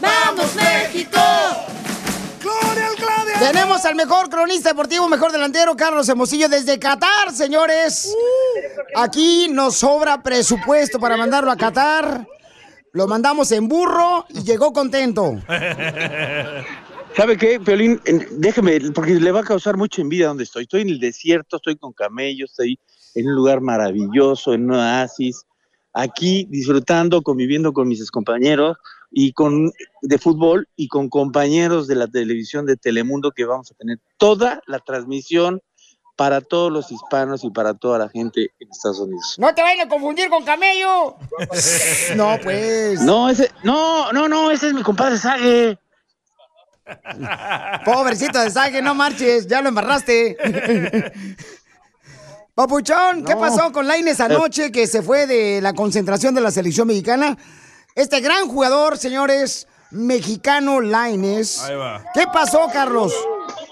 ¡Vamos, 0.00 0.54
México! 0.56 1.22
Tenemos 3.38 3.84
al 3.84 3.94
mejor 3.94 4.28
cronista 4.28 4.70
deportivo, 4.70 5.08
mejor 5.08 5.30
delantero, 5.30 5.76
Carlos 5.76 6.08
Hermosillo, 6.08 6.48
desde 6.48 6.78
Qatar, 6.78 7.32
señores. 7.32 8.12
Aquí 8.96 9.48
nos 9.48 9.76
sobra 9.76 10.22
presupuesto 10.22 10.98
para 10.98 11.16
mandarlo 11.16 11.50
a 11.50 11.56
Qatar. 11.56 12.26
Lo 12.92 13.06
mandamos 13.06 13.52
en 13.52 13.68
burro 13.68 14.26
y 14.30 14.42
llegó 14.42 14.72
contento. 14.72 15.40
¿Sabe 17.16 17.36
qué, 17.36 17.60
Peolín? 17.60 18.00
Déjeme, 18.32 18.80
porque 18.92 19.14
le 19.14 19.30
va 19.30 19.40
a 19.40 19.44
causar 19.44 19.76
mucha 19.76 20.02
envidia 20.02 20.28
donde 20.28 20.44
estoy. 20.44 20.64
Estoy 20.64 20.82
en 20.82 20.88
el 20.88 20.98
desierto, 21.00 21.56
estoy 21.56 21.76
con 21.76 21.92
camellos, 21.92 22.50
estoy 22.50 22.78
en 23.16 23.26
un 23.26 23.34
lugar 23.34 23.60
maravilloso, 23.60 24.54
en 24.54 24.64
un 24.64 24.76
oasis, 24.76 25.44
aquí 25.92 26.46
disfrutando, 26.50 27.22
conviviendo 27.22 27.72
con 27.72 27.88
mis 27.88 28.10
compañeros 28.10 28.76
y 29.10 29.32
con 29.32 29.72
de 30.02 30.18
fútbol 30.18 30.68
y 30.76 30.88
con 30.88 31.08
compañeros 31.08 31.86
de 31.88 31.94
la 31.96 32.06
televisión 32.06 32.66
de 32.66 32.76
Telemundo 32.76 33.32
que 33.32 33.46
vamos 33.46 33.72
a 33.72 33.74
tener 33.74 33.98
toda 34.18 34.60
la 34.66 34.78
transmisión 34.80 35.62
para 36.16 36.40
todos 36.40 36.70
los 36.72 36.92
hispanos 36.92 37.44
y 37.44 37.50
para 37.50 37.74
toda 37.74 37.98
la 37.98 38.08
gente 38.08 38.50
en 38.58 38.70
Estados 38.70 39.00
Unidos. 39.00 39.36
No 39.38 39.54
te 39.54 39.62
vayan 39.62 39.86
a 39.86 39.88
confundir 39.88 40.28
con 40.28 40.44
camello. 40.44 41.16
No, 42.16 42.38
pues. 42.42 43.00
No, 43.00 43.28
ese, 43.28 43.50
no, 43.62 44.12
no, 44.12 44.28
no, 44.28 44.50
ese 44.50 44.68
es 44.68 44.74
mi 44.74 44.82
compadre 44.82 45.18
Sague. 45.18 45.78
Pobrecito 47.84 48.38
de 48.38 48.50
Sague, 48.50 48.80
no 48.80 48.94
marches, 48.94 49.46
ya 49.46 49.60
lo 49.60 49.68
embarraste. 49.68 50.36
Papuchón, 52.56 53.22
¿qué 53.22 53.34
No. 53.34 53.40
pasó 53.40 53.70
con 53.70 53.86
Laines 53.86 54.18
anoche 54.18 54.72
que 54.72 54.86
se 54.86 55.02
fue 55.02 55.26
de 55.26 55.60
la 55.60 55.74
concentración 55.74 56.34
de 56.34 56.40
la 56.40 56.50
selección 56.50 56.88
mexicana? 56.88 57.36
Este 57.94 58.20
gran 58.20 58.48
jugador, 58.48 58.96
señores, 58.96 59.68
mexicano 59.90 60.80
Laines. 60.80 61.60
Ahí 61.64 61.76
va. 61.76 62.02
¿Qué 62.14 62.24
pasó, 62.32 62.66
Carlos? 62.72 63.12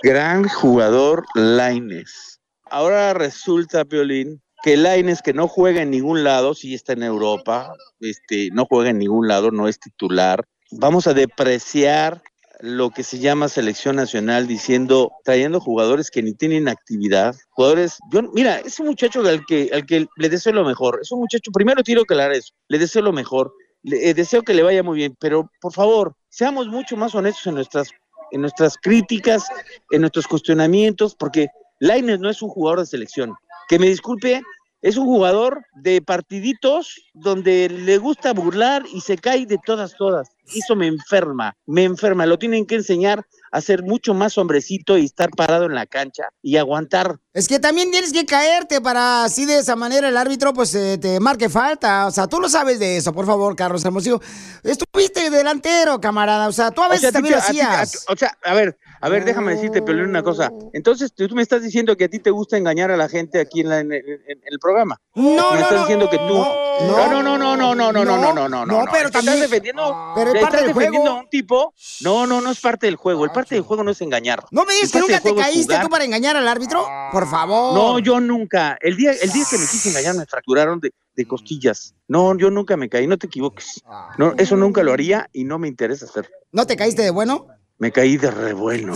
Gran 0.02 0.46
jugador 0.46 1.24
Laines. 1.34 2.40
Ahora 2.70 3.14
resulta, 3.14 3.86
Piolín, 3.86 4.42
que 4.62 4.76
Laines, 4.76 5.22
que 5.22 5.32
no 5.32 5.48
juega 5.48 5.80
en 5.80 5.90
ningún 5.90 6.22
lado, 6.22 6.52
sí 6.54 6.74
está 6.74 6.92
en 6.92 7.04
Europa, 7.04 7.72
este, 8.00 8.50
no 8.52 8.66
juega 8.66 8.90
en 8.90 8.98
ningún 8.98 9.28
lado, 9.28 9.50
no 9.50 9.66
es 9.66 9.78
titular. 9.80 10.44
Vamos 10.72 11.06
a 11.06 11.14
depreciar 11.14 12.20
lo 12.60 12.90
que 12.90 13.02
se 13.02 13.18
llama 13.18 13.48
selección 13.48 13.96
nacional 13.96 14.46
diciendo, 14.46 15.12
trayendo 15.24 15.60
jugadores 15.60 16.10
que 16.10 16.22
ni 16.22 16.34
tienen 16.34 16.68
actividad, 16.68 17.34
jugadores, 17.50 17.98
yo, 18.10 18.22
mira, 18.32 18.58
es 18.58 18.78
un 18.80 18.86
muchacho 18.86 19.20
al 19.20 19.44
que, 19.46 19.70
al 19.72 19.86
que 19.86 20.06
le 20.16 20.28
deseo 20.28 20.52
lo 20.52 20.64
mejor, 20.64 20.98
es 21.02 21.10
un 21.12 21.20
muchacho, 21.20 21.50
primero 21.52 21.82
quiero 21.82 22.02
aclarar 22.02 22.32
eso, 22.32 22.54
le 22.68 22.78
deseo 22.78 23.02
lo 23.02 23.12
mejor, 23.12 23.52
le 23.82 24.10
eh, 24.10 24.14
deseo 24.14 24.42
que 24.42 24.54
le 24.54 24.62
vaya 24.62 24.82
muy 24.82 24.98
bien, 24.98 25.16
pero 25.20 25.50
por 25.60 25.72
favor, 25.72 26.14
seamos 26.28 26.68
mucho 26.68 26.96
más 26.96 27.14
honestos 27.14 27.46
en 27.46 27.54
nuestras, 27.54 27.90
en 28.30 28.40
nuestras 28.40 28.76
críticas, 28.76 29.46
en 29.90 30.00
nuestros 30.00 30.26
cuestionamientos, 30.26 31.14
porque 31.14 31.48
Laines 31.80 32.20
no 32.20 32.30
es 32.30 32.40
un 32.40 32.48
jugador 32.48 32.80
de 32.80 32.86
selección, 32.86 33.34
que 33.68 33.78
me 33.78 33.86
disculpe, 33.86 34.42
es 34.80 34.96
un 34.98 35.06
jugador 35.06 35.64
de 35.74 36.02
partiditos 36.02 36.94
donde 37.14 37.70
le 37.70 37.96
gusta 37.98 38.34
burlar 38.34 38.84
y 38.92 39.00
se 39.00 39.16
cae 39.16 39.46
de 39.46 39.58
todas, 39.64 39.96
todas. 39.96 40.28
Eso 40.52 40.76
me 40.76 40.86
enferma, 40.86 41.56
me 41.66 41.84
enferma. 41.84 42.26
Lo 42.26 42.38
tienen 42.38 42.66
que 42.66 42.74
enseñar 42.74 43.24
a 43.50 43.60
ser 43.60 43.82
mucho 43.82 44.14
más 44.14 44.36
hombrecito 44.36 44.98
y 44.98 45.04
estar 45.04 45.30
parado 45.30 45.66
en 45.66 45.74
la 45.74 45.86
cancha 45.86 46.24
y 46.42 46.56
aguantar. 46.56 47.18
Es 47.32 47.46
que 47.48 47.58
también 47.60 47.90
tienes 47.90 48.12
que 48.12 48.26
caerte 48.26 48.80
para 48.80 49.24
así 49.24 49.46
de 49.46 49.58
esa 49.58 49.74
manera 49.76 50.08
el 50.08 50.16
árbitro 50.16 50.52
pues 50.52 50.74
eh, 50.74 50.98
te 50.98 51.18
marque 51.20 51.48
falta. 51.48 52.06
O 52.06 52.10
sea, 52.10 52.26
tú 52.26 52.40
lo 52.40 52.48
sabes 52.48 52.78
de 52.78 52.96
eso, 52.96 53.12
por 53.12 53.26
favor, 53.26 53.54
Carlos 53.56 53.84
Hermosillo. 53.84 54.20
Estuviste 54.62 55.30
delantero, 55.30 56.00
camarada. 56.00 56.48
O 56.48 56.52
sea, 56.52 56.70
tú 56.70 56.82
a 56.82 56.86
O 56.86 56.90
veces 56.90 57.02
sea, 57.02 57.12
también 57.12 57.34
lo 57.36 57.40
te- 57.40 57.46
a 57.46 57.50
ti- 57.50 57.60
a- 57.60 57.80
hacías. 57.82 58.04
o 58.08 58.16
sea, 58.16 58.36
a 58.44 58.54
ver, 58.54 58.76
a 59.00 59.08
ver, 59.08 59.24
déjame 59.24 59.54
decirte, 59.54 59.82
Pelín, 59.82 60.04
una 60.06 60.22
cosa. 60.22 60.50
Entonces, 60.72 61.12
tú 61.14 61.28
tú 61.28 61.34
me 61.34 61.42
estás 61.42 61.62
diciendo 61.62 61.96
que 61.96 62.04
a 62.04 62.08
ti 62.08 62.18
te 62.18 62.30
gusta 62.30 62.56
engañar 62.56 62.90
a 62.90 62.96
la 62.96 63.08
gente 63.08 63.40
aquí 63.40 63.60
en, 63.60 63.68
la- 63.68 63.80
en- 63.80 63.92
en- 63.92 64.02
en 64.02 64.40
el 64.50 64.58
programa. 64.58 65.00
No, 65.14 65.22
me 65.22 65.36
no, 65.36 65.54
estás 65.56 65.72
no. 65.72 65.78
diciendo 65.80 66.10
que 66.10 66.18
tú. 66.18 66.34
No, 66.34 67.10
no, 67.10 67.22
no, 67.22 67.38
no, 67.38 67.56
no, 67.56 67.74
no, 67.74 67.92
no, 67.92 68.04
no, 68.04 68.16
no, 68.16 68.32
no, 68.34 68.48
no, 68.48 68.66
No, 68.66 68.84
pero 68.90 69.06
Es 69.06 69.06
que 69.06 69.10
también- 69.12 69.34
Estás 69.36 69.50
defendiendo, 69.50 70.12
Pero 70.16 70.32
es 70.32 70.40
parte 70.42 70.56
estás 70.56 70.60
del 70.60 70.68
defendiendo 70.68 71.00
juego. 71.00 71.16
a 71.16 71.20
un 71.20 71.28
tipo. 71.30 71.74
No, 72.02 72.26
no, 72.26 72.40
no 72.40 72.50
es 72.50 72.60
parte 72.60 72.86
del 72.86 72.96
juego. 72.96 73.24
El 73.24 73.30
parte 73.30 73.54
del 73.54 73.64
juego 73.64 73.84
no 73.84 73.90
es 73.90 74.00
engañar. 74.00 74.44
No 74.50 74.64
me 74.64 74.74
digas 74.74 74.86
El 74.86 74.92
que 74.92 74.98
nunca 75.00 75.20
te 75.20 75.34
caíste 75.34 75.78
tú 75.80 75.88
para 75.88 76.04
engañar 76.04 76.36
al 76.36 76.48
árbitro. 76.48 76.86
Por 77.12 77.28
favor. 77.28 77.74
No, 77.74 77.98
yo 78.00 78.20
nunca. 78.20 78.76
El 78.80 78.96
día, 78.96 79.12
el 79.12 79.30
día 79.30 79.44
que 79.50 79.58
me 79.58 79.66
quise 79.66 79.88
engañar 79.90 80.14
me 80.16 80.26
fracturaron 80.26 80.80
de, 80.80 80.92
de 81.14 81.26
costillas. 81.26 81.94
No, 82.08 82.36
yo 82.36 82.50
nunca 82.50 82.76
me 82.76 82.88
caí, 82.88 83.06
no 83.06 83.18
te 83.18 83.26
equivoques. 83.28 83.82
No, 84.18 84.34
eso 84.36 84.56
nunca 84.56 84.82
lo 84.82 84.92
haría 84.92 85.28
y 85.32 85.44
no 85.44 85.58
me 85.58 85.68
interesa 85.68 86.06
hacerlo. 86.06 86.30
¿No 86.52 86.66
te 86.66 86.76
caíste 86.76 87.02
de 87.02 87.10
bueno? 87.10 87.46
Me 87.84 87.92
caí 87.92 88.16
de 88.16 88.30
revuelo. 88.30 88.94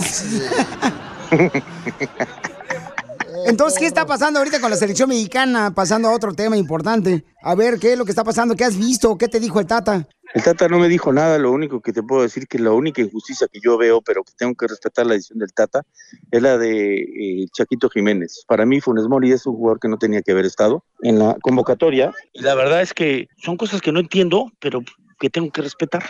Entonces, 3.45 3.77
¿qué 3.77 3.85
está 3.85 4.07
pasando 4.07 4.39
ahorita 4.39 4.59
con 4.59 4.71
la 4.71 4.75
selección 4.77 5.09
mexicana? 5.09 5.75
Pasando 5.75 6.07
a 6.07 6.15
otro 6.15 6.33
tema 6.33 6.57
importante. 6.57 7.23
A 7.43 7.53
ver, 7.53 7.77
¿qué 7.77 7.91
es 7.91 7.99
lo 7.99 8.05
que 8.05 8.11
está 8.11 8.23
pasando? 8.23 8.55
¿Qué 8.55 8.63
has 8.63 8.75
visto? 8.75 9.15
¿Qué 9.15 9.27
te 9.27 9.39
dijo 9.39 9.59
el 9.59 9.67
Tata? 9.67 10.07
El 10.33 10.41
Tata 10.41 10.67
no 10.67 10.79
me 10.79 10.87
dijo 10.87 11.13
nada, 11.13 11.37
lo 11.37 11.51
único 11.51 11.81
que 11.81 11.93
te 11.93 12.01
puedo 12.01 12.23
decir 12.23 12.47
que 12.47 12.57
la 12.57 12.71
única 12.71 13.03
injusticia 13.03 13.47
que 13.47 13.59
yo 13.63 13.77
veo, 13.77 14.01
pero 14.01 14.23
que 14.23 14.33
tengo 14.35 14.55
que 14.55 14.65
respetar 14.65 15.05
la 15.05 15.13
decisión 15.13 15.37
del 15.37 15.53
Tata, 15.53 15.83
es 16.31 16.41
la 16.41 16.57
de 16.57 16.95
eh, 17.01 17.45
Chaquito 17.55 17.91
Jiménez. 17.91 18.43
Para 18.47 18.65
mí 18.65 18.81
Funes 18.81 19.07
Mori 19.07 19.31
es 19.31 19.45
un 19.45 19.53
jugador 19.53 19.79
que 19.79 19.87
no 19.87 19.99
tenía 19.99 20.23
que 20.23 20.31
haber 20.31 20.45
estado 20.45 20.83
en 21.03 21.19
la 21.19 21.37
convocatoria. 21.43 22.11
Y 22.33 22.41
la 22.41 22.55
verdad 22.55 22.81
es 22.81 22.95
que 22.95 23.27
son 23.37 23.55
cosas 23.55 23.81
que 23.81 23.91
no 23.91 23.99
entiendo, 23.99 24.51
pero 24.59 24.81
que 25.19 25.29
tengo 25.29 25.51
que 25.51 25.61
respetar. 25.61 26.03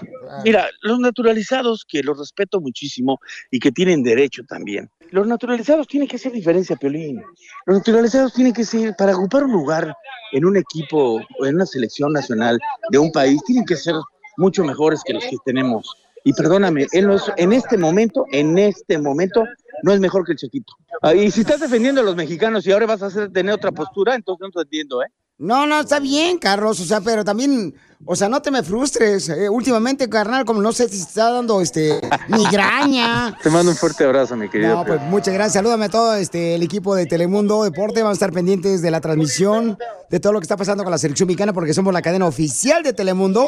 Mira, 0.46 0.68
los 0.82 1.00
naturalizados, 1.00 1.84
que 1.88 2.04
los 2.04 2.18
respeto 2.18 2.62
muchísimo 2.62 3.20
y 3.52 3.60
que 3.60 3.72
tienen 3.72 4.04
derecho 4.04 4.44
también. 4.48 4.90
Los 5.12 5.26
naturalizados 5.28 5.88
tienen 5.88 6.08
que 6.08 6.18
hacer 6.18 6.32
diferencia, 6.32 6.76
Piolín. 6.76 7.22
Los 7.66 7.78
naturalizados 7.80 8.34
tienen 8.34 8.54
que 8.54 8.64
ser, 8.64 8.96
para 8.98 9.18
ocupar 9.18 9.44
un 9.44 9.52
lugar 9.52 9.94
en 10.32 10.46
un 10.46 10.56
equipo 10.58 11.16
o 11.40 11.46
en 11.46 11.56
una 11.56 11.66
selección 11.66 12.14
nacional 12.14 12.60
de 12.92 12.98
un 13.00 13.12
país, 13.12 13.42
tienen 13.46 13.66
que 13.66 13.76
ser 13.76 13.96
mucho 14.38 14.64
mejores 14.64 15.02
que 15.04 15.14
los 15.14 15.24
que 15.26 15.38
tenemos. 15.44 15.92
Y 16.24 16.34
perdóname, 16.34 16.86
en, 16.92 17.08
los- 17.08 17.32
en 17.38 17.54
este 17.54 17.78
momento, 17.78 18.26
en 18.32 18.58
este 18.58 19.00
momento, 19.00 19.46
no 19.84 19.94
es 19.94 20.00
mejor 20.00 20.26
que 20.26 20.34
el 20.34 20.38
Chiquito. 20.38 20.74
Ah, 21.02 21.14
y 21.16 21.32
si 21.32 21.42
estás 21.42 21.62
defendiendo 21.62 22.02
a 22.02 22.04
los 22.04 22.16
mexicanos 22.16 22.68
y 22.68 22.72
ahora 22.72 22.86
vas 22.86 23.02
a 23.02 23.08
hacer, 23.08 23.32
tener 23.32 23.54
otra 23.56 23.72
postura, 23.72 24.14
entonces 24.16 24.42
no 24.42 24.52
te 24.52 24.62
entiendo, 24.64 25.02
¿eh? 25.02 25.08
No, 25.38 25.66
no, 25.66 25.80
está 25.80 26.00
bien, 26.02 26.38
Carlos. 26.38 26.82
O 26.82 26.84
sea, 26.84 27.00
pero 27.00 27.24
también, 27.24 27.74
o 28.06 28.16
sea, 28.16 28.30
no 28.30 28.42
te 28.42 28.50
me 28.52 28.64
frustres. 28.64 29.30
eh, 29.30 29.50
últimamente, 29.50 30.08
carnal, 30.10 30.46
como 30.46 30.62
no 30.62 30.72
sé 30.72 30.86
si 30.90 30.98
te 30.98 31.04
está 31.10 31.32
dando 31.32 31.62
este 31.62 32.00
migraña. 32.30 33.38
Te 33.44 33.50
mando 33.50 33.72
un 33.72 33.78
fuerte 33.78 34.04
abrazo, 34.04 34.36
mi 34.36 34.50
querido. 34.50 34.76
No, 34.76 34.86
pues 34.86 35.02
muchas 35.02 35.34
gracias. 35.34 35.54
Salúdame 35.54 35.86
a 35.86 35.90
todo 35.90 36.16
este, 36.16 36.56
el 36.56 36.64
equipo 36.64 36.96
de 36.96 37.06
Telemundo 37.06 37.64
Deporte. 37.64 38.02
Vamos 38.02 38.16
a 38.16 38.20
estar 38.20 38.32
pendientes 38.32 38.82
de 38.82 38.92
la 38.92 39.02
transmisión, 39.02 39.78
de 40.10 40.20
todo 40.20 40.34
lo 40.34 40.40
que 40.40 40.44
está 40.46 40.58
pasando 40.58 40.84
con 40.84 40.92
la 40.92 40.98
selección 40.98 41.28
mexicana, 41.28 41.54
porque 41.54 41.74
somos 41.74 41.94
la 41.94 42.02
cadena 42.02 42.26
oficial 42.26 42.84
de 42.84 42.94
Telemundo. 42.94 43.48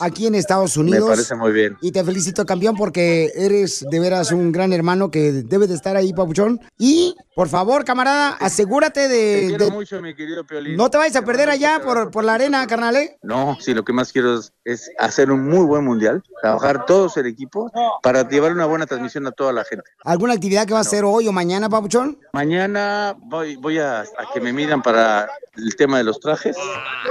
aquí 0.00 0.26
en 0.26 0.34
Estados 0.34 0.76
Unidos. 0.76 1.08
Me 1.08 1.14
parece 1.16 1.34
muy 1.34 1.52
bien. 1.52 1.76
Y 1.80 1.92
te 1.92 2.02
felicito, 2.04 2.44
campeón, 2.44 2.76
porque 2.76 3.30
eres 3.34 3.84
de 3.88 4.00
veras 4.00 4.30
un 4.32 4.52
gran 4.52 4.72
hermano 4.72 5.10
que 5.10 5.32
debe 5.32 5.66
de 5.66 5.74
estar 5.74 5.96
ahí, 5.96 6.12
papuchón. 6.12 6.60
Y, 6.78 7.14
por 7.34 7.48
favor, 7.48 7.84
camarada, 7.84 8.30
asegúrate 8.40 9.08
de... 9.08 9.40
Te 9.42 9.46
quiero 9.48 9.64
de- 9.66 9.70
mucho, 9.70 10.00
mi 10.02 10.14
querido 10.14 10.44
Piolín. 10.44 10.76
no 10.76 10.90
te 10.90 10.98
vayas 10.98 11.16
a 11.16 11.22
perder 11.22 11.50
allá 11.50 11.80
por, 11.84 12.10
por 12.10 12.24
la 12.24 12.34
arena, 12.34 12.66
carnal, 12.66 12.96
¿eh? 12.96 13.16
No, 13.22 13.56
sí, 13.60 13.74
lo 13.76 13.84
que 13.84 13.92
más 13.92 14.12
quiero 14.12 14.38
es, 14.38 14.52
es 14.64 14.90
hacer 14.98 15.30
un 15.30 15.48
muy 15.48 15.64
buen 15.64 15.84
mundial, 15.84 16.22
trabajar 16.42 16.86
todos 16.86 17.16
el 17.16 17.26
equipo 17.26 17.70
para 18.02 18.28
llevar 18.28 18.52
una 18.52 18.66
buena 18.66 18.86
transmisión 18.86 19.26
a 19.26 19.32
toda 19.32 19.52
la 19.52 19.64
gente. 19.64 19.88
¿Alguna 20.04 20.32
actividad 20.32 20.66
que 20.66 20.72
vas 20.72 20.86
a 20.86 20.88
hacer 20.88 21.04
hoy 21.04 21.28
o 21.28 21.32
mañana, 21.32 21.68
papuchón? 21.68 22.18
Mañana 22.32 23.14
voy, 23.18 23.56
voy 23.56 23.78
a, 23.78 24.00
a 24.00 24.32
que 24.32 24.40
me 24.40 24.52
midan 24.52 24.82
para 24.82 25.28
el 25.56 25.76
tema 25.76 25.98
de 25.98 26.04
los 26.04 26.20
trajes 26.20 26.56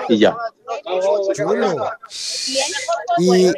y 0.10 0.18
ya. 0.20 0.36
Chulo. 1.34 1.76
Y, 3.18 3.48
y 3.48 3.54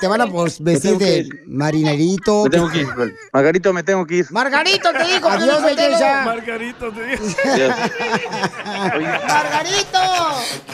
te 0.00 0.08
van 0.08 0.20
a 0.20 0.26
pues, 0.26 0.60
vestir 0.62 0.98
de 0.98 1.28
marinerito. 1.46 2.44
Me 2.44 2.50
tengo 2.50 2.68
que 2.68 2.78
ir, 2.80 2.88
Margarito, 3.32 3.72
me 3.72 3.82
tengo 3.82 4.06
que 4.06 4.16
ir. 4.16 4.26
Margarito 4.30 4.90
te 4.92 5.04
dijo. 5.04 5.28
Adiós, 5.28 5.62
belleza. 5.62 6.24
Margarito, 6.24 6.92
te 6.92 7.06
digo. 7.06 7.24
Margarito. 9.28 9.98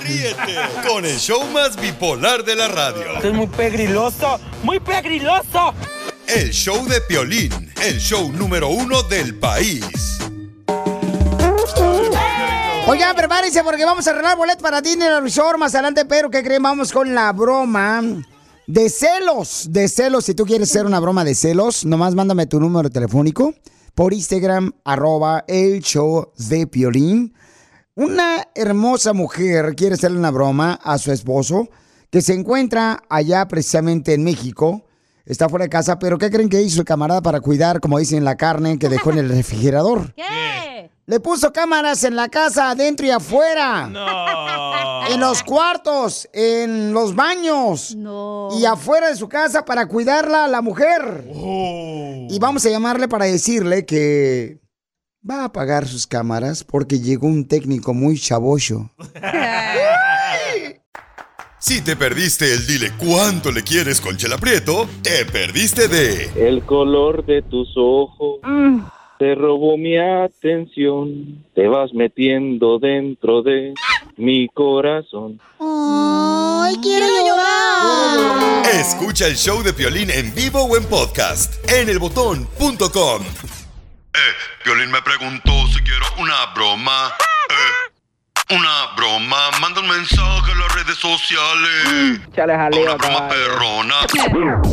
Ríete 0.02 0.56
con 0.88 1.04
el 1.04 1.18
show 1.18 1.41
más 1.46 1.80
bipolar 1.80 2.44
de 2.44 2.56
la 2.56 2.68
radio. 2.68 3.02
es 3.22 3.32
muy 3.32 3.46
pegriloso, 3.46 4.38
muy 4.62 4.78
pegriloso. 4.80 5.74
El 6.26 6.50
show 6.50 6.86
de 6.86 7.00
Piolín, 7.00 7.72
el 7.82 7.98
show 7.98 8.30
número 8.32 8.68
uno 8.68 9.02
del 9.02 9.38
país. 9.38 10.18
Oigan, 12.86 13.14
prepárense 13.14 13.62
porque 13.62 13.84
vamos 13.84 14.06
a 14.06 14.10
arreglar 14.10 14.36
boletos 14.36 14.62
para 14.62 14.80
Disney 14.80 15.08
Resort 15.20 15.58
más 15.58 15.74
adelante, 15.74 16.04
pero 16.04 16.30
¿qué 16.30 16.42
creen? 16.42 16.62
Vamos 16.62 16.92
con 16.92 17.14
la 17.14 17.32
broma 17.32 18.02
de 18.66 18.90
celos, 18.90 19.66
de 19.70 19.88
celos. 19.88 20.24
Si 20.24 20.34
tú 20.34 20.44
quieres 20.44 20.70
hacer 20.70 20.86
una 20.86 21.00
broma 21.00 21.24
de 21.24 21.34
celos, 21.34 21.84
nomás 21.84 22.14
mándame 22.14 22.46
tu 22.46 22.58
número 22.58 22.90
telefónico 22.90 23.54
por 23.94 24.12
Instagram, 24.12 24.72
arroba 24.84 25.44
el 25.46 25.80
show 25.82 26.32
de 26.36 26.66
Piolín. 26.66 27.34
Una 27.94 28.48
hermosa 28.54 29.12
mujer 29.12 29.74
quiere 29.76 29.96
hacerle 29.96 30.18
una 30.18 30.30
broma 30.30 30.80
a 30.82 30.96
su 30.96 31.12
esposo 31.12 31.68
que 32.08 32.22
se 32.22 32.32
encuentra 32.32 33.02
allá 33.10 33.46
precisamente 33.48 34.14
en 34.14 34.24
México. 34.24 34.86
Está 35.26 35.46
fuera 35.50 35.66
de 35.66 35.68
casa, 35.68 35.98
pero 35.98 36.16
¿qué 36.16 36.30
creen 36.30 36.48
que 36.48 36.62
hizo 36.62 36.80
el 36.80 36.86
camarada 36.86 37.20
para 37.20 37.40
cuidar, 37.40 37.80
como 37.80 37.98
dicen, 37.98 38.24
la 38.24 38.36
carne 38.36 38.78
que 38.78 38.88
dejó 38.88 39.10
en 39.10 39.18
el 39.18 39.28
refrigerador? 39.28 40.14
¿Qué? 40.16 40.90
Le 41.04 41.20
puso 41.20 41.52
cámaras 41.52 42.02
en 42.04 42.16
la 42.16 42.30
casa, 42.30 42.70
adentro 42.70 43.06
y 43.06 43.10
afuera. 43.10 43.86
No. 43.88 45.06
En 45.08 45.20
los 45.20 45.42
cuartos, 45.42 46.26
en 46.32 46.94
los 46.94 47.14
baños. 47.14 47.94
No. 47.94 48.48
Y 48.58 48.64
afuera 48.64 49.08
de 49.08 49.16
su 49.16 49.28
casa 49.28 49.66
para 49.66 49.84
cuidarla 49.84 50.46
a 50.46 50.48
la 50.48 50.62
mujer. 50.62 51.26
Oh. 51.34 52.26
Y 52.30 52.38
vamos 52.38 52.64
a 52.64 52.70
llamarle 52.70 53.06
para 53.06 53.26
decirle 53.26 53.84
que 53.84 54.61
va 55.28 55.42
a 55.42 55.44
apagar 55.46 55.86
sus 55.86 56.06
cámaras 56.06 56.64
porque 56.64 57.00
llegó 57.00 57.26
un 57.26 57.46
técnico 57.46 57.94
muy 57.94 58.18
chabocho. 58.18 58.90
Si 61.58 61.80
te 61.80 61.94
perdiste 61.94 62.52
el 62.52 62.66
dile 62.66 62.90
cuánto 62.98 63.52
le 63.52 63.62
quieres 63.62 64.00
con 64.00 64.16
Chela 64.16 64.36
Prieto, 64.36 64.88
te 65.00 65.24
perdiste 65.24 65.86
de 65.86 66.48
El 66.48 66.64
color 66.64 67.24
de 67.24 67.40
tus 67.40 67.72
ojos 67.76 68.40
te 69.22 69.36
robó 69.36 69.78
mi 69.78 69.96
atención. 69.96 71.44
Te 71.54 71.68
vas 71.68 71.94
metiendo 71.94 72.80
dentro 72.80 73.42
de 73.42 73.72
mi 74.16 74.48
corazón. 74.48 75.40
¡Ay, 75.60 76.74
quiero 76.82 77.06
llorar! 77.06 78.66
Escucha 78.74 79.28
el 79.28 79.36
show 79.36 79.62
de 79.62 79.72
Piolín 79.72 80.10
en 80.10 80.34
vivo 80.34 80.62
o 80.62 80.76
en 80.76 80.82
podcast 80.86 81.54
en 81.70 81.88
elbotón.com. 81.88 83.22
Eh, 84.14 84.18
Piolín 84.62 84.90
me 84.90 85.00
preguntó 85.00 85.50
si 85.68 85.80
quiero 85.82 86.04
una 86.18 86.46
broma. 86.54 87.14
Eh, 87.48 88.54
una 88.54 88.94
broma. 88.94 89.50
Manda 89.58 89.80
un 89.80 89.88
mensaje 89.88 90.52
a 90.52 90.54
las 90.54 90.74
redes 90.74 90.98
sociales. 90.98 92.20
Chale 92.36 92.54
jaleo, 92.54 92.82
Una 92.82 92.94
broma 92.96 93.28
perrona. 93.28 93.94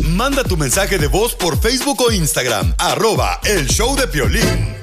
Manda 0.09 0.43
tu 0.43 0.57
mensaje 0.57 0.97
de 0.97 1.07
voz 1.07 1.35
por 1.35 1.57
Facebook 1.57 2.01
o 2.01 2.11
Instagram. 2.11 2.73
Arroba 2.77 3.39
el 3.45 3.67
show 3.67 3.95
de 3.95 4.07
Piolín. 4.07 4.75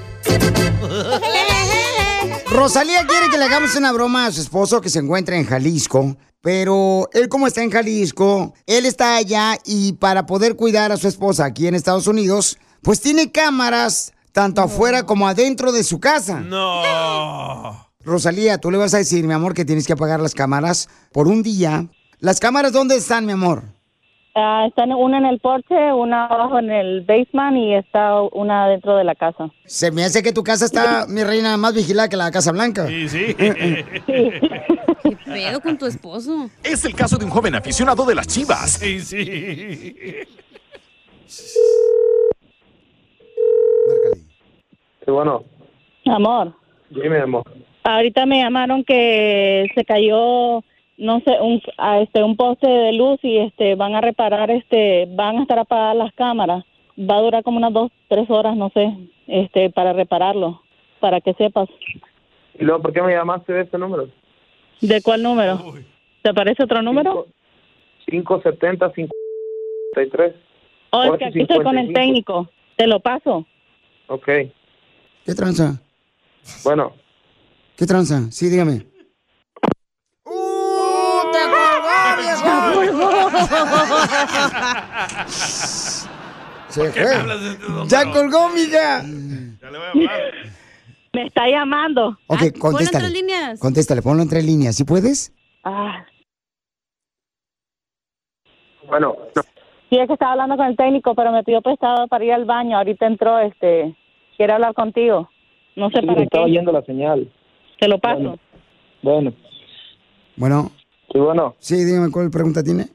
Rosalía 2.51 3.07
quiere 3.07 3.29
que 3.29 3.37
le 3.37 3.45
hagamos 3.45 3.77
una 3.77 3.93
broma 3.93 4.25
a 4.25 4.33
su 4.33 4.41
esposo 4.41 4.81
que 4.81 4.89
se 4.89 5.01
encuentra 5.01 5.37
en 5.37 5.45
Jalisco. 5.45 6.17
Pero 6.41 7.11
él 7.13 7.29
como 7.29 7.47
está 7.47 7.63
en 7.63 7.71
Jalisco, 7.71 8.55
él 8.67 8.87
está 8.87 9.17
allá 9.17 9.59
y 9.67 9.95
para 9.95 10.25
poder 10.25 10.57
cuidar 10.57 10.93
a 10.93 10.97
su 10.97 11.09
esposa 11.09 11.45
aquí 11.45 11.67
en 11.67 11.75
Estados 11.75 12.07
Unidos, 12.07 12.57
pues 12.83 13.01
tiene 13.03 13.33
cámaras 13.33 14.13
tanto 14.37 14.61
afuera 14.61 15.05
como 15.05 15.27
adentro 15.27 15.73
de 15.73 15.83
su 15.83 15.99
casa. 15.99 16.41
No. 16.41 16.83
Rosalía, 18.05 18.59
tú 18.59 18.71
le 18.71 18.77
vas 18.77 18.93
a 18.93 18.99
decir, 18.99 19.27
mi 19.27 19.33
amor, 19.33 19.55
que 19.55 19.65
tienes 19.65 19.87
que 19.87 19.95
apagar 19.95 20.21
las 20.21 20.35
cámaras 20.35 20.91
por 21.11 21.27
un 21.27 21.43
día. 21.43 21.87
¿Las 22.19 22.39
cámaras 22.39 22.71
dónde 22.71 22.97
están, 22.97 23.25
mi 23.25 23.33
amor? 23.33 23.63
Ah, 24.35 24.67
están 24.69 24.93
una 24.93 25.17
en 25.17 25.25
el 25.25 25.41
porche, 25.41 25.75
una 25.95 26.27
abajo 26.27 26.59
en 26.59 26.71
el 26.71 27.01
basement 27.07 27.57
y 27.57 27.77
está 27.77 28.21
una 28.35 28.69
dentro 28.69 28.95
de 28.99 29.05
la 29.05 29.15
casa. 29.15 29.49
Se 29.65 29.91
me 29.91 30.05
hace 30.05 30.23
que 30.23 30.35
tu 30.35 30.45
casa 30.45 30.67
está, 30.67 31.07
mi 31.09 31.25
reina, 31.25 31.57
más 31.57 31.73
vigilada 31.73 32.11
que 32.11 32.19
la 32.19 32.31
Casa 32.31 32.53
Blanca. 32.53 32.87
Sí, 32.87 33.09
sí. 33.09 33.35
¿Qué 33.39 35.17
pedo 35.25 35.63
con 35.63 35.79
tu 35.79 35.87
esposo? 35.87 36.51
Es 36.63 36.85
el 36.85 36.95
caso 36.95 37.17
de 37.17 37.25
un 37.25 37.31
joven 37.31 37.55
aficionado 37.55 38.05
de 38.05 38.15
las 38.15 38.27
chivas. 38.27 38.73
Sí, 38.73 39.01
sí. 39.01 39.97
Sí, 45.07 45.11
bueno, 45.13 45.45
Amor, 46.07 46.53
dime, 46.91 47.19
amor. 47.21 47.45
ahorita 47.85 48.27
me 48.27 48.43
llamaron 48.43 48.85
que 48.85 49.67
se 49.75 49.85
cayó, 49.85 50.63
no 50.99 51.21
sé, 51.21 51.41
un, 51.41 51.63
a 51.79 52.01
este, 52.01 52.23
un 52.23 52.37
poste 52.37 52.69
de 52.69 52.93
luz 52.93 53.19
y 53.23 53.39
este 53.39 53.75
van 53.77 53.95
a 53.95 54.01
reparar, 54.01 54.51
este, 54.51 55.07
van 55.11 55.39
a 55.39 55.43
estar 55.43 55.59
apagadas 55.59 55.97
las 55.97 56.13
cámaras. 56.15 56.65
Va 56.99 57.17
a 57.19 57.23
durar 57.23 57.43
como 57.43 57.59
unas 57.59 57.73
dos, 57.73 57.91
tres 58.09 58.29
horas, 58.31 58.57
no 58.57 58.71
sé, 58.71 58.93
este, 59.27 59.71
para 59.71 59.93
repararlo, 59.93 60.63
para 61.01 61.21
que 61.21 61.35
sepas. 61.35 61.69
¿Y 62.59 62.65
luego 62.65 62.83
por 62.83 62.93
qué 62.93 63.03
me 63.03 63.13
llamaste 63.15 63.53
de 63.53 63.63
este 63.63 63.79
número? 63.79 64.09
¿De 64.81 65.03
cuál 65.03 65.23
número? 65.23 65.59
¿Te 66.23 66.31
aparece 66.31 66.63
otro 66.65 66.83
número? 66.83 67.27
570 68.07 68.91
53 68.93 70.35
Oh, 70.91 71.03
es 71.03 71.19
que 71.19 71.25
aquí 71.27 71.41
estoy 71.43 71.63
con 71.63 71.77
el 71.79 71.91
855. 71.91 71.93
técnico. 71.95 72.49
Te 72.77 72.87
lo 72.87 73.01
paso. 73.01 73.45
Ok. 74.07 74.29
¿Qué 75.27 75.35
tranza? 75.35 75.81
Bueno, 76.65 76.93
¿Qué 77.77 77.85
tranza? 77.87 78.31
Sí, 78.31 78.49
dígame. 78.49 78.87
¡Uh! 80.25 81.21
¡Te 81.33 81.39
colgó, 81.51 83.21
Se 86.69 86.93
fue. 86.93 87.15
hablas 87.15 87.41
de 87.41 87.51
este? 87.51 87.65
Ya 87.89 88.13
colgó, 88.13 88.49
mija. 88.51 89.03
Ya 89.03 89.71
le 89.71 89.79
voy 89.79 89.87
a 89.87 89.91
hablar. 89.91 90.21
Me 91.13 91.27
está 91.27 91.49
llamando. 91.49 92.09
Ok, 92.09 92.19
Ah, 92.29 92.29
ponlo 92.29 92.45
en 92.45 92.53
contéstale. 92.61 93.05
tres 93.07 93.13
líneas. 93.13 93.61
Contéstale, 93.61 94.03
ponlo 94.03 94.23
en 94.23 94.29
tres 94.29 94.45
líneas. 94.45 94.77
¿Sí 94.77 94.85
puedes? 94.85 95.33
Ah, 95.65 96.05
bueno, 98.87 99.17
sí, 99.91 99.99
es 99.99 100.07
que 100.07 100.13
estaba 100.13 100.33
hablando 100.33 100.57
con 100.57 100.67
el 100.67 100.77
técnico, 100.77 101.15
pero 101.17 101.33
me 101.33 101.43
pidió 101.43 101.61
prestado 101.61 102.07
para 102.07 102.25
ir 102.25 102.33
al 102.33 102.45
baño. 102.45 102.77
Ahorita 102.79 103.07
entró, 103.07 103.41
este, 103.41 103.97
quiere 104.37 104.53
hablar 104.53 104.75
contigo. 104.75 105.29
No 105.77 105.91
sé 105.91 106.03
para 106.03 106.27
qué. 106.27 106.39
oyendo 106.39 106.73
la 106.73 106.83
señal. 106.83 107.31
Te 107.79 107.89
lo 107.89 107.99
paso. 107.99 108.39
Bueno, 109.03 109.33
Bueno, 110.37 110.71
sí, 111.13 111.19
bueno. 111.19 111.55
sí, 111.59 111.85
dígame 111.85 112.11
cuál 112.11 112.31
pregunta 112.31 112.63
tiene. 112.63 112.87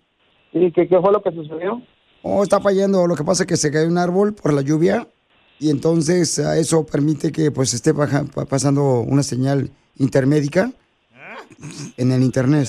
¿Y 0.54 0.72
qué, 0.72 0.88
qué 0.88 1.00
fue 1.00 1.12
lo 1.12 1.22
que 1.22 1.32
sucedió? 1.32 1.82
Oh, 2.24 2.44
está 2.44 2.60
fallando. 2.60 3.06
Lo 3.08 3.16
que 3.16 3.24
pasa 3.24 3.44
es 3.44 3.48
que 3.48 3.58
se 3.58 3.72
cayó 3.72 3.88
un 3.88 3.98
árbol 3.98 4.34
por 4.34 4.54
la 4.54 4.62
lluvia 4.62 5.08
y 5.60 5.70
entonces 5.70 6.40
ah, 6.40 6.58
eso 6.58 6.86
permite 6.86 7.32
que 7.32 7.52
pues 7.52 7.74
esté 7.74 7.92
baja- 7.94 8.26
pa- 8.34 8.46
pasando 8.46 9.00
una 9.02 9.24
señal 9.24 9.70
intermédica 9.98 10.72
en 11.98 12.12
el 12.12 12.22
internet. 12.24 12.68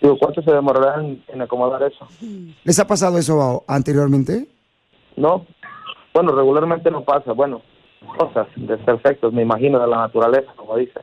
Digo, 0.00 0.16
¿cuánto 0.18 0.42
se 0.42 0.52
demorará 0.52 1.02
en, 1.04 1.22
en 1.28 1.42
acomodar 1.42 1.82
eso? 1.82 2.06
¿Les 2.64 2.78
ha 2.78 2.86
pasado 2.86 3.18
eso 3.18 3.64
anteriormente? 3.66 4.46
No, 5.16 5.44
bueno, 6.22 6.36
regularmente 6.36 6.90
no 6.90 7.04
pasa. 7.04 7.32
Bueno, 7.32 7.62
cosas 8.18 8.48
desperfectos, 8.56 9.32
me 9.32 9.42
imagino, 9.42 9.78
de 9.80 9.86
la 9.86 9.98
naturaleza, 9.98 10.52
como 10.56 10.76
dice. 10.76 11.00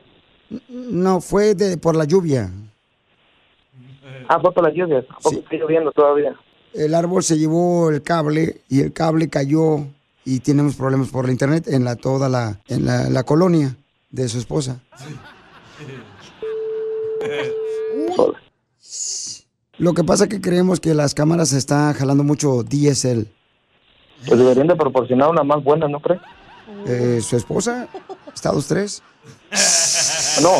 No, 0.68 1.20
fue 1.20 1.54
de, 1.54 1.78
por 1.78 1.96
la 1.96 2.04
lluvia. 2.04 2.50
Ah, 4.28 4.38
fue 4.40 4.52
por 4.52 4.64
las 4.64 4.74
lluvias. 4.74 5.04
¿A 5.10 5.14
poco 5.16 5.30
Sí. 5.30 5.36
está 5.38 5.56
lloviendo 5.56 5.92
todavía? 5.92 6.34
El 6.74 6.94
árbol 6.94 7.22
se 7.22 7.38
llevó 7.38 7.90
el 7.90 8.02
cable 8.02 8.60
y 8.68 8.80
el 8.80 8.92
cable 8.92 9.28
cayó 9.30 9.78
y 10.24 10.40
tenemos 10.40 10.74
problemas 10.76 11.08
por 11.08 11.24
la 11.26 11.32
internet 11.32 11.66
en 11.68 11.84
la 11.84 11.96
toda 11.96 12.28
la 12.28 12.60
en 12.68 12.84
la, 12.84 13.08
la 13.08 13.22
colonia 13.24 13.76
de 14.10 14.28
su 14.28 14.38
esposa. 14.38 14.80
Lo 19.78 19.92
que 19.94 20.04
pasa 20.04 20.24
es 20.24 20.30
que 20.30 20.40
creemos 20.40 20.80
que 20.80 20.94
las 20.94 21.14
cámaras 21.14 21.52
están 21.52 21.92
jalando 21.94 22.24
mucho 22.24 22.62
DSL. 22.62 23.26
Pues 24.26 24.38
deberían 24.38 24.66
de 24.66 24.76
proporcionar 24.76 25.30
una 25.30 25.42
más 25.42 25.62
buena, 25.62 25.88
¿no 25.88 26.00
crees? 26.00 26.20
Eh, 26.86 27.20
¿Su 27.20 27.36
esposa? 27.36 27.88
¿Estados 28.34 28.66
3? 28.68 29.02
No. 30.42 30.50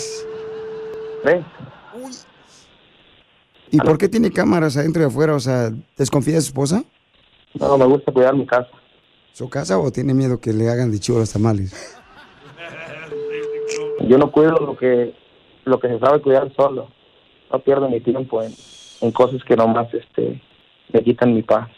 ¿Ves? 1.24 1.44
¿Y 3.70 3.78
por 3.78 3.98
qué 3.98 4.08
tiene 4.08 4.30
cámaras 4.30 4.76
adentro 4.76 5.02
y 5.02 5.06
afuera? 5.06 5.34
O 5.34 5.40
sea, 5.40 5.70
¿desconfía 5.96 6.34
de 6.34 6.40
su 6.40 6.48
esposa? 6.48 6.84
No, 7.54 7.76
me 7.76 7.86
gusta 7.86 8.12
cuidar 8.12 8.34
mi 8.34 8.46
casa. 8.46 8.68
¿Su 9.32 9.48
casa 9.48 9.78
o 9.78 9.90
tiene 9.90 10.14
miedo 10.14 10.40
que 10.40 10.52
le 10.52 10.70
hagan 10.70 10.90
de 10.90 10.98
chivo 10.98 11.18
los 11.18 11.32
tamales? 11.32 11.74
Yo 14.08 14.18
no 14.18 14.30
cuido 14.30 14.52
lo 14.52 14.76
que 14.76 15.14
lo 15.64 15.80
que 15.80 15.88
se 15.88 15.98
sabe 15.98 16.22
cuidar 16.22 16.52
solo. 16.54 16.88
No 17.52 17.58
pierdo 17.58 17.88
mi 17.88 18.00
tiempo 18.00 18.42
en, 18.42 18.52
en 19.00 19.10
cosas 19.10 19.42
que 19.44 19.56
nomás 19.56 19.92
este, 19.92 20.40
me 20.92 21.02
quitan 21.02 21.34
mi 21.34 21.42
paz. 21.42 21.68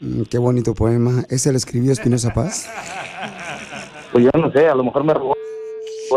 Mm, 0.00 0.22
qué 0.22 0.38
bonito 0.38 0.74
poema. 0.74 1.24
¿Ese 1.30 1.50
lo 1.50 1.56
escribió 1.56 1.92
Espinosa 1.92 2.32
Paz? 2.34 2.70
Pues 4.12 4.24
yo 4.24 4.30
no 4.38 4.50
sé, 4.52 4.68
a 4.68 4.74
lo 4.74 4.84
mejor 4.84 5.04
me 5.04 5.14
robó 5.14 5.34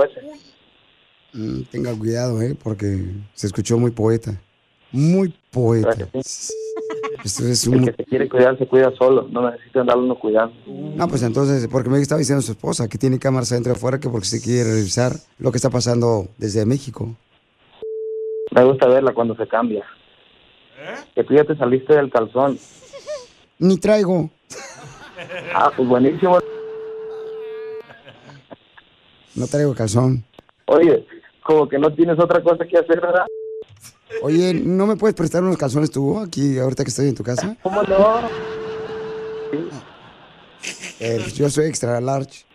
ese. 0.05 0.21
Mm, 1.33 1.63
tenga 1.71 1.97
cuidado, 1.97 2.41
¿eh? 2.41 2.55
Porque 2.61 3.05
se 3.33 3.47
escuchó 3.47 3.77
muy 3.77 3.91
poeta. 3.91 4.39
Muy 4.91 5.33
poeta. 5.51 6.07
Esto 7.23 7.47
es 7.47 7.67
El 7.67 7.85
que 7.85 7.93
se 7.93 8.05
quiere 8.05 8.29
cuidar 8.29 8.57
se 8.57 8.65
cuida 8.67 8.91
solo, 8.97 9.27
no 9.29 9.49
necesita 9.49 9.81
andarlo 9.81 10.03
uno 10.03 10.15
cuidando. 10.17 10.55
No, 10.67 11.07
pues 11.07 11.21
entonces, 11.23 11.67
porque 11.67 11.89
me 11.89 11.99
estaba 11.99 12.19
diciendo 12.19 12.41
su 12.41 12.53
esposa 12.53 12.87
que 12.87 12.97
tiene 12.97 13.19
cámaras 13.19 13.51
adentro 13.51 13.73
y 13.73 13.75
afuera, 13.75 13.99
que 13.99 14.09
porque 14.09 14.27
se 14.27 14.41
quiere 14.41 14.63
revisar 14.63 15.13
lo 15.37 15.51
que 15.51 15.57
está 15.57 15.69
pasando 15.69 16.27
desde 16.37 16.65
México. 16.65 17.15
Me 18.51 18.63
gusta 18.63 18.87
verla 18.87 19.13
cuando 19.13 19.35
se 19.35 19.47
cambia. 19.47 19.85
Que 21.13 21.23
tú 21.23 21.35
ya 21.35 21.43
te 21.43 21.55
saliste 21.55 21.95
del 21.95 22.09
calzón. 22.09 22.57
Ni 23.59 23.77
traigo. 23.77 24.29
Ah, 25.53 25.71
pues 25.75 25.87
buenísimo. 25.87 26.39
No 29.35 29.47
traigo 29.47 29.75
calzón. 29.75 30.23
Oye, 30.65 31.05
como 31.43 31.67
que 31.67 31.77
no 31.77 31.93
tienes 31.93 32.17
otra 32.19 32.41
cosa 32.41 32.65
que 32.65 32.77
hacer, 32.77 33.01
¿verdad? 33.01 33.25
Oye, 34.21 34.53
¿no 34.53 34.87
me 34.87 34.95
puedes 34.95 35.15
prestar 35.15 35.43
unos 35.43 35.57
calzones 35.57 35.91
tú 35.91 36.19
aquí 36.19 36.57
ahorita 36.57 36.83
que 36.83 36.89
estoy 36.89 37.09
en 37.09 37.15
tu 37.15 37.23
casa? 37.23 37.57
¿Cómo 37.61 37.83
no? 37.83 38.21
Eh, 40.99 41.17
pues 41.21 41.33
yo 41.35 41.49
soy 41.49 41.67
extra 41.67 41.99
large. 41.99 42.45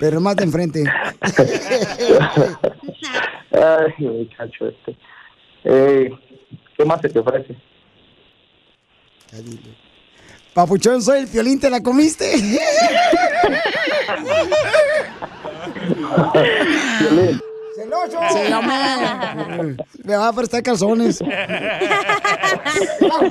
Pero 0.00 0.20
más 0.20 0.36
de 0.36 0.44
enfrente. 0.44 0.84
Ay, 3.52 3.94
muchacho 3.98 4.68
este. 4.68 4.96
Eh, 5.64 6.10
¿Qué 6.78 6.84
más 6.84 7.00
se 7.00 7.08
te 7.08 7.18
ofrece? 7.18 7.56
Papuchón, 10.54 11.02
soy 11.02 11.18
el 11.22 11.26
violín, 11.26 11.58
¿te 11.58 11.68
la 11.68 11.82
comiste? 11.82 12.36
Violín. 17.00 17.40
¡Celoso! 17.74 18.20
Hombre. 19.50 19.76
Me 20.04 20.16
va 20.16 20.28
a 20.28 20.32
prestar 20.32 20.62
calzones. 20.62 21.18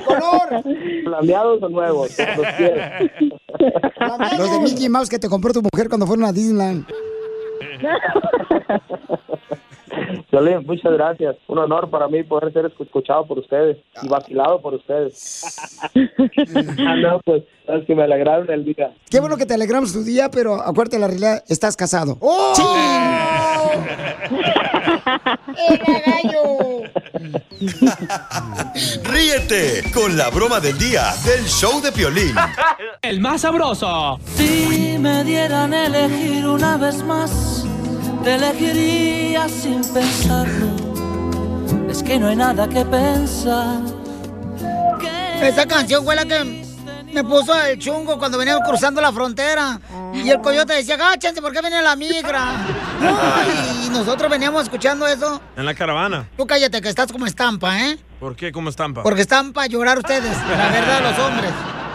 color! 0.04 0.62
¿Flameados 1.04 1.62
o 1.62 1.68
nuevos? 1.70 2.18
Los 2.18 2.46
quieres. 2.58 3.10
Los 4.36 4.50
de 4.52 4.60
Mickey 4.60 4.90
Mouse 4.90 5.08
que 5.08 5.18
te 5.18 5.30
compró 5.30 5.54
tu 5.54 5.62
mujer 5.62 5.88
cuando 5.88 6.06
fueron 6.06 6.26
a 6.26 6.32
Disneyland. 6.32 6.86
Violín, 10.30 10.66
muchas 10.66 10.92
gracias. 10.92 11.36
Un 11.46 11.58
honor 11.58 11.90
para 11.90 12.08
mí 12.08 12.22
poder 12.22 12.52
ser 12.52 12.66
escuchado 12.66 13.26
por 13.26 13.38
ustedes 13.38 13.78
y 14.02 14.08
vacilado 14.08 14.60
por 14.60 14.74
ustedes. 14.74 15.56
ah, 16.78 16.96
no, 16.96 17.20
pues, 17.24 17.42
es 17.66 17.86
que 17.86 17.94
me 17.94 18.04
alegraron 18.04 18.50
el 18.50 18.64
día. 18.64 18.92
Qué 19.10 19.20
bueno 19.20 19.36
que 19.36 19.46
te 19.46 19.54
alegramos 19.54 19.92
tu 19.92 20.02
día, 20.02 20.30
pero 20.30 20.54
acuérdate 20.54 20.98
la 20.98 21.08
realidad, 21.08 21.44
estás 21.48 21.76
casado. 21.76 22.16
¡Oh! 22.20 22.54
Ríete 29.02 29.90
con 29.92 30.16
la 30.16 30.30
broma 30.30 30.60
del 30.60 30.78
día 30.78 31.12
del 31.24 31.44
show 31.46 31.80
de 31.80 31.90
Piolín. 31.92 32.34
El 33.02 33.20
más 33.20 33.42
sabroso. 33.42 34.18
Si 34.36 34.96
me 34.98 35.24
dieran 35.24 35.74
a 35.74 35.86
elegir 35.86 36.46
una 36.46 36.76
vez 36.76 37.02
más, 37.02 37.66
te 38.22 38.34
elegiría 38.34 39.48
sin 39.48 39.82
pensarlo. 39.92 40.68
Es 41.90 42.02
que 42.02 42.18
no 42.18 42.28
hay 42.28 42.36
nada 42.36 42.68
que 42.68 42.84
pensar. 42.84 43.80
Esa 45.40 45.66
canción 45.66 46.04
fue 46.04 46.16
la 46.16 46.24
que 46.24 46.64
me 47.12 47.24
puso 47.24 47.58
el 47.64 47.78
chungo 47.78 48.18
cuando 48.18 48.38
veníamos 48.38 48.66
cruzando 48.68 49.00
la 49.00 49.12
frontera. 49.12 49.80
Y 50.12 50.28
el 50.30 50.40
coyote 50.40 50.74
decía, 50.74 50.94
agáchense, 50.94 51.40
¿por 51.40 51.52
qué 51.52 51.60
viene 51.60 51.80
la 51.80 51.94
migra? 51.96 52.66
Ay, 53.00 53.86
y 53.86 53.90
nosotros 53.90 54.30
veníamos 54.30 54.64
escuchando 54.64 55.06
eso. 55.06 55.40
En 55.56 55.64
la 55.64 55.74
caravana. 55.74 56.28
Tú 56.36 56.46
cállate, 56.46 56.80
que 56.80 56.88
estás 56.88 57.12
como 57.12 57.26
estampa, 57.26 57.78
¿eh? 57.80 57.98
¿Por 58.18 58.34
qué? 58.34 58.50
¿Cómo 58.50 58.68
estampa? 58.68 59.02
Porque 59.02 59.22
están 59.22 59.52
para 59.52 59.68
llorar 59.68 59.98
ustedes, 59.98 60.36
la 60.50 60.68
verdad, 60.70 61.02
los 61.02 61.18
hombres. 61.18 61.50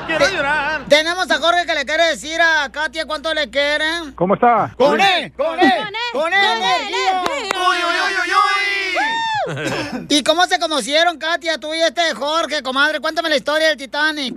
Quiero 0.06 0.30
llorar. 0.30 0.82
Tenemos 0.88 1.30
a 1.32 1.38
Jorge 1.38 1.66
que 1.66 1.74
le 1.74 1.86
quiere 1.86 2.06
decir 2.08 2.40
a 2.42 2.70
Katia 2.72 3.06
cuánto 3.06 3.34
le 3.34 3.50
quieren. 3.50 4.14
¿Cómo 4.16 4.36
está? 4.36 4.74
¡Con 4.78 5.00
él! 5.00 5.34
¡Con 5.36 5.60
él! 5.60 5.72
¡Con 6.14 6.34
él! 6.34 6.40
energía! 6.44 7.24
¿Y 10.10 10.24
cómo 10.24 10.44
se 10.46 10.60
conocieron, 10.60 11.18
Katia, 11.18 11.58
tú 11.58 11.74
y 11.74 11.82
este 11.82 12.02
Jorge, 12.16 12.62
comadre? 12.62 13.00
Cuéntame 13.00 13.30
la 13.30 13.36
historia 13.36 13.68
del 13.70 13.78
Titanic. 13.78 14.36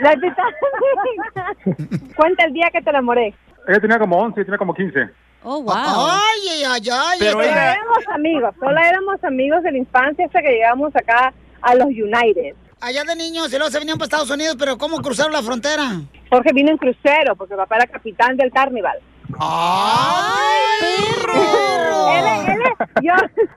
La 0.00 0.12
Titanic. 0.14 2.04
Cuenta 2.16 2.44
el 2.44 2.52
día 2.52 2.68
que 2.72 2.82
te 2.82 2.90
enamoré. 2.90 3.34
Ella 3.66 3.80
tenía 3.80 3.98
como 3.98 4.18
11, 4.18 4.40
yo 4.40 4.44
tenía 4.44 4.58
como 4.58 4.74
15. 4.74 5.08
Oh, 5.46 5.62
Ay, 5.70 6.48
ay, 6.50 6.64
ay, 6.64 6.88
ay. 6.90 7.18
Pero 7.18 7.42
este- 7.42 7.52
éramos 7.54 7.98
amigos, 8.14 8.54
solo 8.58 8.78
éramos 8.78 9.22
amigos 9.24 9.62
de 9.62 9.72
la 9.72 9.78
infancia 9.78 10.24
hasta 10.24 10.40
que 10.40 10.48
llegamos 10.48 10.94
acá 10.96 11.34
a 11.60 11.74
los 11.74 11.88
United. 11.88 12.54
Allá 12.84 13.02
de 13.02 13.16
niños, 13.16 13.48
y 13.48 13.56
luego 13.56 13.70
se 13.70 13.78
venían 13.78 13.96
para 13.96 14.04
Estados 14.04 14.28
Unidos, 14.28 14.56
pero 14.58 14.76
¿cómo 14.76 15.00
cruzaron 15.00 15.32
la 15.32 15.42
frontera? 15.42 16.02
Jorge 16.28 16.52
vino 16.52 16.70
en 16.70 16.76
crucero 16.76 17.34
porque 17.34 17.56
papá 17.56 17.76
era 17.76 17.86
capitán 17.86 18.36
del 18.36 18.52
Carnival. 18.52 18.98
¡Ay, 19.40 20.60
Él, 20.82 22.26
él, 22.46 22.60
yo, 23.02 23.14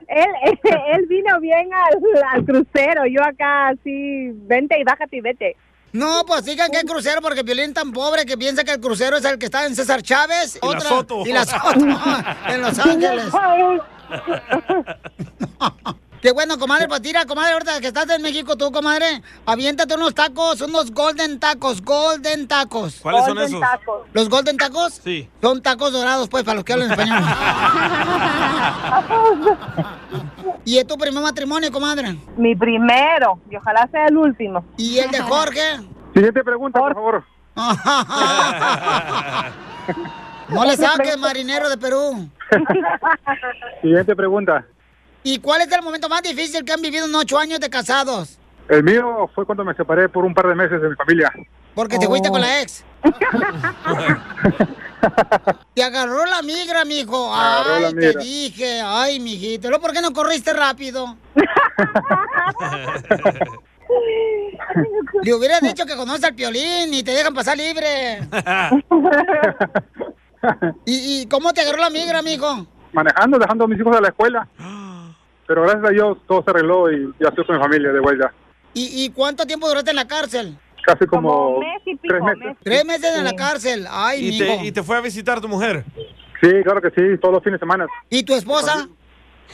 él, 0.08 0.26
él, 0.44 0.58
él 0.94 1.06
vino 1.08 1.38
bien 1.40 1.68
al, 1.74 1.98
al 2.32 2.42
crucero, 2.46 3.02
yo 3.06 3.22
acá 3.22 3.68
así, 3.68 4.30
vente 4.32 4.80
y 4.80 4.84
bájate 4.84 5.18
y 5.18 5.20
vete. 5.20 5.56
No, 5.92 6.24
pues 6.26 6.46
digan 6.46 6.70
que 6.70 6.78
el 6.78 6.86
crucero, 6.86 7.20
porque 7.20 7.42
Violín 7.42 7.74
tan 7.74 7.92
pobre 7.92 8.24
que 8.24 8.38
piensa 8.38 8.64
que 8.64 8.72
el 8.72 8.80
crucero 8.80 9.18
es 9.18 9.26
el 9.26 9.38
que 9.38 9.44
está 9.44 9.66
en 9.66 9.76
César 9.76 10.00
Chávez. 10.02 10.58
Y 10.62 10.66
la 10.72 10.80
Soto. 10.80 11.26
Y 11.26 11.32
la 11.32 11.44
Soto, 11.44 11.74
en 12.48 12.62
Los 12.62 12.78
Ángeles. 12.78 13.26
Qué 16.20 16.32
bueno, 16.32 16.58
comadre, 16.58 16.88
pues 16.88 17.00
tira, 17.00 17.24
comadre, 17.26 17.52
ahorita 17.52 17.80
que 17.80 17.86
estás 17.88 18.08
en 18.10 18.22
México 18.22 18.56
tú, 18.56 18.72
comadre, 18.72 19.22
aviéntate 19.46 19.94
unos 19.94 20.14
tacos, 20.14 20.60
unos 20.60 20.90
golden 20.92 21.38
tacos, 21.38 21.80
golden 21.82 22.48
tacos. 22.48 22.96
¿Cuáles 23.00 23.24
son 23.24 23.34
Golden 23.36 23.48
esos? 23.48 23.60
tacos. 23.60 24.06
¿Los 24.12 24.28
golden 24.28 24.56
tacos? 24.56 25.00
Sí. 25.04 25.28
Son 25.40 25.62
tacos 25.62 25.92
dorados, 25.92 26.28
pues, 26.28 26.42
para 26.42 26.56
los 26.56 26.64
que 26.64 26.72
hablan 26.72 26.90
español. 26.90 27.22
¿Y 30.64 30.78
es 30.78 30.86
tu 30.86 30.96
primer 30.98 31.22
matrimonio, 31.22 31.70
comadre? 31.70 32.16
Mi 32.36 32.56
primero, 32.56 33.38
y 33.50 33.56
ojalá 33.56 33.88
sea 33.92 34.06
el 34.06 34.16
último. 34.16 34.64
¿Y 34.76 34.98
el 34.98 35.10
de 35.10 35.20
Jorge? 35.20 35.60
Siguiente 36.14 36.42
pregunta, 36.42 36.80
por 36.80 36.94
favor. 36.94 37.24
No 40.48 40.64
le 40.64 40.78
saques, 40.78 41.18
marinero 41.18 41.68
de 41.68 41.76
Perú. 41.76 42.26
Siguiente 43.82 44.16
pregunta. 44.16 44.64
¿Y 45.30 45.40
cuál 45.40 45.60
es 45.60 45.70
el 45.70 45.82
momento 45.82 46.08
más 46.08 46.22
difícil 46.22 46.64
que 46.64 46.72
han 46.72 46.80
vivido 46.80 47.04
en 47.04 47.14
ocho 47.14 47.38
años 47.38 47.60
de 47.60 47.68
casados? 47.68 48.38
El 48.66 48.82
mío 48.82 49.28
fue 49.34 49.44
cuando 49.44 49.62
me 49.62 49.74
separé 49.74 50.08
por 50.08 50.24
un 50.24 50.32
par 50.32 50.48
de 50.48 50.54
meses 50.54 50.80
de 50.80 50.88
mi 50.88 50.94
familia. 50.94 51.30
Porque 51.74 51.98
te 51.98 52.06
fuiste 52.06 52.30
con 52.30 52.40
la 52.40 52.62
ex. 52.62 52.82
Te 55.74 55.82
agarró 55.82 56.24
la 56.24 56.40
migra, 56.40 56.86
mijo. 56.86 57.30
agarró 57.32 57.74
Ay, 57.74 57.82
la 57.82 57.92
te 57.92 58.18
dije. 58.18 58.80
Ay, 58.82 59.20
mijito. 59.20 59.68
¿Lo 59.68 59.78
por 59.80 59.92
qué 59.92 60.00
no 60.00 60.14
corriste 60.14 60.54
rápido? 60.54 61.14
Le 65.22 65.34
hubieras 65.34 65.60
dicho 65.60 65.84
que 65.84 65.94
conoces 65.94 66.24
al 66.24 66.34
piolín 66.34 66.94
y 66.94 67.02
te 67.02 67.10
dejan 67.10 67.34
pasar 67.34 67.58
libre. 67.58 68.22
¿Y, 70.86 71.20
y 71.20 71.26
cómo 71.26 71.52
te 71.52 71.60
agarró 71.60 71.80
la 71.80 71.90
migra, 71.90 72.22
mijo? 72.22 72.66
Manejando, 72.92 73.38
dejando 73.38 73.64
a 73.64 73.68
mis 73.68 73.78
hijos 73.78 73.94
a 73.94 74.00
la 74.00 74.08
escuela. 74.08 74.48
Pero 75.48 75.62
gracias 75.62 75.84
a 75.86 75.88
Dios 75.88 76.18
todo 76.28 76.44
se 76.44 76.50
arregló 76.50 76.92
y 76.92 77.10
ya 77.18 77.30
estoy 77.30 77.44
con 77.46 77.56
mi 77.56 77.62
familia 77.62 77.90
de 77.90 78.00
vuelta. 78.00 78.32
¿Y, 78.74 79.04
y 79.04 79.10
cuánto 79.10 79.46
tiempo 79.46 79.66
duraste 79.66 79.90
en 79.90 79.96
la 79.96 80.06
cárcel? 80.06 80.58
Casi 80.84 81.06
como, 81.06 81.60
tres 81.84 82.22
meses. 82.22 82.56
Tres 82.62 82.84
meses 82.84 83.16
en 83.16 83.24
la 83.24 83.32
cárcel. 83.32 83.86
Ay, 83.90 84.28
¿Y 84.28 84.32
mijo. 84.32 84.44
te, 84.44 84.66
¿Y 84.66 84.72
te 84.72 84.82
fue 84.82 84.98
a 84.98 85.00
visitar 85.00 85.40
tu 85.40 85.48
mujer? 85.48 85.84
Sí, 86.42 86.50
claro 86.62 86.82
que 86.82 86.90
sí, 86.90 87.16
todos 87.20 87.34
los 87.34 87.42
fines 87.42 87.58
de 87.58 87.64
semana. 87.64 87.86
¿Y 88.10 88.22
tu 88.22 88.34
esposa? 88.34 88.86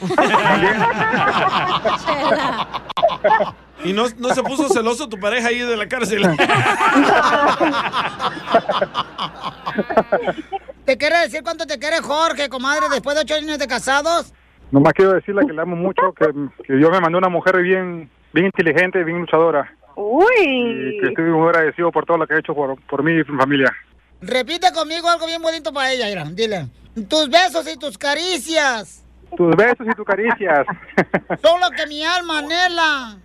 ¿Y 3.85 3.93
no, 3.93 4.07
no 4.17 4.33
se 4.33 4.43
puso 4.43 4.67
celoso 4.67 5.07
tu 5.07 5.17
pareja 5.17 5.47
ahí 5.47 5.59
de 5.59 5.77
la 5.77 5.87
cárcel? 5.87 6.23
¿Te 10.85 10.97
quiere 10.97 11.19
decir 11.19 11.41
cuánto 11.41 11.65
te 11.65 11.79
quiere 11.79 12.01
Jorge, 12.01 12.49
comadre, 12.49 12.87
después 12.91 13.15
de 13.15 13.21
ocho 13.21 13.35
años 13.35 13.59
de 13.59 13.67
casados? 13.67 14.33
Nomás 14.71 14.93
quiero 14.93 15.13
decirle 15.13 15.45
que 15.45 15.53
le 15.53 15.61
amo 15.61 15.75
mucho, 15.75 16.11
que, 16.13 16.27
que 16.65 16.73
Dios 16.73 16.89
me 16.91 16.99
mandó 16.99 17.17
una 17.17 17.29
mujer 17.29 17.61
bien, 17.61 18.09
bien 18.33 18.47
inteligente, 18.47 19.03
bien 19.03 19.19
luchadora. 19.19 19.71
Uy. 19.95 20.25
Y 20.37 20.99
que 20.99 21.07
estoy 21.07 21.25
muy 21.25 21.47
agradecido 21.47 21.91
por 21.91 22.05
todo 22.05 22.17
lo 22.17 22.27
que 22.27 22.33
ha 22.33 22.39
hecho 22.39 22.53
por, 22.53 22.79
por 22.81 23.03
mí 23.03 23.11
y 23.13 23.15
mi 23.15 23.37
familia. 23.37 23.71
Repite 24.21 24.71
conmigo 24.73 25.09
algo 25.09 25.25
bien 25.27 25.41
bonito 25.41 25.71
para 25.73 25.91
ella, 25.93 26.07
mira, 26.07 26.25
dile. 26.33 26.67
Tus 27.07 27.29
besos 27.29 27.67
y 27.71 27.77
tus 27.77 27.97
caricias 27.97 29.03
Tus 29.35 29.53
besos 29.57 29.85
y 29.85 29.91
tus 29.95 30.05
caricias 30.05 30.65
son 31.43 31.59
lo 31.59 31.69
que 31.71 31.85
mi 31.87 32.03
alma 32.05 32.39
anhela. 32.39 33.17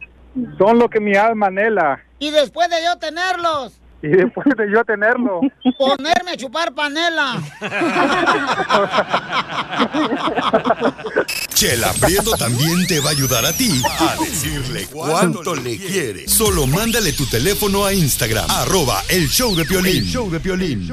son 0.58 0.78
lo 0.78 0.88
que 0.88 0.98
mi 1.00 1.14
alma 1.16 1.46
anhela. 1.46 2.00
Y 2.18 2.30
después 2.30 2.68
de 2.68 2.76
yo 2.84 2.98
tenerlos, 2.98 3.80
Y 4.02 4.08
después 4.08 4.46
de 4.56 4.72
yo 4.72 4.82
tenerlo, 4.84 5.40
ponerme 5.76 6.30
a 6.32 6.36
chupar 6.36 6.72
panela. 6.72 7.40
Chela 11.54 11.92
Prieto 12.00 12.32
también 12.32 12.86
te 12.86 12.98
va 13.00 13.10
a 13.10 13.12
ayudar 13.12 13.44
a 13.44 13.52
ti 13.52 13.82
a 13.98 14.16
decirle 14.16 14.86
cuánto 14.86 15.54
le 15.54 15.76
quiere. 15.76 16.26
Solo 16.26 16.66
mándale 16.66 17.12
tu 17.12 17.26
teléfono 17.26 17.84
a 17.84 17.92
Instagram, 17.92 18.50
arroba 18.50 19.02
el 19.10 19.28
show 19.28 19.54
de 19.54 19.66
Piolín. 19.66 19.98
El 19.98 20.06
show 20.06 20.30
de 20.30 20.40
Piolín. 20.40 20.88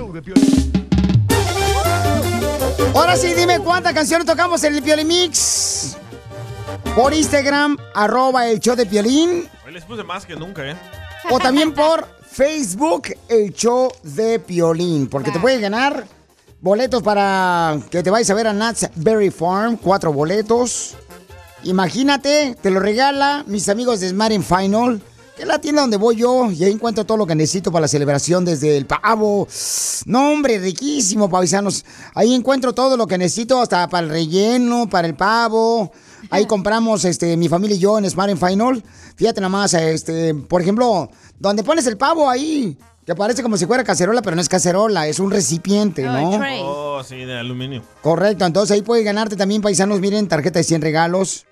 Ahora 2.94 3.16
sí, 3.16 3.34
dime 3.34 3.60
cuántas 3.60 3.94
canciones 3.94 4.26
tocamos 4.26 4.62
en 4.66 4.76
el 4.76 4.84
Piolimix. 4.84 5.96
Por 6.94 7.14
Instagram, 7.14 7.78
arroba 7.96 8.50
el 8.50 8.60
show 8.60 8.76
de 8.76 8.86
Piolín. 8.86 9.48
Hoy 9.66 9.72
les 9.72 9.86
puse 9.86 10.04
más 10.04 10.26
que 10.26 10.36
nunca, 10.36 10.70
¿eh? 10.70 10.76
O 11.30 11.40
también 11.40 11.74
por 11.74 12.17
Facebook, 12.38 13.08
el 13.30 13.52
show 13.52 13.92
de 14.04 14.38
Piolín. 14.38 15.08
Porque 15.08 15.32
te 15.32 15.40
pueden 15.40 15.60
ganar 15.60 16.06
boletos 16.62 17.02
para 17.02 17.80
que 17.90 18.04
te 18.04 18.12
vayas 18.12 18.30
a 18.30 18.36
ver 18.36 18.46
a 18.46 18.54
Nuts 18.54 18.92
Berry 18.94 19.32
Farm. 19.32 19.76
Cuatro 19.76 20.14
boletos. 20.14 20.94
Imagínate, 21.64 22.56
te 22.62 22.70
lo 22.70 22.80
regala 22.80 23.44
mis 23.48 23.68
amigos 23.70 24.02
de 24.02 24.10
Smart 24.10 24.40
Final. 24.44 25.02
Que 25.36 25.42
es 25.42 25.48
la 25.48 25.60
tienda 25.60 25.82
donde 25.82 25.98
voy 25.98 26.18
yo 26.18 26.52
y 26.52 26.64
ahí 26.64 26.72
encuentro 26.72 27.06
todo 27.06 27.18
lo 27.18 27.26
que 27.26 27.34
necesito 27.34 27.72
para 27.72 27.82
la 27.82 27.88
celebración, 27.88 28.46
desde 28.46 28.78
el 28.78 28.86
pavo. 28.86 29.48
No, 30.06 30.34
hombre, 30.34 30.60
riquísimo, 30.60 31.32
paisanos. 31.32 31.86
Ahí 32.14 32.36
encuentro 32.36 32.72
todo 32.74 32.98
lo 32.98 33.08
que 33.08 33.18
necesito, 33.18 33.60
hasta 33.60 33.90
para 33.90 34.06
el 34.06 34.12
relleno, 34.12 34.88
para 34.88 35.08
el 35.08 35.16
pavo. 35.16 35.92
Ahí 36.30 36.46
compramos, 36.46 37.06
este, 37.06 37.38
mi 37.38 37.50
familia 37.50 37.76
y 37.76 37.80
yo 37.80 37.98
en 37.98 38.10
Smart 38.10 38.32
and 38.32 38.40
Final. 38.40 38.84
Fíjate 39.16 39.42
nomás, 39.42 39.74
este, 39.74 40.34
por 40.34 40.62
ejemplo, 40.62 41.10
donde 41.40 41.64
pones 41.64 41.86
el 41.88 41.98
pavo 41.98 42.30
ahí, 42.30 42.78
que 43.06 43.16
parece 43.16 43.42
como 43.42 43.58
si 43.58 43.66
fuera 43.66 43.84
cacerola, 43.84 44.22
pero 44.22 44.36
no 44.36 44.42
es 44.42 44.50
cacerola, 44.50 45.08
es 45.08 45.20
un 45.20 45.32
recipiente, 45.32 46.04
¿no? 46.04 46.40
Oh, 46.64 47.04
sí, 47.04 47.16
de 47.18 47.38
aluminio. 47.38 47.84
Correcto, 48.02 48.46
entonces 48.46 48.76
ahí 48.76 48.82
puedes 48.82 49.06
ganarte 49.06 49.36
también, 49.36 49.62
paisanos, 49.62 50.00
miren, 50.00 50.28
tarjeta 50.28 50.60
de 50.60 50.64
100 50.64 50.82
regalos. 50.82 51.46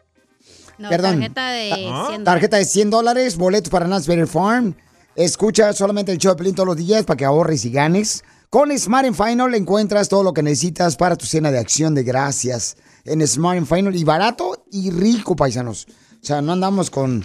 No, 0.78 0.90
Perdón. 0.90 1.14
tarjeta 1.14 1.50
de 1.52 1.72
100 1.74 1.90
dólares. 1.94 2.24
Tarjeta 2.26 2.58
de 2.58 2.66
100 2.66 2.90
dólares, 2.90 3.38
boletos 3.38 3.70
para 3.70 3.86
Knott's 3.86 4.08
Berry 4.08 4.28
Farm. 4.28 4.76
Escucha 5.16 5.72
solamente 5.72 6.12
el 6.12 6.18
show 6.18 6.34
de 6.34 6.38
Pelín 6.38 6.56
todos 6.56 6.68
los 6.68 6.76
días 6.76 7.06
para 7.06 7.16
que 7.16 7.24
ahorres 7.24 7.64
y 7.64 7.70
ganes. 7.72 8.24
Con 8.50 8.78
Smart 8.78 9.06
and 9.06 9.16
Final 9.16 9.56
encuentras 9.56 10.10
todo 10.10 10.24
lo 10.24 10.34
que 10.34 10.44
necesitas 10.44 10.98
para 10.98 11.16
tu 11.16 11.26
cena 11.26 11.52
de 11.52 11.60
acción 11.60 11.96
de 11.96 12.04
gracias. 12.04 12.76
En 13.06 13.26
Smart 13.28 13.58
and 13.58 13.68
Final. 13.68 13.96
Y 13.96 14.04
barato 14.04 14.66
y 14.72 14.90
rico, 14.92 15.36
paisanos. 15.36 15.88
O 16.22 16.26
sea, 16.26 16.42
no 16.42 16.52
andamos 16.54 16.90
con, 16.90 17.24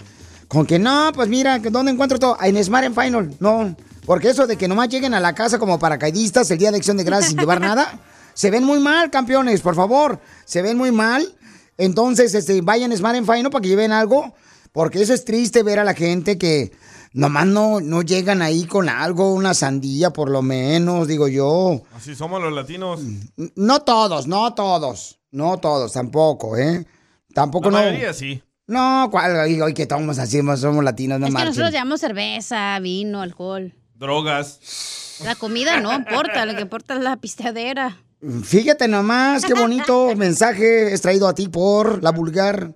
con 0.49 0.66
que 0.66 0.78
no, 0.78 1.10
pues 1.14 1.28
mira, 1.28 1.58
¿dónde 1.58 1.90
encuentro 1.92 2.18
todo? 2.18 2.37
En 2.42 2.62
Smart 2.62 2.87
and 2.87 2.94
Final. 3.00 3.34
No, 3.40 3.75
porque 4.06 4.30
eso 4.30 4.46
de 4.46 4.56
que 4.56 4.68
nomás 4.68 4.88
lleguen 4.88 5.14
a 5.14 5.20
la 5.20 5.34
casa 5.34 5.58
como 5.58 5.78
paracaidistas 5.78 6.50
el 6.50 6.58
día 6.58 6.70
de 6.70 6.76
acción 6.78 6.96
de 6.96 7.04
gracias 7.04 7.30
sin 7.30 7.38
llevar 7.38 7.60
nada, 7.60 7.99
se 8.34 8.50
ven 8.50 8.64
muy 8.64 8.78
mal, 8.78 9.10
campeones, 9.10 9.60
por 9.62 9.75
favor. 9.75 10.20
Se 10.44 10.62
ven 10.62 10.76
muy 10.76 10.92
mal. 10.92 11.34
Entonces, 11.78 12.34
este, 12.34 12.60
vayan 12.60 12.92
a 12.92 12.96
Smart 12.96 13.16
and 13.16 13.26
Final 13.26 13.50
para 13.50 13.62
que 13.62 13.68
lleven 13.68 13.90
algo, 13.92 14.34
porque 14.72 15.00
eso 15.00 15.14
es 15.14 15.24
triste 15.24 15.62
ver 15.62 15.78
a 15.78 15.85
la 15.85 15.94
gente 15.94 16.37
que 16.37 16.72
nomás 17.14 17.46
no, 17.46 17.81
no 17.81 18.02
llegan 18.02 18.42
ahí 18.42 18.64
con 18.66 18.88
algo, 18.90 19.33
una 19.33 19.55
sandía 19.55 20.11
por 20.12 20.28
lo 20.31 20.42
menos, 20.42 21.09
digo 21.09 21.26
yo. 21.26 21.81
Así 21.96 22.14
somos 22.14 22.42
los 22.42 22.52
latinos. 22.52 23.00
N- 23.00 23.52
No 23.57 23.81
todos, 23.81 24.26
no 24.26 24.52
todos, 24.52 25.19
no 25.33 25.59
todos, 25.59 25.93
tampoco, 25.93 26.57
¿eh? 26.57 26.87
Tampoco 27.35 27.71
La 27.71 27.79
no. 27.81 27.85
mayoría 27.87 28.12
sí. 28.12 28.43
No, 28.66 29.09
¿cuál? 29.11 29.49
Digo, 29.49 29.66
que 29.75 29.87
tomamos 29.87 30.19
así, 30.19 30.40
somos 30.57 30.85
latinos, 30.85 31.19
no 31.19 31.27
Es 31.27 31.31
que 31.31 31.35
marchen. 31.35 31.49
nosotros 31.51 31.73
llevamos 31.73 32.01
cerveza, 32.01 32.79
vino, 32.81 33.21
alcohol. 33.21 33.75
Drogas. 33.95 35.19
La 35.25 35.35
comida 35.35 35.81
no 35.81 35.93
importa, 35.95 36.47
lo 36.47 36.55
que 36.55 36.62
importa 36.62 36.95
es 36.95 37.01
la 37.01 37.16
pisteadera. 37.16 37.99
Fíjate 38.45 38.87
nomás, 38.87 39.45
qué 39.45 39.55
bonito 39.55 40.11
mensaje 40.16 40.93
es 40.93 41.01
traído 41.03 41.27
a 41.27 41.35
ti 41.35 41.49
por 41.49 42.03
la 42.03 42.11
vulgar. 42.12 42.73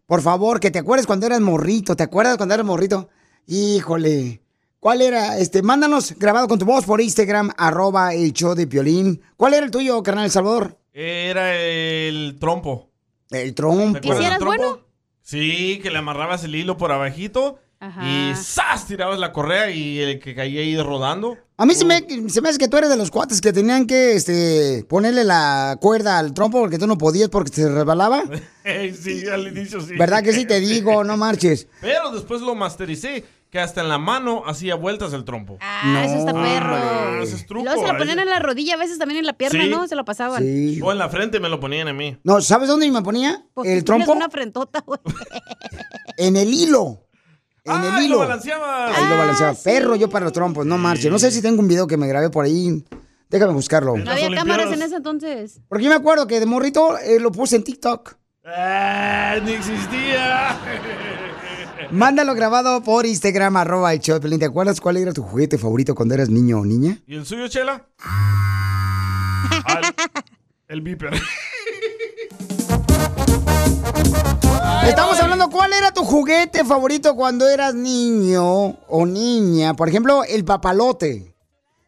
Por 0.07 0.23
favor, 0.23 0.61
que 0.61 0.71
te 0.71 0.79
acuerdes 0.79 1.07
cuando 1.07 1.27
eras 1.27 1.41
morrito. 1.41 1.97
¿Te 1.97 2.05
acuerdas 2.05 2.37
cuando 2.37 2.55
eras 2.55 2.67
morrito? 2.67 3.09
Híjole. 3.49 4.41
¿Cuál 4.79 5.03
era? 5.03 5.39
Este, 5.39 5.63
mándanos 5.63 6.17
grabado 6.17 6.47
con 6.47 6.61
tu 6.61 6.67
voz 6.67 6.85
por 6.85 7.01
Instagram, 7.01 7.51
arroba 7.57 8.15
el 8.15 8.33
show 8.33 8.55
de 8.55 8.69
Piolín. 8.69 9.21
¿Cuál 9.37 9.55
era 9.55 9.65
el 9.65 9.73
tuyo, 9.73 10.01
carnal 10.05 10.27
El 10.27 10.31
Salvador? 10.31 10.79
Era 10.93 11.57
el 11.57 12.37
trompo. 12.39 12.91
El 13.31 13.55
trompo. 13.55 13.99
¿Te 14.01 14.09
acuerdas 14.09 14.31
del 14.31 14.39
trompo? 14.39 14.81
Sí, 15.23 15.81
que 15.83 15.91
le 15.91 15.99
amarrabas 15.99 16.45
el 16.45 16.55
hilo 16.55 16.77
por 16.77 16.93
abajito 16.93 17.59
y 18.03 18.33
¡zas! 18.35 18.87
tirabas 18.87 19.19
la 19.19 19.33
correa 19.33 19.71
y 19.71 19.99
el 20.01 20.19
que 20.19 20.35
caía 20.35 20.61
ahí 20.61 20.81
rodando. 20.81 21.37
A 21.59 21.65
mí 21.65 21.75
se 21.75 21.85
me, 21.85 22.05
se 22.29 22.41
me 22.41 22.49
hace 22.49 22.59
que 22.59 22.69
tú 22.69 22.77
eres 22.77 22.91
de 22.91 22.97
los 22.97 23.11
cuates 23.11 23.41
que 23.41 23.53
tenían 23.53 23.87
que 23.87 24.15
este, 24.15 24.85
ponerle 24.89 25.25
la 25.25 25.79
cuerda 25.81 26.19
al 26.19 26.35
trompo 26.35 26.59
porque 26.61 26.79
tú 26.79 26.87
no 26.87 26.99
podías 26.99 27.29
porque 27.29 27.53
se 27.53 27.69
resbalaba. 27.69 28.23
sí, 28.65 29.27
al 29.29 29.49
inicio 29.49 29.81
sí. 29.81 29.95
¿Verdad 29.97 30.23
que 30.23 30.33
sí 30.33 30.45
te 30.47 30.61
digo? 30.61 31.05
No 31.05 31.17
marches. 31.17 31.69
Pero 31.81 32.11
después 32.11 32.43
lo 32.43 32.55
mastericé, 32.55 33.25
que 33.51 33.59
hasta 33.59 33.81
en 33.81 33.89
la 33.89 33.97
mano 33.99 34.43
hacía 34.47 34.75
vueltas 34.75 35.13
el 35.15 35.25
trompo. 35.25 35.57
Ah, 35.61 36.03
eso 36.05 36.17
está 36.17 36.33
perro. 36.35 36.75
Ah, 36.75 37.21
ese 37.23 37.37
es 37.37 37.47
truco. 37.47 37.65
Luego 37.65 37.87
se 37.87 37.93
lo 37.93 37.99
ponían 37.99 38.19
en 38.19 38.29
la 38.29 38.39
rodilla, 38.39 38.75
a 38.75 38.79
veces 38.79 38.99
también 38.99 39.21
en 39.21 39.27
la 39.27 39.35
pierna, 39.35 39.65
Sí. 39.65 39.71
¿no? 39.71 39.87
Se 39.89 39.95
lo 39.95 40.05
pasaban. 40.05 40.43
Sí. 40.43 40.81
O 40.83 40.93
en 40.93 40.99
la 40.99 41.09
frente 41.09 41.41
me 41.41 41.49
lo 41.49 41.59
ponían 41.61 41.89
a 41.89 41.93
mí. 41.93 42.19
No, 42.25 42.41
¿sabes 42.43 42.69
dónde 42.69 42.91
me 42.91 43.01
ponía? 43.03 43.47
Pues 43.55 43.69
El 43.71 43.85
trompo 43.85 44.13
una 44.13 44.29
frentota, 44.29 44.81
güey. 44.81 45.01
en 46.19 46.37
el 46.37 46.53
hilo. 46.53 47.06
En 47.67 47.73
¡Ah, 47.73 47.97
el 47.99 48.05
hilo. 48.05 48.15
lo 48.15 48.19
balanceabas! 48.21 48.97
Ahí 48.97 49.09
lo 49.09 49.19
balanceaba. 49.19 49.55
Perro 49.55 49.97
yo 49.97 50.09
para 50.09 50.25
los 50.25 50.33
trompos, 50.33 50.65
no 50.65 50.79
marches. 50.79 51.11
No 51.11 51.19
sé 51.19 51.33
si 51.33 51.43
tengo 51.43 51.61
un 51.61 51.67
video 51.67 51.89
que 51.89 51.97
me 51.97 52.07
grabé 52.07 52.31
por 52.31 52.45
ahí. 52.45 52.85
Déjame 53.29 53.53
buscarlo. 53.55 53.97
No 53.97 54.09
había 54.11 54.31
cámaras 54.33 54.73
en 54.73 54.83
ese 54.83 54.97
entonces. 54.97 55.61
Porque 55.69 55.83
yo 55.85 55.91
me 55.91 55.97
acuerdo 55.97 56.29
que 56.29 56.39
de 56.39 56.47
morrito 56.47 56.97
eh, 56.99 57.19
lo 57.19 57.33
puse 57.33 57.57
en 57.57 57.65
TikTok. 57.65 58.15
Ah, 58.45 59.35
ni 59.45 59.53
existía. 59.53 60.57
Mándalo 61.91 62.35
grabado 62.35 62.83
por 62.85 63.05
Instagram, 63.05 63.57
arroba 63.57 63.93
el 63.93 64.01
Piolín. 64.01 64.39
¿Te 64.39 64.45
acuerdas 64.47 64.81
cuál 64.81 64.99
era 64.99 65.13
tu 65.13 65.23
juguete 65.23 65.59
favorito 65.59 65.97
cuando 65.97 66.15
eras 66.15 66.29
niño 66.29 66.61
o 66.61 66.65
niña? 66.65 66.99
¿Y 67.07 67.17
el 67.17 67.27
suyo, 67.27 67.49
Chela? 67.49 67.85
Ah, 69.69 69.81
el, 70.69 70.69
el 70.69 70.81
beeper. 70.83 71.11
Estamos 74.85 75.19
hablando 75.21 75.51
cuál 75.51 75.73
era 75.73 75.93
tu 75.93 76.05
juguete 76.05 76.65
favorito 76.65 77.15
cuando 77.17 77.49
eras 77.49 77.75
niño 77.75 78.45
o 78.89 79.07
niña. 79.07 79.75
Por 79.75 79.89
ejemplo, 79.89 80.23
el 80.25 80.45
papalote. 80.45 81.33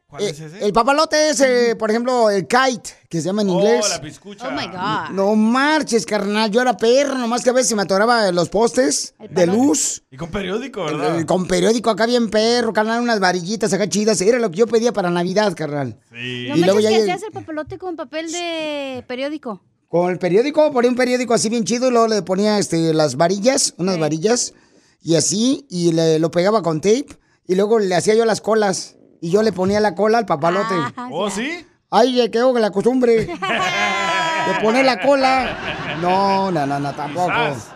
¿Cuál 0.09 0.23
Eh, 0.23 0.31
es 0.31 0.41
ese? 0.41 0.65
El 0.65 0.73
papalote 0.73 1.31
es, 1.31 1.41
eh, 1.41 1.77
por 1.79 1.91
ejemplo, 1.91 2.31
el 2.31 2.47
kite, 2.49 2.91
que 3.11 3.21
se 3.21 3.27
llama 3.27 3.43
en 3.43 3.51
inglés. 3.51 3.85
Oh, 3.85 3.89
la 3.89 4.01
piscucha. 4.01 4.49
Oh 4.49 4.51
my 4.53 4.67
God. 4.67 5.15
No 5.15 5.35
marches, 5.37 6.07
carnal. 6.07 6.51
Yo 6.51 6.63
era 6.63 6.77
perro, 6.77 7.17
nomás 7.19 7.45
que 7.45 7.51
a 7.51 7.53
veces 7.53 7.69
se 7.69 7.77
me 7.77 7.83
atoraba 7.83 8.33
los 8.33 8.49
postes 8.49 9.15
de 9.31 9.47
luz. 9.47 10.03
Y 10.11 10.17
con 10.17 10.31
periódico, 10.31 10.85
¿verdad? 10.85 11.21
Eh, 11.21 11.27
Con 11.27 11.47
periódico 11.47 11.91
acá 11.91 12.07
bien 12.07 12.31
perro, 12.31 12.73
carnal, 12.73 13.03
unas 13.03 13.21
varillitas 13.21 13.73
acá 13.73 13.87
chidas. 13.89 14.21
Era 14.23 14.39
lo 14.39 14.51
que 14.51 14.57
yo 14.57 14.67
pedía 14.67 14.93
para 14.93 15.11
Navidad, 15.11 15.55
carnal. 15.55 15.99
Sí. 16.11 16.47
No 16.49 16.57
Y 16.57 16.61
me 16.61 16.67
luego 16.67 16.79
que 16.81 16.85
ya- 16.91 16.99
hacías 16.99 17.23
el 17.23 17.33
papalote 17.33 17.77
con 17.79 17.95
papel 17.95 18.33
de 18.33 19.05
periódico. 19.07 19.61
Con 19.89 20.11
el 20.11 20.19
periódico, 20.19 20.71
ponía 20.71 20.91
un 20.91 20.97
periódico 20.97 21.33
así 21.33 21.49
bien 21.49 21.65
chido 21.65 21.89
y 21.89 21.91
luego 21.91 22.09
le 22.09 22.21
ponía 22.21 22.59
este, 22.59 22.93
las 22.93 23.17
varillas, 23.17 23.75
unas 23.79 23.99
varillas, 23.99 24.53
y 25.01 25.17
así, 25.17 25.67
y 25.71 25.93
le, 25.93 26.19
lo 26.19 26.31
pegaba 26.31 26.63
con 26.63 26.83
tape, 26.83 27.07
y 27.47 27.55
luego 27.55 27.79
le 27.79 27.95
hacía 27.95 28.15
yo 28.15 28.27
las 28.27 28.43
colas, 28.43 28.97
y 29.23 29.31
yo 29.31 29.43
le 29.43 29.51
ponía 29.51 29.81
la 29.81 29.95
cola 29.95 30.19
al 30.19 30.27
papalote. 30.27 30.75
¿Oh, 31.11 31.31
sí? 31.31 31.65
Ay, 31.91 32.13
le 32.13 32.31
quedó 32.31 32.53
con 32.53 32.61
la 32.61 32.71
costumbre 32.71 33.15
de 33.27 34.61
poner 34.63 34.85
la 34.85 35.01
cola. 35.01 35.97
No, 36.03 36.51
no, 36.51 36.67
no, 36.67 36.79
no, 36.79 36.95
tampoco. 36.95 37.29
Quizás. 37.29 37.69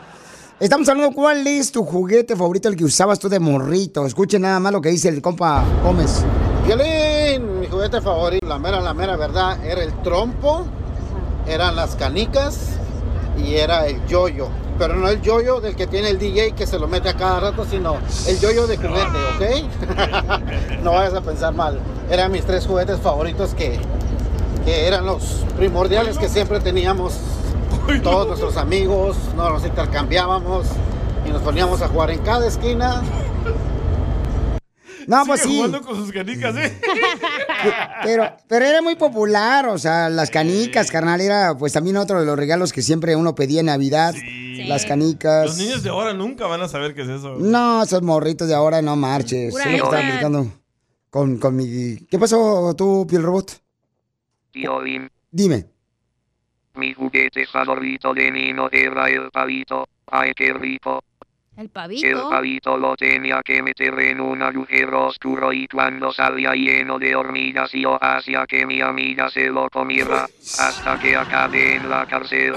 Estamos 0.60 0.86
hablando 0.90 1.14
cuál 1.14 1.46
es 1.46 1.72
tu 1.72 1.82
juguete 1.82 2.36
favorito, 2.36 2.68
el 2.68 2.76
que 2.76 2.84
usabas 2.84 3.18
tú 3.18 3.30
de 3.30 3.40
morrito. 3.40 4.04
Escuchen 4.04 4.42
nada 4.42 4.60
más 4.60 4.70
lo 4.70 4.82
que 4.82 4.90
dice 4.90 5.08
el 5.08 5.22
compa 5.22 5.64
Gómez. 5.82 6.22
Violín, 6.66 7.58
mi 7.58 7.66
juguete 7.68 8.02
favorito, 8.02 8.46
la 8.46 8.58
mera, 8.58 8.80
la 8.80 8.92
mera 8.92 9.16
verdad, 9.16 9.64
era 9.64 9.82
el 9.82 10.00
trompo, 10.02 10.66
eran 11.46 11.76
las 11.76 11.96
canicas 11.96 12.76
y 13.36 13.54
era 13.54 13.86
el 13.86 14.04
yoyo. 14.06 14.48
Pero 14.78 14.96
no 14.96 15.08
el 15.08 15.20
yoyo 15.20 15.60
del 15.60 15.76
que 15.76 15.86
tiene 15.86 16.08
el 16.08 16.18
DJ 16.18 16.52
que 16.52 16.66
se 16.66 16.78
lo 16.78 16.88
mete 16.88 17.08
a 17.08 17.14
cada 17.14 17.40
rato, 17.40 17.64
sino 17.64 17.98
el 18.26 18.40
yoyo 18.40 18.66
de 18.66 18.76
juguete, 18.76 19.66
¿ok? 19.66 20.80
no 20.82 20.92
vayas 20.92 21.14
a 21.14 21.20
pensar 21.20 21.52
mal. 21.52 21.78
Eran 22.10 22.32
mis 22.32 22.44
tres 22.44 22.66
juguetes 22.66 22.98
favoritos 22.98 23.54
que, 23.54 23.78
que 24.64 24.86
eran 24.86 25.06
los 25.06 25.44
primordiales 25.56 26.18
que 26.18 26.28
siempre 26.28 26.60
teníamos 26.60 27.14
todos 28.02 28.26
nuestros 28.26 28.56
amigos, 28.56 29.16
nos 29.36 29.52
los 29.52 29.64
intercambiábamos 29.64 30.66
y 31.26 31.30
nos 31.30 31.42
poníamos 31.42 31.82
a 31.82 31.88
jugar 31.88 32.10
en 32.10 32.20
cada 32.20 32.46
esquina. 32.46 33.02
No, 35.06 35.24
pues 35.26 35.40
sí. 35.42 35.56
jugando 35.56 35.82
con 35.82 35.96
sus 35.96 36.12
canicas, 36.12 36.54
¿eh? 36.56 36.80
Pero, 38.02 38.36
pero 38.48 38.64
era 38.64 38.82
muy 38.82 38.96
popular, 38.96 39.68
o 39.68 39.78
sea, 39.78 40.08
las 40.08 40.30
canicas, 40.30 40.90
carnal, 40.90 41.20
era 41.20 41.56
pues 41.56 41.72
también 41.72 41.96
otro 41.96 42.18
de 42.18 42.26
los 42.26 42.36
regalos 42.36 42.72
que 42.72 42.82
siempre 42.82 43.14
uno 43.14 43.34
pedía 43.36 43.60
en 43.60 43.66
Navidad. 43.66 44.14
Las 44.66 44.84
canicas. 44.84 45.46
Los 45.46 45.58
niños 45.58 45.82
de 45.84 45.90
ahora 45.90 46.12
nunca 46.12 46.46
van 46.46 46.60
a 46.62 46.68
saber 46.68 46.94
qué 46.94 47.02
es 47.02 47.08
eso. 47.08 47.36
No, 47.38 47.82
esos 47.82 48.02
morritos 48.02 48.48
de 48.48 48.54
ahora 48.54 48.82
no 48.82 48.96
marches. 48.96 49.52
Pura 49.52 49.64
Es 49.64 49.70
lo 49.70 49.70
que 49.70 49.76
estaba 49.76 50.00
época. 50.00 50.08
platicando 50.20 50.52
con, 51.10 51.38
con 51.38 51.54
mi... 51.56 51.96
¿Qué 52.10 52.18
pasó 52.18 52.74
tú, 52.76 53.06
piel 53.08 53.22
robot? 53.22 53.60
Violín, 54.52 55.08
Dime. 55.30 55.66
mi 56.74 56.92
juguete 56.94 57.46
favorito 57.46 58.12
de 58.14 58.30
niño 58.30 58.68
era 58.72 59.08
el 59.08 59.30
pavito. 59.30 59.86
Ay, 60.06 60.32
qué 60.34 60.52
rico. 60.52 61.00
El 61.62 61.66
El 61.66 61.70
pavito. 61.70 62.28
pavito 62.28 62.76
lo 62.76 62.96
tenía 62.96 63.40
que 63.44 63.62
meter 63.62 63.96
en 64.00 64.20
un 64.20 64.42
agujero 64.42 65.06
oscuro 65.06 65.52
y 65.52 65.68
cuando 65.68 66.12
salía 66.12 66.54
lleno 66.54 66.98
de 66.98 67.14
hormigas 67.14 67.70
yo 67.72 67.96
hacía 68.02 68.44
que 68.48 68.66
mi 68.66 68.80
amiga 68.80 69.30
se 69.30 69.46
lo 69.46 69.70
comiera 69.70 70.28
hasta 70.58 70.98
que 70.98 71.14
acabé 71.14 71.76
en 71.76 71.88
la 71.88 72.04
cárcel. 72.06 72.54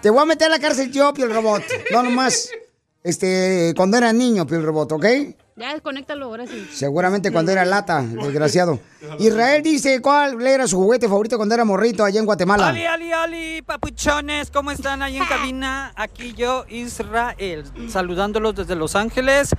Te 0.00 0.08
voy 0.08 0.22
a 0.22 0.24
meter 0.24 0.46
a 0.46 0.50
la 0.52 0.58
cárcel 0.58 0.90
yo, 0.90 1.12
piel 1.12 1.34
robot. 1.34 1.62
No 1.92 2.02
nomás. 2.02 2.50
Este, 3.02 3.74
cuando 3.76 3.98
era 3.98 4.12
niño, 4.14 4.46
piel 4.46 4.62
robot, 4.62 4.92
¿ok? 4.92 5.04
Ya 5.60 5.74
desconéctalo 5.74 6.24
ahora 6.24 6.46
sí. 6.46 6.66
Seguramente 6.72 7.30
cuando 7.30 7.52
era 7.52 7.66
lata, 7.66 8.00
desgraciado. 8.00 8.80
Israel 9.18 9.62
dice 9.62 10.00
cuál 10.00 10.40
era 10.46 10.66
su 10.66 10.78
juguete 10.78 11.06
favorito 11.06 11.36
cuando 11.36 11.54
era 11.54 11.66
morrito 11.66 12.02
allá 12.02 12.18
en 12.18 12.24
Guatemala. 12.24 12.68
Ali, 12.68 12.86
ali, 12.86 13.12
ali, 13.12 13.60
papuchones, 13.60 14.50
¿cómo 14.50 14.70
están 14.70 15.02
ahí 15.02 15.18
en 15.18 15.26
cabina? 15.26 15.92
Aquí 15.96 16.32
yo, 16.32 16.64
Israel, 16.70 17.64
saludándolos 17.90 18.54
desde 18.54 18.74
Los 18.74 18.96
Ángeles. 18.96 19.50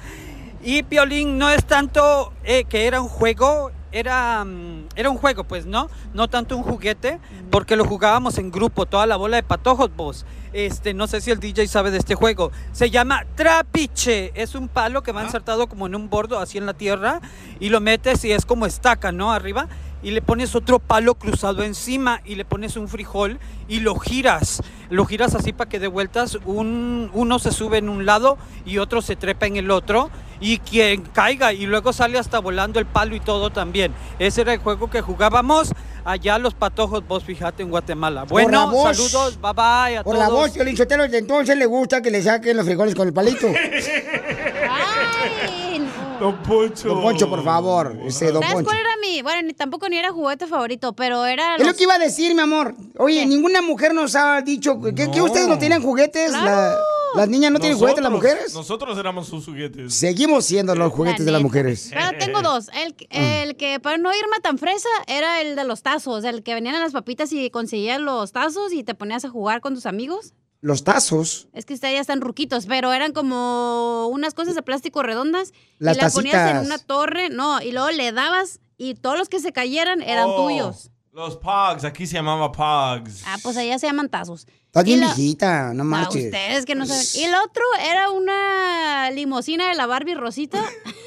Y 0.63 0.81
Piolín 0.81 1.37
no 1.37 1.51
es 1.51 1.63
tanto 1.65 2.33
eh, 2.45 2.63
que 2.63 2.87
era 2.87 2.99
un 2.99 3.07
juego, 3.07 3.69
era, 3.91 4.43
mm, 4.43 4.87
era 4.95 5.11
un 5.11 5.17
juego, 5.17 5.43
pues, 5.43 5.67
¿no? 5.67 5.87
No 6.15 6.27
tanto 6.29 6.57
un 6.57 6.63
juguete, 6.63 7.19
porque 7.51 7.75
lo 7.75 7.85
jugábamos 7.85 8.39
en 8.39 8.49
grupo, 8.49 8.87
toda 8.87 9.05
la 9.05 9.17
bola 9.17 9.37
de 9.37 9.43
patojos, 9.43 9.95
vos. 9.95 10.25
Este, 10.53 10.93
no 10.93 11.07
sé 11.07 11.21
si 11.21 11.31
el 11.31 11.39
DJ 11.39 11.67
sabe 11.67 11.91
de 11.91 11.97
este 11.97 12.15
juego. 12.15 12.51
Se 12.71 12.89
llama 12.89 13.25
trapiche. 13.35 14.31
Es 14.35 14.55
un 14.55 14.67
palo 14.67 15.03
que 15.03 15.11
va 15.11 15.23
insertado 15.23 15.67
como 15.67 15.87
en 15.87 15.95
un 15.95 16.09
bordo, 16.09 16.39
así 16.39 16.57
en 16.57 16.65
la 16.65 16.73
tierra, 16.73 17.21
y 17.59 17.69
lo 17.69 17.79
metes 17.79 18.23
y 18.25 18.31
es 18.31 18.45
como 18.45 18.65
estaca, 18.65 19.11
¿no? 19.11 19.31
Arriba. 19.31 19.67
Y 20.03 20.11
le 20.11 20.21
pones 20.21 20.55
otro 20.55 20.79
palo 20.79 21.15
cruzado 21.15 21.63
encima 21.63 22.21
y 22.25 22.35
le 22.35 22.45
pones 22.45 22.75
un 22.75 22.87
frijol 22.87 23.39
y 23.67 23.79
lo 23.81 23.97
giras. 23.99 24.61
Lo 24.89 25.05
giras 25.05 25.35
así 25.35 25.53
para 25.53 25.69
que 25.69 25.79
de 25.79 25.87
vueltas 25.87 26.37
un, 26.45 27.09
uno 27.13 27.39
se 27.39 27.51
sube 27.51 27.77
en 27.77 27.87
un 27.89 28.05
lado 28.05 28.37
y 28.65 28.79
otro 28.79 29.01
se 29.01 29.15
trepa 29.15 29.45
en 29.45 29.57
el 29.57 29.69
otro. 29.71 30.09
Y 30.39 30.57
quien 30.57 31.03
caiga 31.03 31.53
y 31.53 31.67
luego 31.67 31.93
sale 31.93 32.17
hasta 32.17 32.39
volando 32.39 32.79
el 32.79 32.87
palo 32.87 33.15
y 33.15 33.19
todo 33.19 33.51
también. 33.51 33.93
Ese 34.17 34.41
era 34.41 34.53
el 34.53 34.59
juego 34.59 34.89
que 34.89 35.01
jugábamos 35.01 35.71
allá 36.03 36.39
los 36.39 36.55
patojos, 36.55 37.07
vos 37.07 37.23
fíjate 37.23 37.61
en 37.61 37.69
Guatemala. 37.69 38.25
Por 38.25 38.41
la 38.41 38.45
Bueno, 38.65 38.71
voz. 38.71 38.97
saludos, 38.97 39.39
bye 39.39 39.53
bye 39.53 39.97
a 39.97 40.03
Por 40.03 40.15
todos. 40.15 40.27
la 40.27 40.33
voz, 40.33 40.51
de 41.11 41.17
entonces 41.19 41.55
le 41.55 41.67
gusta 41.67 42.01
que 42.01 42.09
le 42.09 42.23
saquen 42.23 42.57
los 42.57 42.65
frijoles 42.65 42.95
con 42.95 43.07
el 43.07 43.13
palito. 43.13 43.47
Don 46.21 46.37
Poncho. 46.43 46.87
Don 46.89 47.01
Poncho, 47.01 47.29
por 47.29 47.43
favor. 47.43 47.97
Ese 48.05 48.31
Don 48.31 48.41
¿Sabes 48.41 48.53
Poncho. 48.55 48.69
cuál 48.69 48.79
era 48.79 48.89
mi? 49.01 49.21
Bueno, 49.21 49.41
ni, 49.47 49.53
tampoco 49.53 49.89
ni 49.89 49.97
era 49.97 50.11
juguete 50.11 50.45
favorito, 50.47 50.93
pero 50.93 51.25
era. 51.25 51.55
Es 51.55 51.61
lo 51.61 51.67
los- 51.67 51.75
que 51.77 51.83
iba 51.83 51.95
a 51.95 51.99
decir, 51.99 52.33
mi 52.35 52.41
amor. 52.41 52.75
Oye, 52.97 53.25
ninguna 53.25 53.61
mujer 53.61 53.93
nos 53.93 54.15
ha 54.15 54.41
dicho 54.41 54.79
que, 54.81 54.93
que 54.93 55.21
ustedes 55.21 55.47
no 55.47 55.57
tienen 55.57 55.81
juguetes. 55.81 56.31
La- 56.31 56.77
las 57.13 57.27
niñas 57.27 57.51
no 57.51 57.59
tienen 57.59 57.77
juguetes, 57.77 58.01
las 58.01 58.09
Nosotros- 58.09 58.31
mujeres. 58.33 58.53
Nosotros 58.53 58.97
éramos 58.97 59.27
sus 59.27 59.43
juguetes. 59.45 59.93
Seguimos 59.93 60.45
siendo 60.45 60.73
los 60.75 60.93
juguetes 60.93 61.25
de 61.25 61.31
las 61.33 61.41
mujeres. 61.41 61.89
Pero 61.93 62.17
tengo 62.17 62.41
dos. 62.41 62.69
El, 62.73 62.95
el 63.09 63.57
que 63.57 63.81
para 63.81 63.97
no 63.97 64.11
irme 64.13 64.39
tan 64.41 64.57
fresa 64.57 64.87
era 65.07 65.41
el 65.41 65.57
de 65.57 65.65
los 65.65 65.81
tazos. 65.81 66.23
El 66.23 66.41
que 66.41 66.53
venían 66.53 66.75
en 66.75 66.81
las 66.81 66.93
papitas 66.93 67.33
y 67.33 67.49
conseguías 67.49 67.99
los 67.99 68.31
tazos 68.31 68.71
y 68.71 68.83
te 68.85 68.93
ponías 68.95 69.25
a 69.25 69.29
jugar 69.29 69.59
con 69.59 69.73
tus 69.75 69.85
amigos. 69.87 70.33
Los 70.61 70.83
tazos. 70.83 71.47
Es 71.53 71.65
que 71.65 71.73
ustedes 71.73 71.95
ya 71.95 72.01
están 72.01 72.21
ruquitos, 72.21 72.67
pero 72.67 72.93
eran 72.93 73.13
como 73.13 74.07
unas 74.07 74.33
cosas 74.35 74.53
de 74.55 74.61
plástico 74.61 75.01
redondas. 75.01 75.53
Las 75.79 75.97
y 75.97 76.01
las 76.01 76.13
ponías 76.13 76.51
en 76.51 76.57
una 76.65 76.77
torre, 76.77 77.29
no, 77.29 77.61
y 77.61 77.71
luego 77.71 77.89
le 77.91 78.11
dabas 78.11 78.59
y 78.77 78.93
todos 78.95 79.17
los 79.17 79.27
que 79.27 79.39
se 79.39 79.51
cayeran 79.53 80.01
eran 80.03 80.27
Oh, 80.29 80.45
tuyos. 80.47 80.91
Los 81.13 81.35
Pogs, 81.37 81.83
aquí 81.83 82.07
se 82.07 82.13
llamaba 82.13 82.51
Pogs. 82.51 83.23
Ah, 83.25 83.37
pues 83.43 83.57
allá 83.57 83.77
se 83.79 83.87
llaman 83.87 84.07
tazos. 84.07 84.47
Estás 84.67 84.85
bien 84.85 85.01
viejita, 85.01 85.73
no 85.73 85.81
Ah, 85.81 85.85
marches. 85.85 86.25
ustedes 86.25 86.65
que 86.65 86.75
no 86.75 86.85
saben. 86.85 87.05
Y 87.15 87.23
el 87.23 87.33
otro 87.35 87.63
era 87.83 88.11
una 88.11 89.11
limosina 89.11 89.67
de 89.67 89.75
la 89.75 89.87
Barbie 89.87 90.13
Rosita. 90.15 90.63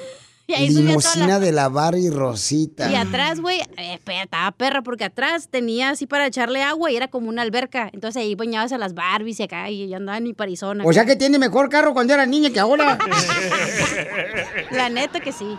y 0.61 0.69
Limosina 0.71 1.27
la- 1.27 1.39
de 1.41 1.53
la 1.53 1.69
Barbie 1.69 2.11
Rosita. 2.11 2.91
Y 2.91 2.95
atrás, 2.97 3.41
güey, 3.41 3.61
eh, 3.77 3.99
estaba 4.23 4.51
perra, 4.53 4.83
porque 4.83 5.05
atrás 5.05 5.49
tenía 5.51 5.91
así 5.91 6.07
para 6.07 6.27
echarle 6.27 6.63
agua 6.63 6.91
y 6.91 6.97
era 6.97 7.09
como 7.09 7.29
una 7.29 7.43
alberca. 7.43 7.91
Entonces 7.93 8.23
ahí 8.23 8.35
bañabas 8.35 8.73
a 8.73 8.79
las 8.79 8.95
Barbies 8.95 9.41
y 9.41 9.43
acá 9.45 9.71
y 9.71 9.93
andaban 9.95 10.25
ni 10.25 10.33
parizona. 10.35 10.85
O 10.87 10.93
sea 10.93 11.05
que 11.05 11.17
tiene 11.17 11.39
mejor 11.39 11.69
carro 11.69 11.95
cuando 11.95 12.13
era 12.15 12.27
niña 12.27 12.51
que 12.51 12.61
ahora. 12.61 12.99
La 14.71 14.89
neta 14.89 15.21
que 15.21 15.33
sí. 15.33 15.57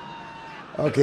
ok. 0.78 0.98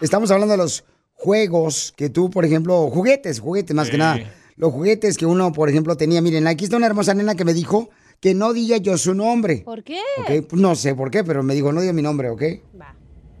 Estamos 0.00 0.30
hablando 0.30 0.52
de 0.52 0.58
los 0.58 0.84
juegos 1.14 1.92
que 1.96 2.10
tú, 2.10 2.28
por 2.30 2.44
ejemplo, 2.44 2.90
juguetes, 2.90 3.38
juguetes 3.40 3.74
más 3.76 3.88
que 3.90 3.98
nada. 3.98 4.18
Los 4.56 4.72
juguetes 4.72 5.16
que 5.16 5.26
uno, 5.26 5.52
por 5.52 5.68
ejemplo, 5.68 5.96
tenía. 5.96 6.20
Miren, 6.20 6.46
aquí 6.46 6.64
está 6.64 6.76
una 6.76 6.86
hermosa 6.86 7.14
nena 7.14 7.34
que 7.36 7.44
me 7.44 7.54
dijo 7.54 7.90
que 8.20 8.34
no 8.34 8.52
diga 8.52 8.76
yo 8.78 8.98
su 8.98 9.14
nombre. 9.14 9.58
¿Por 9.64 9.82
qué? 9.82 10.00
Pues 10.26 10.60
no 10.60 10.74
sé 10.74 10.94
por 10.94 11.10
qué, 11.10 11.24
pero 11.24 11.42
me 11.42 11.54
dijo, 11.54 11.72
no 11.72 11.80
diga 11.80 11.92
mi 11.92 12.02
nombre, 12.02 12.30
¿ok? 12.30 12.42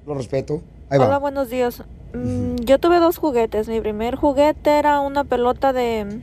Lo 0.06 0.14
respeto. 0.14 0.62
Ahí 0.90 0.98
Hola, 0.98 1.08
va. 1.08 1.18
buenos 1.18 1.48
días. 1.50 1.82
Mm, 2.14 2.56
yo 2.56 2.78
tuve 2.78 2.98
dos 2.98 3.18
juguetes. 3.18 3.68
Mi 3.68 3.80
primer 3.80 4.16
juguete 4.16 4.78
era 4.78 5.00
una 5.00 5.24
pelota 5.24 5.72
de, 5.72 6.20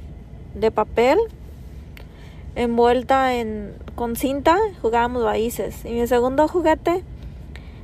de 0.55 0.71
papel 0.71 1.17
envuelta 2.55 3.35
en, 3.35 3.73
con 3.95 4.15
cinta. 4.15 4.57
Jugábamos 4.81 5.23
raíces. 5.23 5.85
Y 5.85 5.89
mi 5.91 6.07
segundo 6.07 6.47
juguete 6.47 7.03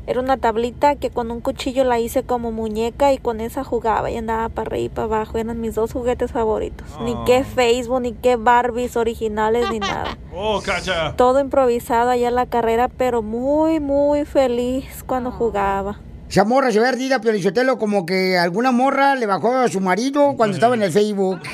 Era 0.07 0.19
una 0.19 0.37
tablita 0.37 0.95
que 0.95 1.09
con 1.09 1.31
un 1.31 1.41
cuchillo 1.41 1.83
la 1.83 1.99
hice 1.99 2.23
como 2.23 2.51
muñeca 2.51 3.11
y 3.11 3.17
con 3.17 3.41
esa 3.41 3.63
jugaba 3.63 4.11
y 4.11 4.17
andaba 4.17 4.49
para 4.49 4.67
arriba 4.67 4.85
y 4.85 4.89
para 4.89 5.05
abajo. 5.05 5.37
Eran 5.37 5.59
mis 5.59 5.73
dos 5.73 5.93
juguetes 5.93 6.31
favoritos. 6.31 6.87
Ni 7.01 7.15
qué 7.25 7.43
Facebook, 7.43 8.01
ni 8.01 8.13
qué 8.13 8.35
Barbies 8.35 8.95
originales, 8.97 9.69
ni 9.71 9.79
nada. 9.79 10.17
Oh, 10.37 10.61
cacha. 10.61 11.15
Todo 11.15 11.39
improvisado 11.39 12.09
allá 12.09 12.27
en 12.27 12.35
la 12.35 12.45
carrera, 12.45 12.89
pero 12.89 13.21
muy, 13.21 13.79
muy 13.79 14.25
feliz 14.25 15.01
cuando 15.07 15.31
jugaba. 15.31 15.97
Esa 16.29 16.43
morra 16.43 16.71
se 16.71 16.79
ve 16.81 16.87
ardida, 16.89 17.21
pero 17.21 17.37
Isotelo, 17.37 17.77
como 17.79 18.05
que 18.05 18.37
alguna 18.37 18.73
morra 18.73 19.15
le 19.15 19.27
bajó 19.27 19.53
a 19.53 19.69
su 19.69 19.79
marido 19.79 20.33
cuando 20.35 20.55
estaba 20.55 20.75
en 20.75 20.83
el 20.83 20.91
Facebook. 20.91 21.39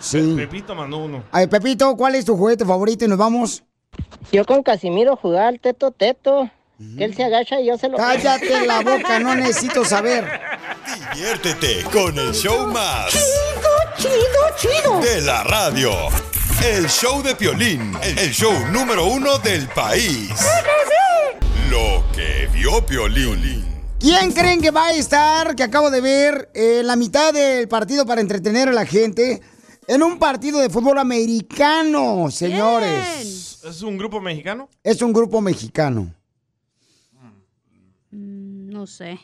Sí. 0.00 0.34
Pepito 0.36 0.74
mandó 0.74 0.98
uno. 0.98 1.22
A 1.32 1.38
ver, 1.38 1.48
Pepito, 1.48 1.96
¿cuál 1.96 2.14
es 2.14 2.26
tu 2.26 2.36
juguete 2.36 2.66
favorito? 2.66 3.06
Y 3.06 3.08
nos 3.08 3.16
vamos. 3.16 3.64
Yo 4.32 4.44
con 4.44 4.62
Casimiro 4.62 5.16
jugaba 5.16 5.48
al 5.48 5.60
teto 5.60 5.92
teto. 5.92 6.50
Que 6.96 7.04
él 7.04 7.14
se 7.14 7.24
agacha 7.24 7.60
y 7.60 7.66
yo 7.66 7.78
se 7.78 7.88
lo... 7.88 7.96
Cállate 7.96 8.66
la 8.66 8.80
boca, 8.80 9.18
no 9.20 9.34
necesito 9.36 9.84
saber. 9.84 10.40
Diviértete 11.14 11.84
con 11.84 12.18
el 12.18 12.34
show 12.34 12.66
más. 12.66 13.12
Chido, 13.12 14.10
chido, 14.58 14.80
chido. 14.82 15.00
De 15.00 15.20
la 15.20 15.44
radio. 15.44 15.92
El 16.64 16.88
show 16.88 17.22
de 17.22 17.36
Piolín. 17.36 17.92
El 18.02 18.32
show 18.32 18.52
número 18.72 19.06
uno 19.06 19.38
del 19.38 19.68
país. 19.68 20.30
Lo 21.70 22.04
que 22.12 22.48
vio 22.52 22.84
Piolín. 22.84 23.64
¿Quién 24.00 24.32
creen 24.32 24.60
que 24.60 24.70
va 24.70 24.88
a 24.88 24.92
estar, 24.92 25.54
que 25.54 25.62
acabo 25.62 25.90
de 25.90 26.00
ver, 26.00 26.50
en 26.54 26.86
la 26.86 26.96
mitad 26.96 27.32
del 27.32 27.68
partido 27.68 28.04
para 28.04 28.20
entretener 28.20 28.68
a 28.68 28.72
la 28.72 28.84
gente? 28.84 29.40
En 29.86 30.02
un 30.02 30.18
partido 30.18 30.58
de 30.58 30.68
fútbol 30.70 30.98
americano, 30.98 32.30
señores. 32.30 33.60
¿Es 33.64 33.82
un 33.82 33.96
grupo 33.96 34.20
mexicano? 34.20 34.68
Es 34.82 35.00
un 35.02 35.12
grupo 35.12 35.40
mexicano. 35.40 36.12
No 38.84 38.88
sé. 38.88 39.18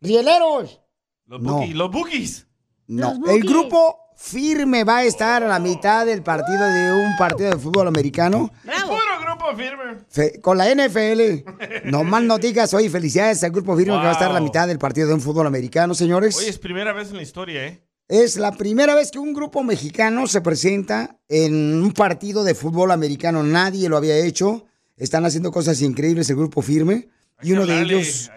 ¡Rieleros! 0.00 0.80
Los 1.26 1.40
No. 1.40 1.52
bookies. 1.58 1.76
Los 1.76 1.90
bookies. 1.92 2.46
No, 2.88 3.14
el 3.28 3.42
grupo 3.44 3.96
firme 4.16 4.82
va 4.82 4.96
a 4.98 5.04
estar 5.04 5.44
a 5.44 5.46
la 5.46 5.60
mitad 5.60 6.04
del 6.04 6.24
partido 6.24 6.64
de 6.64 6.92
un 6.92 7.16
partido 7.16 7.50
de 7.50 7.58
fútbol 7.58 7.86
americano 7.86 8.50
Puro 8.64 8.98
grupo 9.24 9.56
firme. 9.56 9.98
fe- 10.08 10.40
con 10.40 10.58
la 10.58 10.68
NFL. 10.68 11.44
No 11.84 12.02
más 12.02 12.24
noticias 12.24 12.74
hoy. 12.74 12.88
Felicidades 12.88 13.44
al 13.44 13.52
grupo 13.52 13.76
firme 13.76 13.92
que 13.92 14.02
va 14.02 14.08
a 14.08 14.12
estar 14.14 14.30
a 14.30 14.34
la 14.34 14.40
mitad 14.40 14.66
del 14.66 14.80
partido 14.80 15.06
de 15.06 15.14
un 15.14 15.20
fútbol 15.20 15.46
americano, 15.46 15.94
señores. 15.94 16.36
Oye, 16.38 16.48
es 16.48 16.58
primera 16.58 16.92
vez 16.92 17.10
en 17.10 17.16
la 17.18 17.22
historia, 17.22 17.68
¿eh? 17.68 17.84
Es 18.08 18.36
la 18.36 18.50
primera 18.56 18.96
vez 18.96 19.12
que 19.12 19.20
un 19.20 19.32
grupo 19.32 19.62
mexicano 19.62 20.26
se 20.26 20.40
presenta 20.40 21.20
en 21.28 21.80
un 21.84 21.92
partido 21.92 22.42
de 22.42 22.56
fútbol 22.56 22.90
americano. 22.90 23.44
Nadie 23.44 23.88
lo 23.88 23.96
había 23.96 24.16
hecho. 24.16 24.64
Están 24.96 25.24
haciendo 25.24 25.52
cosas 25.52 25.80
increíbles 25.82 26.28
el 26.30 26.34
grupo 26.36 26.60
firme. 26.60 27.08
Y 27.42 27.52
uno 27.52 27.66
de 27.66 27.80
ellos, 27.82 28.30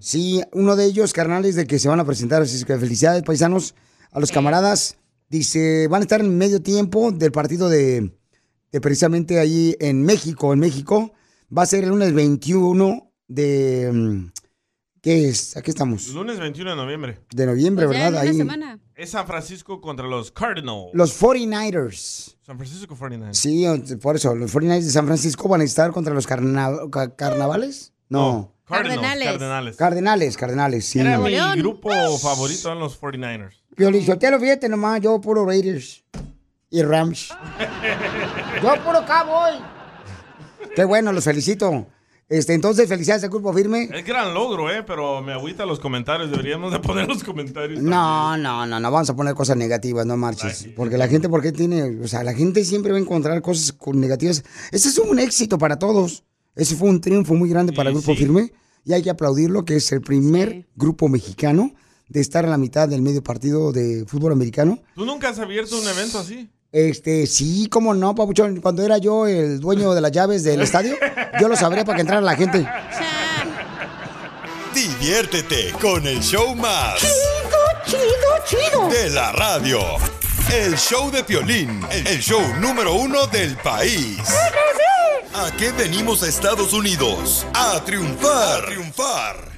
sí, 0.00 0.42
uno 0.52 0.76
de 0.76 0.84
ellos, 0.86 1.12
carnales, 1.12 1.54
de 1.54 1.66
que 1.66 1.78
se 1.78 1.88
van 1.88 2.00
a 2.00 2.04
presentar. 2.04 2.42
Así 2.42 2.64
que 2.64 2.76
felicidades, 2.78 3.22
paisanos, 3.22 3.74
a 4.12 4.20
los 4.20 4.30
camaradas. 4.32 4.96
Dice, 5.28 5.86
van 5.88 6.00
a 6.00 6.04
estar 6.04 6.20
en 6.20 6.36
medio 6.36 6.60
tiempo 6.60 7.12
del 7.12 7.30
partido 7.32 7.68
de, 7.68 8.12
de 8.72 8.80
precisamente 8.80 9.38
ahí 9.38 9.76
en 9.80 10.02
México. 10.02 10.52
En 10.52 10.58
México 10.58 11.12
va 11.56 11.62
a 11.62 11.66
ser 11.66 11.84
el 11.84 11.90
lunes 11.90 12.12
21 12.12 13.12
de... 13.28 13.90
mm, 13.92 14.32
¿Qué 15.00 15.28
es? 15.28 15.56
Aquí 15.56 15.70
estamos. 15.70 16.08
Lunes 16.08 16.38
21 16.38 16.70
de 16.70 16.76
noviembre. 16.76 17.20
De 17.32 17.46
noviembre, 17.46 17.86
Pues 17.86 17.96
¿verdad? 17.98 18.20
Ahí. 18.20 18.42
Es 18.96 19.10
San 19.10 19.26
Francisco 19.26 19.80
contra 19.80 20.06
los 20.06 20.30
Cardinals. 20.30 20.90
Los 20.92 21.18
49ers. 21.18 22.36
San 22.44 22.58
Francisco 22.58 22.94
49. 22.96 23.32
Sí, 23.34 23.64
por 24.02 24.16
eso, 24.16 24.34
los 24.34 24.52
49ers 24.52 24.82
de 24.84 24.90
San 24.90 25.06
Francisco 25.06 25.48
van 25.48 25.62
a 25.62 25.64
estar 25.64 25.90
contra 25.92 26.12
los 26.12 26.26
carna- 26.26 26.70
ca- 26.90 27.14
carnavales. 27.16 27.92
No. 28.10 28.52
Cardinals. 28.66 29.00
Cardenales. 29.00 29.76
Cardenales, 29.76 30.36
cardenales, 30.36 30.84
sí. 30.84 31.00
Era 31.00 31.18
mi 31.18 31.34
grupo 31.56 31.90
favorito 32.18 32.68
eran 32.68 32.78
los 32.78 33.00
49ers. 33.00 33.54
Piolizotelo, 33.74 34.38
fíjate 34.38 34.68
nomás, 34.68 35.00
yo 35.00 35.20
puro 35.20 35.44
Raiders 35.46 36.04
y 36.70 36.82
Rams. 36.82 37.30
Yo 38.62 38.74
puro 38.84 39.04
Cowboy. 39.06 39.54
Qué 40.76 40.84
bueno, 40.84 41.12
los 41.12 41.24
felicito. 41.24 41.86
Este, 42.28 42.54
entonces, 42.54 42.88
felicidades 42.88 43.24
al 43.24 43.30
grupo 43.30 43.52
firme. 43.52 43.88
Es 43.92 44.04
gran 44.04 44.32
logro, 44.32 44.70
¿eh? 44.70 44.84
Pero 44.84 45.20
me 45.20 45.32
agüita 45.32 45.66
los 45.66 45.80
comentarios. 45.80 46.30
Deberíamos 46.30 46.70
de 46.70 46.78
poner 46.78 47.08
los 47.08 47.24
comentarios. 47.24 47.82
No, 47.82 48.36
no, 48.36 48.66
no, 48.66 48.78
no 48.78 48.90
vamos 48.92 49.10
a 49.10 49.16
poner 49.16 49.34
cosas 49.34 49.56
negativas, 49.56 50.06
no 50.06 50.16
marches. 50.16 50.68
Porque 50.76 50.96
la 50.96 51.08
gente, 51.08 51.28
¿por 51.28 51.42
qué 51.42 51.50
tiene? 51.50 51.98
O 52.00 52.06
sea, 52.06 52.22
la 52.22 52.32
gente 52.32 52.64
siempre 52.64 52.92
va 52.92 52.98
a 52.98 53.00
encontrar 53.00 53.42
cosas 53.42 53.72
con 53.72 53.98
negativas. 53.98 54.44
Ese 54.70 54.90
es 54.90 54.98
un 54.98 55.18
éxito 55.18 55.58
para 55.58 55.80
todos. 55.80 56.22
Ese 56.54 56.76
fue 56.76 56.88
un 56.88 57.00
triunfo 57.00 57.34
muy 57.34 57.48
grande 57.48 57.72
para 57.72 57.90
el 57.90 57.96
Grupo 57.96 58.14
Firme. 58.14 58.52
Y 58.84 58.92
hay 58.92 59.02
que 59.02 59.10
aplaudirlo, 59.10 59.64
que 59.64 59.76
es 59.76 59.92
el 59.92 60.00
primer 60.00 60.66
grupo 60.74 61.08
mexicano 61.08 61.72
de 62.08 62.20
estar 62.20 62.44
en 62.44 62.50
la 62.50 62.58
mitad 62.58 62.88
del 62.88 63.02
medio 63.02 63.22
partido 63.22 63.72
de 63.72 64.04
fútbol 64.06 64.32
americano. 64.32 64.80
¿Tú 64.94 65.04
nunca 65.04 65.28
has 65.28 65.38
abierto 65.38 65.78
un 65.78 65.86
evento 65.86 66.18
así? 66.18 66.50
Este, 66.72 67.26
sí, 67.26 67.68
cómo 67.68 67.94
no, 67.94 68.14
Papuchón. 68.14 68.60
Cuando 68.60 68.82
era 68.82 68.98
yo 68.98 69.26
el 69.26 69.60
dueño 69.60 69.92
de 69.92 70.00
las 70.00 70.12
llaves 70.12 70.44
del 70.44 70.60
estadio, 70.60 70.96
yo 71.40 71.48
lo 71.48 71.56
sabría 71.56 71.84
para 71.84 71.96
que 71.96 72.02
entrara 72.02 72.20
la 72.20 72.36
gente. 72.36 72.58
Diviértete 74.74 75.72
con 75.80 76.06
el 76.06 76.20
show 76.20 76.54
más. 76.54 77.00
Chido, 77.00 77.16
chido, 77.86 78.00
chido. 78.46 78.88
De 78.88 79.10
la 79.10 79.32
radio. 79.32 79.80
El 80.48 80.76
show 80.76 81.10
de 81.10 81.22
Piolín. 81.22 81.80
El 81.90 82.18
show 82.20 82.40
número 82.60 82.94
uno 82.94 83.26
del 83.28 83.56
país. 83.58 84.18
¿A 85.34 85.50
qué 85.56 85.70
venimos 85.72 86.22
a 86.22 86.28
Estados 86.28 86.72
Unidos? 86.72 87.46
A 87.54 87.80
triunfar. 87.84 88.62
A 88.64 88.66
triunfar. 88.66 89.50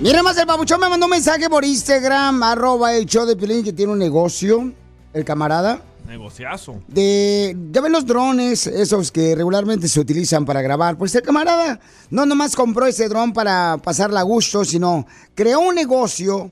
Miren 0.00 0.24
más, 0.24 0.36
el 0.38 0.46
babuchón 0.46 0.80
me 0.80 0.88
mandó 0.88 1.06
un 1.06 1.10
mensaje 1.10 1.48
por 1.48 1.64
Instagram, 1.64 2.42
arroba 2.42 2.94
el 2.94 3.06
show 3.06 3.26
de 3.26 3.36
Piolín, 3.36 3.62
que 3.62 3.72
tiene 3.72 3.92
un 3.92 3.98
negocio, 3.98 4.72
el 5.12 5.24
camarada, 5.24 5.82
Negociazo. 6.08 6.82
de, 6.88 7.54
ya 7.70 7.80
ven 7.82 7.92
los 7.92 8.06
drones, 8.06 8.66
esos 8.66 9.12
que 9.12 9.34
regularmente 9.36 9.86
se 9.88 10.00
utilizan 10.00 10.44
para 10.44 10.62
grabar. 10.62 10.96
Pues 10.96 11.14
el 11.14 11.22
camarada 11.22 11.78
no 12.08 12.26
nomás 12.26 12.56
compró 12.56 12.86
ese 12.86 13.08
dron 13.08 13.32
para 13.32 13.78
pasarla 13.84 14.20
a 14.20 14.24
gusto, 14.24 14.64
sino 14.64 15.06
creó 15.34 15.60
un 15.60 15.74
negocio 15.74 16.50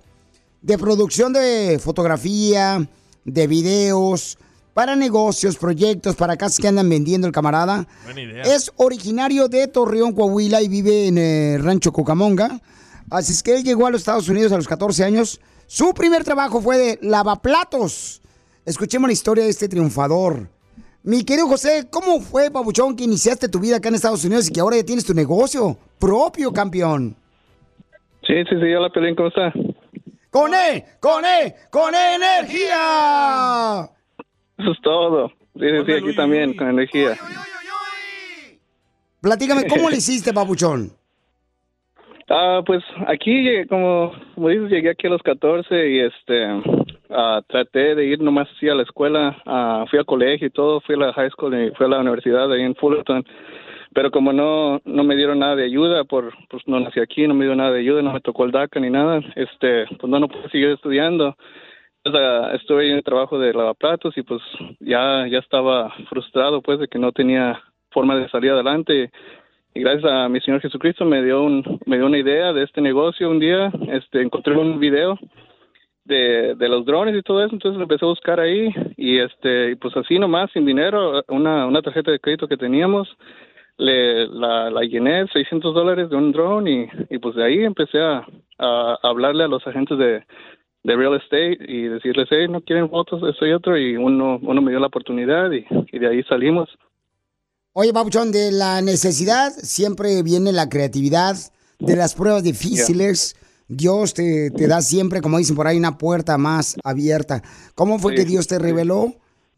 de 0.62 0.78
producción 0.78 1.32
de 1.32 1.78
fotografía, 1.80 2.86
de 3.24 3.46
videos, 3.46 4.38
para 4.74 4.94
negocios, 4.94 5.56
proyectos, 5.56 6.14
para 6.14 6.36
casas 6.36 6.58
que 6.60 6.68
andan 6.68 6.88
vendiendo 6.88 7.26
el 7.26 7.32
camarada. 7.32 7.86
Buena 8.04 8.20
idea. 8.20 8.42
Es 8.42 8.70
originario 8.76 9.48
de 9.48 9.66
Torreón, 9.66 10.12
Coahuila 10.12 10.62
y 10.62 10.68
vive 10.68 11.08
en 11.08 11.18
el 11.18 11.64
rancho 11.64 11.92
Cucamonga. 11.92 12.60
Así 13.10 13.32
es 13.32 13.42
que 13.42 13.56
él 13.56 13.64
llegó 13.64 13.86
a 13.86 13.90
los 13.90 14.02
Estados 14.02 14.28
Unidos 14.28 14.52
a 14.52 14.56
los 14.56 14.68
14 14.68 15.02
años. 15.02 15.40
Su 15.66 15.92
primer 15.94 16.24
trabajo 16.24 16.60
fue 16.60 16.78
de 16.78 16.98
lavaplatos. 17.02 18.22
Escuchemos 18.64 19.08
la 19.08 19.14
historia 19.14 19.44
de 19.44 19.50
este 19.50 19.68
triunfador. 19.68 20.48
Mi 21.02 21.24
querido 21.24 21.48
José, 21.48 21.88
¿cómo 21.90 22.20
fue, 22.20 22.50
Pabuchón, 22.50 22.94
que 22.94 23.04
iniciaste 23.04 23.48
tu 23.48 23.60
vida 23.60 23.78
acá 23.78 23.88
en 23.88 23.94
Estados 23.94 24.24
Unidos 24.24 24.48
y 24.48 24.52
que 24.52 24.60
ahora 24.60 24.76
ya 24.76 24.84
tienes 24.84 25.04
tu 25.04 25.14
negocio 25.14 25.76
propio, 25.98 26.52
campeón? 26.52 27.16
Sí, 28.26 28.34
sí, 28.48 28.56
sí, 28.60 28.74
hola 28.74 28.90
Pelín, 28.90 29.14
¿cómo 29.16 29.28
está? 29.28 29.52
¡Con 30.30 30.52
E! 30.52 30.84
¡Con 31.00 31.24
E! 31.24 31.54
¡Con 31.70 31.94
energía! 31.94 33.88
Eso 34.58 34.72
es 34.72 34.80
todo. 34.82 35.28
Sí, 35.54 35.64
sí, 35.64 35.84
sí, 35.86 35.92
aquí 35.92 36.14
también, 36.14 36.54
con 36.54 36.68
energía. 36.68 37.16
Platícame, 39.20 39.66
¿cómo 39.66 39.90
le 39.90 39.96
hiciste, 39.96 40.32
Pabuchón? 40.32 40.92
Ah, 42.30 42.60
pues 42.66 42.84
aquí, 43.06 43.42
llegué, 43.42 43.66
como, 43.66 44.12
como 44.34 44.50
dices, 44.50 44.70
llegué 44.70 44.90
aquí 44.90 45.06
a 45.06 45.10
los 45.10 45.22
14 45.22 45.88
y 45.88 46.00
este, 46.00 46.46
ah, 47.08 47.40
traté 47.48 47.94
de 47.94 48.04
ir 48.04 48.20
nomás 48.20 48.48
así 48.54 48.68
a 48.68 48.74
la 48.74 48.82
escuela, 48.82 49.40
ah, 49.46 49.86
fui 49.88 49.98
al 49.98 50.04
colegio 50.04 50.46
y 50.46 50.50
todo, 50.50 50.80
fui 50.82 50.94
a 50.94 50.98
la 50.98 51.12
high 51.14 51.30
school 51.30 51.54
y 51.54 51.70
fui 51.74 51.86
a 51.86 51.88
la 51.88 52.00
universidad 52.00 52.52
ahí 52.52 52.62
en 52.62 52.74
Fullerton, 52.74 53.24
pero 53.94 54.10
como 54.10 54.32
no, 54.32 54.80
no 54.84 55.04
me 55.04 55.16
dieron 55.16 55.38
nada 55.38 55.56
de 55.56 55.64
ayuda, 55.64 56.04
por, 56.04 56.32
pues 56.48 56.62
no 56.66 56.80
nací 56.80 57.00
aquí, 57.00 57.26
no 57.26 57.34
me 57.34 57.44
dio 57.44 57.54
nada 57.54 57.72
de 57.72 57.80
ayuda, 57.80 58.02
no 58.02 58.12
me 58.12 58.20
tocó 58.20 58.44
el 58.44 58.52
DACA 58.52 58.80
ni 58.80 58.90
nada, 58.90 59.20
este, 59.36 59.86
pues 59.98 60.10
no, 60.10 60.28
pude 60.28 60.48
seguir 60.50 60.68
estudiando. 60.70 61.36
Entonces, 62.04 62.30
ah, 62.30 62.50
estuve 62.54 62.90
en 62.90 62.96
el 62.96 63.02
trabajo 63.04 63.38
de 63.38 63.52
lavaplatos 63.52 64.16
y 64.16 64.22
pues 64.22 64.40
ya, 64.80 65.26
ya 65.28 65.38
estaba 65.38 65.92
frustrado 66.08 66.62
pues 66.62 66.78
de 66.78 66.88
que 66.88 66.98
no 66.98 67.12
tenía 67.12 67.60
forma 67.90 68.16
de 68.16 68.28
salir 68.28 68.52
adelante 68.52 69.10
y 69.74 69.80
gracias 69.80 70.10
a 70.10 70.28
mi 70.28 70.40
Señor 70.40 70.60
Jesucristo 70.60 71.04
me 71.04 71.22
dio 71.22 71.42
un 71.42 71.80
me 71.86 71.96
dio 71.96 72.06
una 72.06 72.18
idea 72.18 72.52
de 72.52 72.64
este 72.64 72.80
negocio 72.80 73.30
un 73.30 73.38
día 73.38 73.70
este 73.88 74.22
encontré 74.22 74.56
un 74.56 74.78
video 74.78 75.18
de, 76.04 76.54
de 76.54 76.68
los 76.68 76.84
drones 76.84 77.14
y 77.16 77.22
todo 77.22 77.44
eso 77.44 77.54
entonces 77.54 77.80
empecé 77.80 78.04
a 78.04 78.08
buscar 78.08 78.40
ahí 78.40 78.72
y 78.96 79.18
este 79.18 79.70
y 79.72 79.74
pues 79.76 79.96
así 79.96 80.18
nomás 80.18 80.50
sin 80.52 80.66
dinero 80.66 81.22
una 81.28 81.66
una 81.66 81.82
tarjeta 81.82 82.10
de 82.10 82.20
crédito 82.20 82.48
que 82.48 82.56
teníamos 82.56 83.08
le 83.78 84.26
la, 84.28 84.70
la 84.70 84.82
llené 84.82 85.26
600 85.32 85.74
dólares 85.74 86.10
de 86.10 86.16
un 86.16 86.32
drone 86.32 86.70
y, 86.70 87.14
y 87.14 87.18
pues 87.18 87.36
de 87.36 87.44
ahí 87.44 87.64
empecé 87.64 88.00
a, 88.00 88.26
a 88.58 88.98
hablarle 89.02 89.44
a 89.44 89.48
los 89.48 89.66
agentes 89.66 89.98
de 89.98 90.24
de 90.84 90.96
real 90.96 91.16
estate 91.16 91.58
y 91.60 91.82
decirles 91.82 92.28
hey 92.30 92.46
no 92.48 92.60
quieren 92.60 92.88
fotos 92.88 93.22
esto 93.28 93.46
y 93.46 93.52
otro 93.52 93.76
y 93.76 93.96
uno 93.96 94.38
uno 94.42 94.62
me 94.62 94.70
dio 94.70 94.80
la 94.80 94.86
oportunidad 94.86 95.50
y, 95.52 95.64
y 95.92 95.98
de 95.98 96.08
ahí 96.08 96.22
salimos 96.24 96.68
Oye, 97.80 97.92
Papuchón, 97.92 98.32
de 98.32 98.50
la 98.50 98.80
necesidad 98.80 99.52
siempre 99.52 100.24
viene 100.24 100.50
la 100.50 100.68
creatividad, 100.68 101.36
de 101.78 101.94
las 101.94 102.14
pruebas 102.14 102.42
difíciles. 102.42 103.36
Dios 103.68 104.14
te, 104.14 104.50
te 104.50 104.66
da 104.66 104.80
siempre, 104.80 105.20
como 105.20 105.38
dicen 105.38 105.54
por 105.54 105.68
ahí, 105.68 105.76
una 105.76 105.96
puerta 105.96 106.38
más 106.38 106.76
abierta. 106.82 107.40
¿Cómo 107.76 108.00
fue 108.00 108.12
Sí, 108.12 108.16
que 108.16 108.24
Dios 108.24 108.48
te 108.48 108.56
sí. 108.56 108.62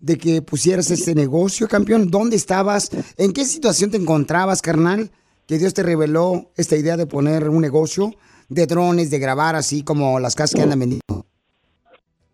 De 0.00 0.18
que 0.18 0.42
pusieras 0.42 0.90
este 0.90 1.14
negocio, 1.14 1.68
campeón? 1.68 2.10
¿Dónde 2.10 2.36
estabas? 2.36 2.90
¿En 3.18 3.32
qué 3.32 3.44
situación 3.44 3.90
te 3.90 3.96
encontrabas, 3.96 4.62
carnal? 4.62 5.10
Que 5.46 5.58
Dios 5.58 5.74
te 5.74 5.82
reveló 5.82 6.50
esta 6.56 6.76
idea 6.76 6.96
de 6.96 7.06
poner 7.06 7.48
un 7.48 7.60
negocio 7.60 8.14
de 8.48 8.66
drones, 8.66 9.10
de 9.10 9.18
grabar 9.18 9.56
así 9.56 9.84
como 9.84 10.18
las 10.20 10.34
casas 10.34 10.54
que 10.54 10.62
andan 10.62 10.80
vendiendo. 10.80 11.26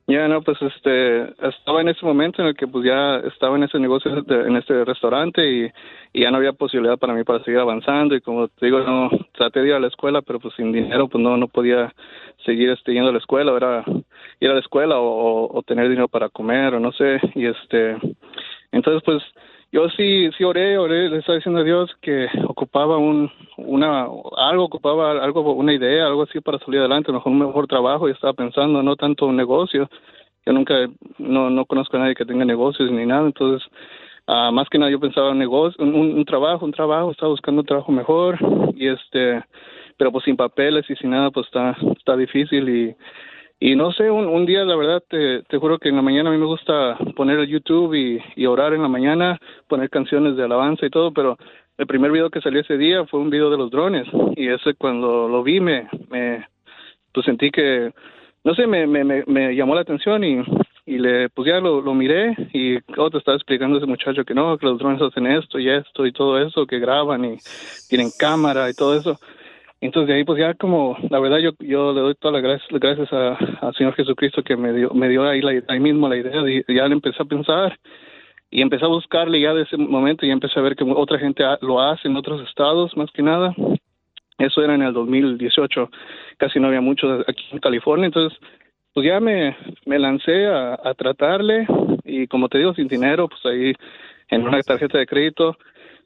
Ya, 0.09 0.29
no, 0.29 0.41
pues 0.41 0.57
este, 0.63 1.23
estaba 1.49 1.81
en 1.81 1.89
ese 1.89 2.07
momento 2.07 2.41
en 2.41 2.49
el 2.49 2.57
que 2.57 2.69
pues 2.69 2.85
ya 2.85 3.17
estaba 3.27 3.57
en 3.57 3.65
ese 3.65 3.81
negocio, 3.81 4.13
en 4.29 4.57
este 4.57 4.85
restaurante 4.85 5.43
y, 5.51 5.65
y 6.13 6.23
ya 6.23 6.31
no 6.31 6.37
había 6.37 6.53
posibilidad 6.53 6.97
para 6.97 7.13
mí 7.13 7.25
para 7.25 7.43
seguir 7.43 7.59
avanzando 7.59 8.15
y 8.15 8.21
como 8.21 8.47
te 8.47 8.67
digo, 8.67 8.79
no, 8.81 9.11
traté 9.37 9.61
de 9.61 9.69
ir 9.69 9.75
a 9.75 9.81
la 9.81 9.89
escuela, 9.89 10.23
pero 10.23 10.39
pues 10.39 10.55
sin 10.55 10.71
dinero 10.71 11.09
pues 11.09 11.23
no, 11.23 11.37
no 11.37 11.49
podía 11.49 11.93
seguir 12.45 12.71
este, 12.71 12.93
yendo 12.93 13.09
a 13.09 13.13
la 13.13 13.19
escuela, 13.19 13.57
era 13.57 13.85
ir 14.41 14.51
a 14.51 14.55
la 14.55 14.61
escuela 14.61 14.97
o, 14.99 15.63
tener 15.67 15.89
dinero 15.89 16.09
para 16.09 16.29
comer 16.29 16.75
o 16.75 16.81
no 16.81 16.93
sé, 16.93 17.21
y 17.35 17.47
este, 17.47 17.97
entonces 18.73 19.03
pues 19.05 19.23
yo 19.73 19.89
sí, 19.91 20.31
sí 20.39 20.45
oré, 20.45 20.79
oré, 20.79 21.09
le 21.09 21.19
estaba 21.19 21.37
diciendo 21.37 21.61
a 21.61 21.65
Dios 21.65 21.91
que 22.01 22.29
ocupaba 22.47 22.99
un, 22.99 23.31
una, 23.57 24.07
algo, 24.37 24.65
ocupaba 24.65 25.11
algo, 25.23 25.53
una 25.55 25.73
idea, 25.75 26.07
algo 26.07 26.23
así 26.23 26.41
para 26.41 26.59
salir 26.61 26.81
adelante, 26.81 27.13
mejor 27.13 27.33
un 27.33 27.41
mejor 27.41 27.67
trabajo, 27.67 28.09
y 28.09 28.13
estaba 28.13 28.33
pensando, 28.33 28.83
no 28.83 28.95
tanto 28.97 29.27
un 29.27 29.37
negocio, 29.37 29.89
yo 30.47 30.53
nunca, 30.53 30.75
no, 31.19 31.51
no 31.51 31.65
conozco 31.67 31.97
a 31.97 32.01
nadie 32.01 32.15
que 32.15 32.25
tenga 32.25 32.45
negocios 32.45 32.91
ni 32.93 33.05
nada, 33.05 33.27
entonces, 33.27 33.69
ah, 34.29 34.51
más 34.53 34.69
que 34.69 34.79
nada 34.79 34.91
yo 34.91 35.01
pensaba 35.01 35.33
en 35.33 35.39
negocio, 35.39 35.83
un, 35.85 35.95
un- 35.95 36.15
un 36.19 36.25
trabajo, 36.25 36.65
un 36.65 36.73
trabajo, 36.73 37.11
estaba 37.11 37.31
buscando 37.31 37.63
un 37.63 37.67
trabajo 37.67 37.91
mejor, 37.91 38.39
y 38.77 38.87
este, 38.89 39.43
pero 39.97 40.13
pues 40.13 40.25
sin 40.25 40.37
papeles 40.37 40.89
y 40.89 40.95
sin 40.97 41.11
nada, 41.11 41.31
pues 41.31 41.47
está, 41.47 41.77
está 41.99 42.17
difícil. 42.17 42.69
Y, 42.69 42.97
y 43.59 43.75
no 43.75 43.93
sé, 43.93 44.11
un, 44.11 44.27
un 44.27 44.45
día, 44.45 44.65
la 44.65 44.77
verdad, 44.77 45.03
te, 45.09 45.43
te 45.45 45.59
juro 45.59 45.79
que 45.79 45.89
en 45.89 45.97
la 45.97 46.03
mañana 46.03 46.29
a 46.29 46.33
mí 46.33 46.39
me 46.39 46.47
gusta 46.47 46.99
poner 47.15 47.39
el 47.39 47.49
YouTube 47.49 47.95
y, 47.95 48.21
y 48.37 48.47
orar 48.47 48.75
en 48.75 48.83
la 48.83 48.89
mañana, 48.89 49.41
poner 49.67 49.89
canciones 49.89 50.37
de 50.37 50.45
alabanza 50.45 50.85
y 50.85 50.91
todo, 50.91 51.13
pero 51.13 51.39
el 51.79 51.87
primer 51.87 52.11
video 52.11 52.31
que 52.31 52.41
salió 52.41 52.61
ese 52.61 52.77
día 52.77 53.07
fue 53.07 53.21
un 53.21 53.31
video 53.31 53.51
de 53.51 53.59
los 53.59 53.71
drones 53.71 54.07
y 54.37 54.49
ese 54.49 54.75
cuando 54.75 55.29
lo 55.29 55.43
vi 55.43 55.61
me, 55.61 55.89
me 56.11 56.47
pues 57.13 57.25
sentí 57.25 57.51
que, 57.51 57.93
no 58.45 58.55
sé, 58.55 58.67
me, 58.67 58.87
me, 58.87 59.05
me, 59.05 59.55
llamó 59.55 59.75
la 59.75 59.81
atención 59.81 60.23
y, 60.23 60.43
y 60.85 60.99
le, 60.99 61.31
pues 61.31 61.49
ya 61.49 61.59
lo, 61.61 61.81
lo 61.81 61.95
miré 61.95 62.35
y 62.53 62.77
oh, 62.99 63.11
te 63.11 63.19
estaba 63.19 63.37
explicando 63.37 63.79
ese 63.79 63.87
muchacho 63.87 64.25
que 64.25 64.35
no, 64.35 64.59
que 64.59 64.67
los 64.67 64.79
drones 64.79 65.01
hacen 65.01 65.27
esto 65.27 65.59
y 65.59 65.71
esto 65.71 66.07
y 66.07 66.13
todo 66.13 66.39
eso, 66.39 66.67
que 66.67 66.79
graban 66.79 67.25
y 67.25 67.39
tienen 67.89 68.11
cámara 68.19 68.69
y 68.69 68.75
todo 68.75 68.97
eso. 68.97 69.19
Entonces 69.81 70.09
de 70.09 70.15
ahí 70.15 70.25
pues 70.25 70.39
ya 70.39 70.55
como 70.55 70.97
la 71.11 71.19
verdad 71.21 71.39
yo 71.39 71.51
yo 71.61 71.93
le 71.93 72.01
doy 72.01 72.15
todas 72.15 72.35
las 72.35 72.43
gracias, 72.43 72.69
gracias 72.81 73.13
a- 73.13 73.37
al 73.67 73.75
Señor 73.75 73.95
Jesucristo 73.95 74.43
que 74.43 74.57
me 74.57 74.73
dio 74.73 74.91
me 74.95 75.09
dio 75.09 75.29
ahí 75.29 75.43
la, 75.43 75.53
ahí 75.69 75.81
mismo 75.81 76.09
la 76.09 76.17
idea 76.17 76.43
y 76.49 76.75
ya 76.75 76.89
le 76.89 76.95
empecé 76.95 77.23
a 77.23 77.27
pensar 77.27 77.79
y 78.51 78.63
empecé 78.63 78.85
a 78.85 78.89
buscarle 78.89 79.41
ya 79.41 79.53
de 79.53 79.63
ese 79.63 79.77
momento 79.77 80.25
y 80.25 80.31
empecé 80.31 80.59
a 80.59 80.63
ver 80.63 80.77
que 80.77 80.85
otra 80.85 81.19
gente 81.19 81.45
lo 81.61 81.81
hace 81.81 82.09
en 82.09 82.17
otros 82.17 82.41
estados 82.49 82.97
más 82.97 83.11
que 83.11 83.23
nada. 83.23 83.55
Eso 84.39 84.63
era 84.63 84.75
en 84.75 84.83
el 84.83 84.93
2018, 84.93 85.91
casi 86.37 86.61
no 86.61 86.69
había 86.69 86.81
mucho 86.83 87.25
aquí 87.27 87.45
en 87.53 87.59
California, 87.59 88.07
entonces 88.07 88.39
pues 88.93 89.07
ya 89.07 89.19
me, 89.19 89.57
me 89.87 89.99
lancé 89.99 90.47
a, 90.47 90.75
a 90.83 90.95
tratarle 90.95 91.67
y 92.05 92.27
como 92.27 92.49
te 92.49 92.59
digo 92.59 92.75
sin 92.75 92.87
dinero 92.89 93.29
pues 93.29 93.45
ahí 93.47 93.73
en 94.29 94.43
una 94.43 94.59
tarjeta 94.63 94.99
de 94.99 95.07
crédito 95.07 95.57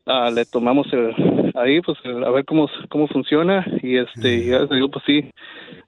ah, 0.06 0.30
le 0.30 0.44
tomamos 0.46 0.86
el, 0.92 1.14
ahí 1.56 1.80
pues 1.80 1.98
el- 2.04 2.24
a 2.24 2.30
ver 2.30 2.44
cómo 2.44 2.68
cómo 2.88 3.06
funciona 3.08 3.64
y 3.82 3.96
este 3.98 4.34
y 4.36 4.46
ya 4.48 4.66
digo 4.66 4.90
pues 4.90 5.04
sí 5.06 5.30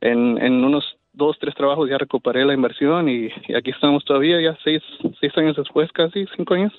en, 0.00 0.38
en 0.38 0.64
unos 0.64 0.84
dos 1.12 1.36
tres 1.40 1.54
trabajos 1.54 1.88
ya 1.90 1.98
recuperé 1.98 2.44
la 2.44 2.54
inversión 2.54 3.08
y, 3.08 3.28
y 3.48 3.54
aquí 3.54 3.70
estamos 3.70 4.04
todavía 4.04 4.40
ya 4.40 4.56
seis 4.64 4.82
seis 5.20 5.32
años 5.36 5.56
después 5.56 5.90
casi 5.92 6.24
cinco 6.36 6.54
años 6.54 6.72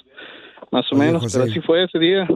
más 0.72 0.86
o 0.92 0.96
Oye, 0.96 1.06
menos 1.06 1.22
José. 1.24 1.40
pero 1.40 1.52
así 1.52 1.60
fue 1.62 1.84
ese 1.84 2.00
día 2.00 2.28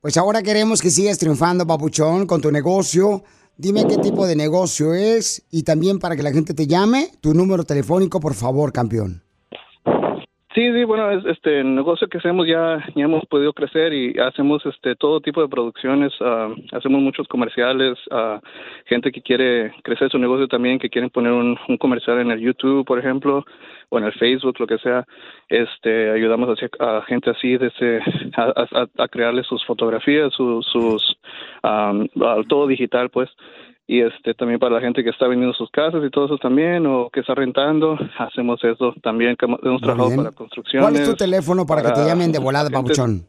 Pues 0.00 0.16
ahora 0.16 0.42
queremos 0.42 0.80
que 0.80 0.90
sigas 0.90 1.18
triunfando, 1.18 1.66
papuchón, 1.66 2.26
con 2.26 2.40
tu 2.40 2.50
negocio. 2.52 3.22
Dime 3.56 3.86
qué 3.88 3.96
tipo 3.98 4.26
de 4.26 4.36
negocio 4.36 4.94
es 4.94 5.46
y 5.50 5.62
también 5.62 5.98
para 5.98 6.14
que 6.16 6.22
la 6.22 6.30
gente 6.32 6.54
te 6.54 6.66
llame, 6.66 7.08
tu 7.20 7.34
número 7.34 7.64
telefónico, 7.64 8.20
por 8.20 8.34
favor, 8.34 8.72
campeón. 8.72 9.22
Sí, 10.54 10.72
sí, 10.72 10.84
bueno, 10.84 11.10
es, 11.10 11.24
este 11.24 11.60
el 11.60 11.74
negocio 11.74 12.06
que 12.06 12.18
hacemos 12.18 12.46
ya, 12.46 12.78
ya 12.94 13.04
hemos 13.06 13.26
podido 13.26 13.52
crecer 13.52 13.92
y 13.92 14.16
hacemos 14.20 14.64
este 14.66 14.94
todo 14.94 15.20
tipo 15.20 15.42
de 15.42 15.48
producciones, 15.48 16.12
ah, 16.20 16.48
hacemos 16.70 17.00
muchos 17.02 17.26
comerciales, 17.26 17.98
ah, 18.12 18.40
gente 18.86 19.10
que 19.10 19.20
quiere 19.20 19.74
crecer 19.82 20.10
su 20.10 20.18
negocio 20.18 20.46
también, 20.46 20.78
que 20.78 20.90
quieren 20.90 21.10
poner 21.10 21.32
un, 21.32 21.56
comercial 21.80 22.20
en 22.20 22.30
el 22.30 22.38
YouTube, 22.38 22.84
por 22.84 23.00
ejemplo, 23.00 23.44
o 23.88 23.98
en 23.98 24.04
el 24.04 24.12
Facebook, 24.12 24.54
lo 24.60 24.68
que 24.68 24.78
sea, 24.78 25.04
este 25.48 26.10
ayudamos 26.12 26.48
a, 26.78 26.98
a 26.98 27.02
gente 27.02 27.30
así 27.30 27.56
desde 27.56 27.98
a, 28.36 28.52
a- 28.54 29.02
a 29.02 29.08
crearle 29.08 29.42
sus 29.42 29.64
fotografías, 29.66 30.32
sus, 30.34 30.64
sus 30.66 31.16
ah, 31.64 31.92
todo 32.48 32.68
digital, 32.68 33.10
pues 33.10 33.28
y 33.86 34.00
este 34.00 34.34
también 34.34 34.58
para 34.58 34.76
la 34.76 34.80
gente 34.80 35.04
que 35.04 35.10
está 35.10 35.28
vendiendo 35.28 35.54
sus 35.54 35.70
casas 35.70 36.02
y 36.04 36.10
todo 36.10 36.26
eso 36.26 36.38
también 36.38 36.86
o 36.86 37.10
que 37.10 37.20
está 37.20 37.34
rentando 37.34 37.98
hacemos 38.18 38.64
eso 38.64 38.94
también 39.02 39.36
que 39.36 39.44
hemos 39.44 39.82
trabajado 39.82 40.16
para 40.16 40.32
construcciones 40.32 40.88
¿Cuál 40.88 41.02
es 41.02 41.08
tu 41.08 41.16
teléfono 41.16 41.66
para 41.66 41.82
que 41.82 41.92
te 41.92 42.06
llamen 42.06 42.32
de 42.32 42.38
volada, 42.38 42.70
papuchón? 42.70 43.28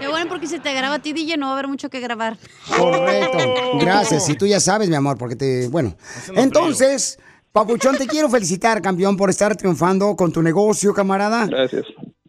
Qué 0.00 0.08
bueno, 0.08 0.26
porque 0.28 0.46
si 0.46 0.58
te 0.58 0.72
graba 0.74 0.96
a 0.96 0.98
ti, 1.00 1.12
DJ, 1.12 1.36
no 1.36 1.46
va 1.46 1.52
a 1.52 1.54
haber 1.54 1.68
mucho 1.68 1.90
que 1.90 2.00
grabar. 2.00 2.36
Correcto. 2.76 3.38
Gracias. 3.80 4.28
Y 4.28 4.34
tú 4.36 4.46
ya 4.46 4.60
sabes, 4.60 4.88
mi 4.88 4.94
amor, 4.94 5.18
porque 5.18 5.36
te. 5.36 5.68
Bueno. 5.68 5.96
Entonces, 6.36 7.18
Papuchón, 7.52 7.96
te 7.98 8.06
quiero 8.06 8.28
felicitar, 8.28 8.80
campeón, 8.80 9.16
por 9.16 9.28
estar 9.30 9.56
triunfando 9.56 10.14
con 10.16 10.32
tu 10.32 10.42
negocio, 10.42 10.94
camarada. 10.94 11.46
Gracias. 11.46 11.84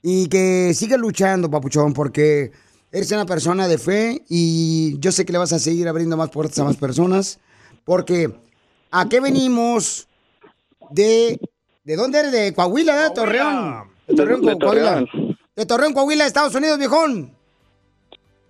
Y 0.06 0.28
que 0.28 0.74
sigas 0.76 1.00
luchando, 1.00 1.50
Papuchón, 1.50 1.94
porque 1.94 2.52
eres 2.92 3.10
una 3.14 3.26
persona 3.26 3.68
de 3.70 3.78
fe 3.78 4.22
y 4.30 5.00
yo 5.00 5.12
sé 5.14 5.26
que 5.26 5.32
le 5.32 5.40
vas 5.40 5.54
a 5.54 5.60
seguir 5.60 5.88
abriendo 5.88 6.18
más 6.18 6.30
puertas 6.30 6.60
a 6.60 6.66
más 6.66 6.76
personas. 6.78 7.40
Porque, 7.86 8.30
¿a 8.92 9.08
qué 9.10 9.20
venimos? 9.22 10.08
De. 10.92 11.40
¿De 11.86 11.96
dónde 11.96 12.20
eres? 12.20 12.32
De 12.34 12.54
Coahuila, 12.54 12.94
¿verdad? 12.96 13.14
Torreón. 13.14 13.84
De 14.08 14.16
Torreón, 14.16 14.42
De- 14.42 14.52
de 14.52 14.58
Coahuila. 14.60 15.06
Torreón. 15.06 15.38
De 15.56 15.66
Torreón, 15.66 15.94
Coahuila, 15.94 16.26
Estados 16.26 16.54
Unidos, 16.56 16.78
viejón. 16.78 17.34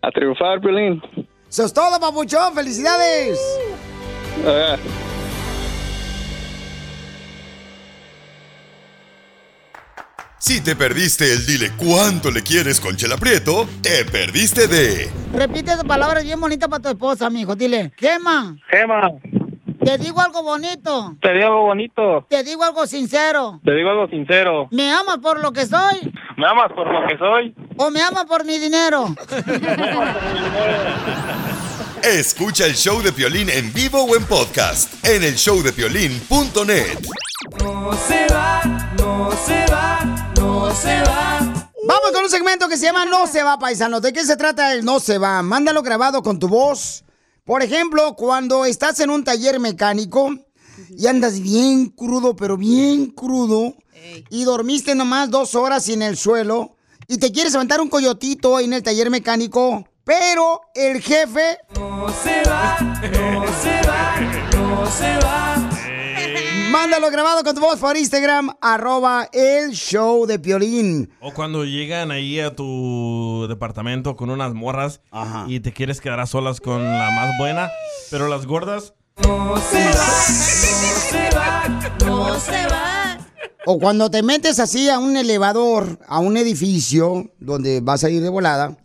A 0.02 0.10
triunfar, 0.12 0.60
Pelín. 0.60 1.02
Eso 1.50 1.66
es 1.66 1.74
todo, 1.74 2.00
Papuchón. 2.00 2.54
¡Felicidades! 2.56 3.40
Ah, 4.46 4.76
Si 10.46 10.60
te 10.60 10.76
perdiste 10.76 11.32
el 11.32 11.46
dile 11.46 11.72
cuánto 11.78 12.30
le 12.30 12.44
quieres 12.44 12.82
con 12.82 12.98
Chela 12.98 13.16
Prieto, 13.16 13.66
te 13.82 14.04
perdiste 14.04 14.68
de 14.68 15.10
Repite 15.34 15.72
esas 15.72 15.86
palabras 15.86 16.26
bien 16.26 16.38
bonitas 16.38 16.68
para 16.68 16.82
tu 16.84 16.90
esposa, 16.90 17.30
mijo. 17.30 17.56
Dile, 17.56 17.94
Gema. 17.96 18.58
Gema, 18.70 19.10
Te 19.86 19.98
digo 19.98 20.20
algo 20.20 20.44
bonito. 20.44 21.16
te 21.22 21.32
digo 21.32 21.46
algo 21.46 21.62
bonito, 21.68 22.26
Te 22.30 22.44
digo 22.44 22.62
algo 22.66 22.86
sincero. 22.86 23.62
te 23.64 23.72
digo 23.74 23.90
algo 23.92 24.08
sincero. 24.10 24.68
¿Me 24.72 24.92
amas 24.92 25.20
por 25.20 25.40
lo 25.40 25.54
que 25.54 25.66
soy 25.66 26.12
¿Me 26.36 26.46
amas 26.46 26.74
por 26.76 26.92
lo 26.92 27.08
que 27.08 27.18
soy? 27.18 27.56
o 27.78 27.90
me 27.90 28.02
amas 28.02 28.26
por 28.26 28.44
mi 28.44 28.58
dinero? 28.60 29.16
Escucha 32.04 32.66
el 32.66 32.74
show 32.76 33.02
de 33.02 33.14
Piolín 33.14 33.50
en 33.50 33.72
vivo 33.72 34.04
o 34.04 34.18
en 34.18 34.26
podcast 34.26 34.94
en 35.06 35.24
el 35.24 35.36
showdepiolín.net. 35.36 37.00
No 37.64 37.94
se 37.94 38.28
va, 38.34 38.62
no 38.98 39.32
se 39.46 39.66
va, 39.72 40.33
no 40.54 40.76
se 40.76 41.02
va. 41.02 41.40
Vamos 41.86 42.12
con 42.14 42.24
un 42.24 42.30
segmento 42.30 42.70
que 42.70 42.78
se 42.78 42.86
llama 42.86 43.06
No 43.06 43.28
se 43.28 43.44
va, 43.44 43.60
paisanos. 43.60 44.02
¿De 44.02 44.14
qué 44.14 44.24
se 44.24 44.38
trata 44.38 44.74
el 44.74 44.86
No 44.86 45.00
se 45.00 45.18
va? 45.18 45.42
Mándalo 45.42 45.82
grabado 45.82 46.22
con 46.24 46.40
tu 46.40 46.48
voz. 46.48 47.04
Por 47.44 47.62
ejemplo, 47.62 48.16
cuando 48.16 48.66
estás 48.66 49.00
en 49.00 49.10
un 49.10 49.24
taller 49.24 49.60
mecánico 49.60 50.34
y 50.90 51.08
andas 51.08 51.40
bien 51.42 51.88
crudo, 51.88 52.36
pero 52.36 52.56
bien 52.56 53.08
crudo, 53.08 53.76
y 54.30 54.44
dormiste 54.44 54.96
nomás 54.96 55.30
dos 55.30 55.56
horas 55.56 55.90
en 55.90 56.02
el 56.02 56.16
suelo, 56.16 56.78
y 57.08 57.18
te 57.18 57.32
quieres 57.32 57.54
aventar 57.54 57.82
un 57.82 57.90
coyotito 57.90 58.56
ahí 58.56 58.66
en 58.66 58.74
el 58.74 58.84
taller 58.84 59.10
mecánico, 59.10 59.86
pero 60.06 60.62
el 60.74 61.02
jefe... 61.02 61.58
No 61.76 62.08
se 62.24 62.50
va, 62.50 62.78
no 62.80 63.46
se 63.62 63.88
va, 63.88 64.20
no 64.54 64.90
se 64.90 65.18
va. 65.18 65.73
Mándalo 66.74 67.12
grabado 67.12 67.44
con 67.44 67.54
tu 67.54 67.62
voz 67.62 67.80
por 67.80 67.96
Instagram, 67.96 68.50
arroba 68.60 69.30
el 69.32 69.74
show 69.74 70.26
de 70.26 70.40
Piolín. 70.40 71.08
O 71.20 71.32
cuando 71.32 71.66
llegan 71.66 72.10
ahí 72.10 72.40
a 72.40 72.56
tu 72.56 73.46
departamento 73.48 74.16
con 74.16 74.32
unas 74.32 74.56
morras 74.56 75.00
y 75.48 75.60
te 75.60 75.72
quieres 75.72 76.02
quedar 76.02 76.20
a 76.20 76.26
solas 76.26 76.60
con 76.60 76.84
la 76.84 77.12
más 77.12 77.38
buena, 77.38 77.70
pero 78.10 78.28
las 78.28 78.48
gordas. 78.48 78.96
No 79.22 79.56
se 79.58 79.84
va, 79.84 80.26
no 80.82 81.00
se 81.12 81.30
va, 81.38 81.98
no 82.08 82.40
se 82.40 82.66
va. 82.66 83.20
O 83.68 83.78
cuando 83.78 84.10
te 84.10 84.24
metes 84.24 84.60
así 84.60 84.90
a 84.90 84.98
un 84.98 85.16
elevador, 85.16 86.00
a 86.08 86.18
un 86.18 86.38
edificio 86.38 87.32
donde 87.38 87.82
vas 87.82 88.04
a 88.04 88.10
ir 88.10 88.24
de 88.24 88.30
volada, 88.30 88.80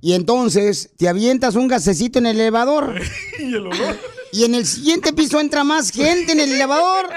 y 0.00 0.12
entonces 0.12 0.92
te 0.96 1.08
avientas 1.08 1.56
un 1.56 1.66
gasecito 1.66 2.20
en 2.20 2.26
el 2.26 2.40
elevador. 2.40 2.94
y 3.40 3.52
el 3.52 3.66
olor. 3.66 3.96
Y 4.36 4.44
en 4.44 4.54
el 4.54 4.66
siguiente 4.66 5.14
piso 5.14 5.40
entra 5.40 5.64
más 5.64 5.90
gente 5.90 6.32
en 6.32 6.40
el 6.40 6.52
elevador. 6.52 7.08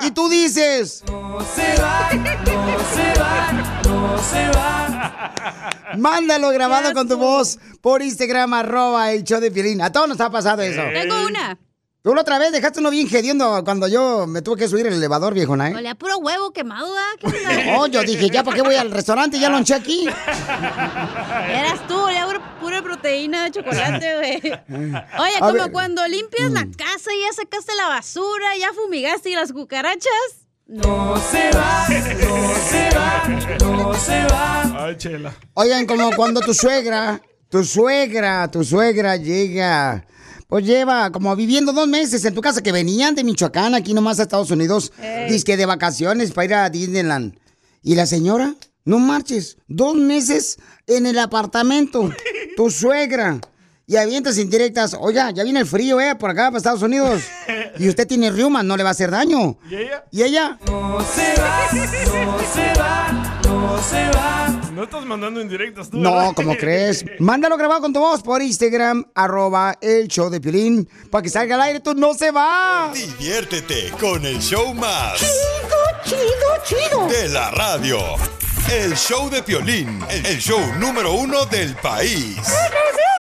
Y 0.00 0.12
tú 0.12 0.28
dices. 0.28 1.02
No 1.08 1.40
se 1.40 1.82
va, 1.82 2.08
no 2.12 2.78
se 2.94 3.20
va, 3.20 3.52
no 3.84 4.18
se 4.22 4.48
va. 4.50 5.72
Mándalo 5.98 6.50
grabado 6.50 6.92
con 6.92 7.08
tu 7.08 7.16
voz 7.16 7.58
por 7.80 8.00
Instagram, 8.00 8.54
arroba 8.54 9.10
el 9.10 9.24
show 9.24 9.40
de 9.40 9.50
Piolín. 9.50 9.82
A 9.82 9.90
todos 9.90 10.08
nos 10.08 10.20
ha 10.20 10.30
pasado 10.30 10.62
eso. 10.62 10.82
Tengo 10.92 11.26
una. 11.26 11.58
Tú 12.02 12.12
la 12.16 12.22
otra 12.22 12.36
vez 12.40 12.50
dejaste 12.50 12.80
uno 12.80 12.90
bien 12.90 13.06
hediondo 13.14 13.62
cuando 13.64 13.86
yo 13.86 14.26
me 14.26 14.42
tuve 14.42 14.56
que 14.56 14.66
subir 14.68 14.88
el 14.88 14.94
elevador, 14.94 15.34
viejona, 15.34 15.68
¿eh? 15.70 15.74
Olía 15.76 15.94
puro 15.94 16.18
huevo 16.18 16.50
quemado, 16.52 16.92
¿ah? 16.96 17.16
¿Qué 17.20 17.26
onda? 17.28 17.76
Oh, 17.78 17.86
yo 17.86 18.02
dije, 18.02 18.28
¿ya 18.28 18.42
para 18.42 18.56
qué 18.56 18.62
voy 18.62 18.74
al 18.74 18.90
restaurante? 18.90 19.38
Ya 19.38 19.48
lonché 19.48 19.74
aquí. 19.74 20.08
Eras 20.08 21.86
tú, 21.86 21.96
olía 21.96 22.26
pura, 22.26 22.58
pura 22.60 22.82
proteína 22.82 23.44
de 23.44 23.52
chocolate, 23.52 24.16
güey. 24.18 24.40
Oye, 25.20 25.36
A 25.36 25.40
como 25.40 25.52
ver. 25.52 25.70
cuando 25.70 26.06
limpias 26.08 26.50
la 26.50 26.64
Mm. 26.64 26.72
casa 26.74 27.10
y 27.14 27.20
ya 27.20 27.32
sacaste 27.34 27.72
la 27.76 27.86
basura, 27.86 28.56
ya 28.58 28.72
fumigaste 28.72 29.30
y 29.30 29.34
las 29.36 29.52
cucarachas. 29.52 30.46
No 30.66 31.16
se 31.30 31.50
va, 31.56 31.86
no 31.88 32.54
se 32.68 32.90
va, 32.96 33.28
no 33.60 33.94
se 33.94 34.24
va. 34.26 34.84
Ay, 34.86 34.96
chela. 34.96 35.32
Oigan, 35.54 35.86
como 35.86 36.10
cuando 36.16 36.40
tu 36.40 36.52
suegra, 36.52 37.20
tu 37.48 37.62
suegra, 37.64 38.50
tu 38.50 38.64
suegra 38.64 39.16
llega, 39.16 40.04
pues 40.52 40.66
lleva 40.66 41.10
como 41.10 41.34
viviendo 41.34 41.72
dos 41.72 41.88
meses 41.88 42.22
en 42.26 42.34
tu 42.34 42.42
casa, 42.42 42.62
que 42.62 42.72
venían 42.72 43.14
de 43.14 43.24
Michoacán 43.24 43.74
aquí 43.74 43.94
nomás 43.94 44.20
a 44.20 44.24
Estados 44.24 44.50
Unidos, 44.50 44.92
Ey. 45.00 45.32
dizque 45.32 45.56
de 45.56 45.64
vacaciones 45.64 46.30
para 46.30 46.44
ir 46.44 46.54
a 46.54 46.68
Disneyland. 46.68 47.38
Y 47.82 47.94
la 47.94 48.04
señora, 48.04 48.54
no 48.84 48.98
marches, 48.98 49.56
dos 49.66 49.94
meses 49.94 50.58
en 50.86 51.06
el 51.06 51.18
apartamento, 51.20 52.12
tu 52.58 52.70
suegra. 52.70 53.40
Y 53.86 53.96
avientas 53.96 54.36
indirectas, 54.36 54.94
oiga, 55.00 55.30
ya 55.30 55.42
viene 55.42 55.60
el 55.60 55.66
frío, 55.66 55.98
eh, 56.02 56.16
por 56.16 56.28
acá 56.28 56.48
para 56.48 56.58
Estados 56.58 56.82
Unidos. 56.82 57.22
Y 57.78 57.88
usted 57.88 58.06
tiene 58.06 58.30
riuma, 58.30 58.62
no 58.62 58.76
le 58.76 58.82
va 58.82 58.90
a 58.90 58.92
hacer 58.92 59.10
daño. 59.10 59.56
¿Y 59.70 59.74
ella? 59.76 60.04
¿Y 60.10 60.22
ella? 60.22 60.58
No 60.66 61.00
se 61.00 61.40
va, 61.40 61.68
no 61.72 61.86
se 61.86 62.10
va, 62.10 62.24
no 62.26 62.38
se 62.52 62.78
va. 62.78 63.41
No 64.82 64.86
estás 64.86 65.06
mandando 65.06 65.40
indirectas 65.40 65.90
tú. 65.90 65.96
No, 65.96 66.12
¿verdad? 66.12 66.32
¿cómo 66.34 66.56
crees? 66.56 67.04
Mándalo 67.20 67.56
grabado 67.56 67.82
con 67.82 67.92
tu 67.92 68.00
voz 68.00 68.20
por 68.20 68.42
Instagram, 68.42 69.04
arroba 69.14 69.78
el 69.80 70.08
show 70.08 70.28
de 70.28 70.40
Piolín, 70.40 70.88
para 71.08 71.22
que 71.22 71.28
salga 71.28 71.54
al 71.54 71.60
aire, 71.60 71.78
tú 71.78 71.94
no 71.94 72.14
se 72.14 72.32
va. 72.32 72.90
Diviértete 72.92 73.92
con 74.00 74.26
el 74.26 74.40
show 74.40 74.74
más. 74.74 75.20
Chido, 75.20 75.36
chido, 76.04 76.88
chido. 76.88 77.06
De 77.06 77.28
la 77.28 77.52
radio. 77.52 78.00
El 78.72 78.96
show 78.96 79.30
de 79.30 79.44
Piolín, 79.44 80.00
el 80.10 80.40
show 80.40 80.60
número 80.80 81.12
uno 81.12 81.46
del 81.46 81.76
país. 81.76 82.38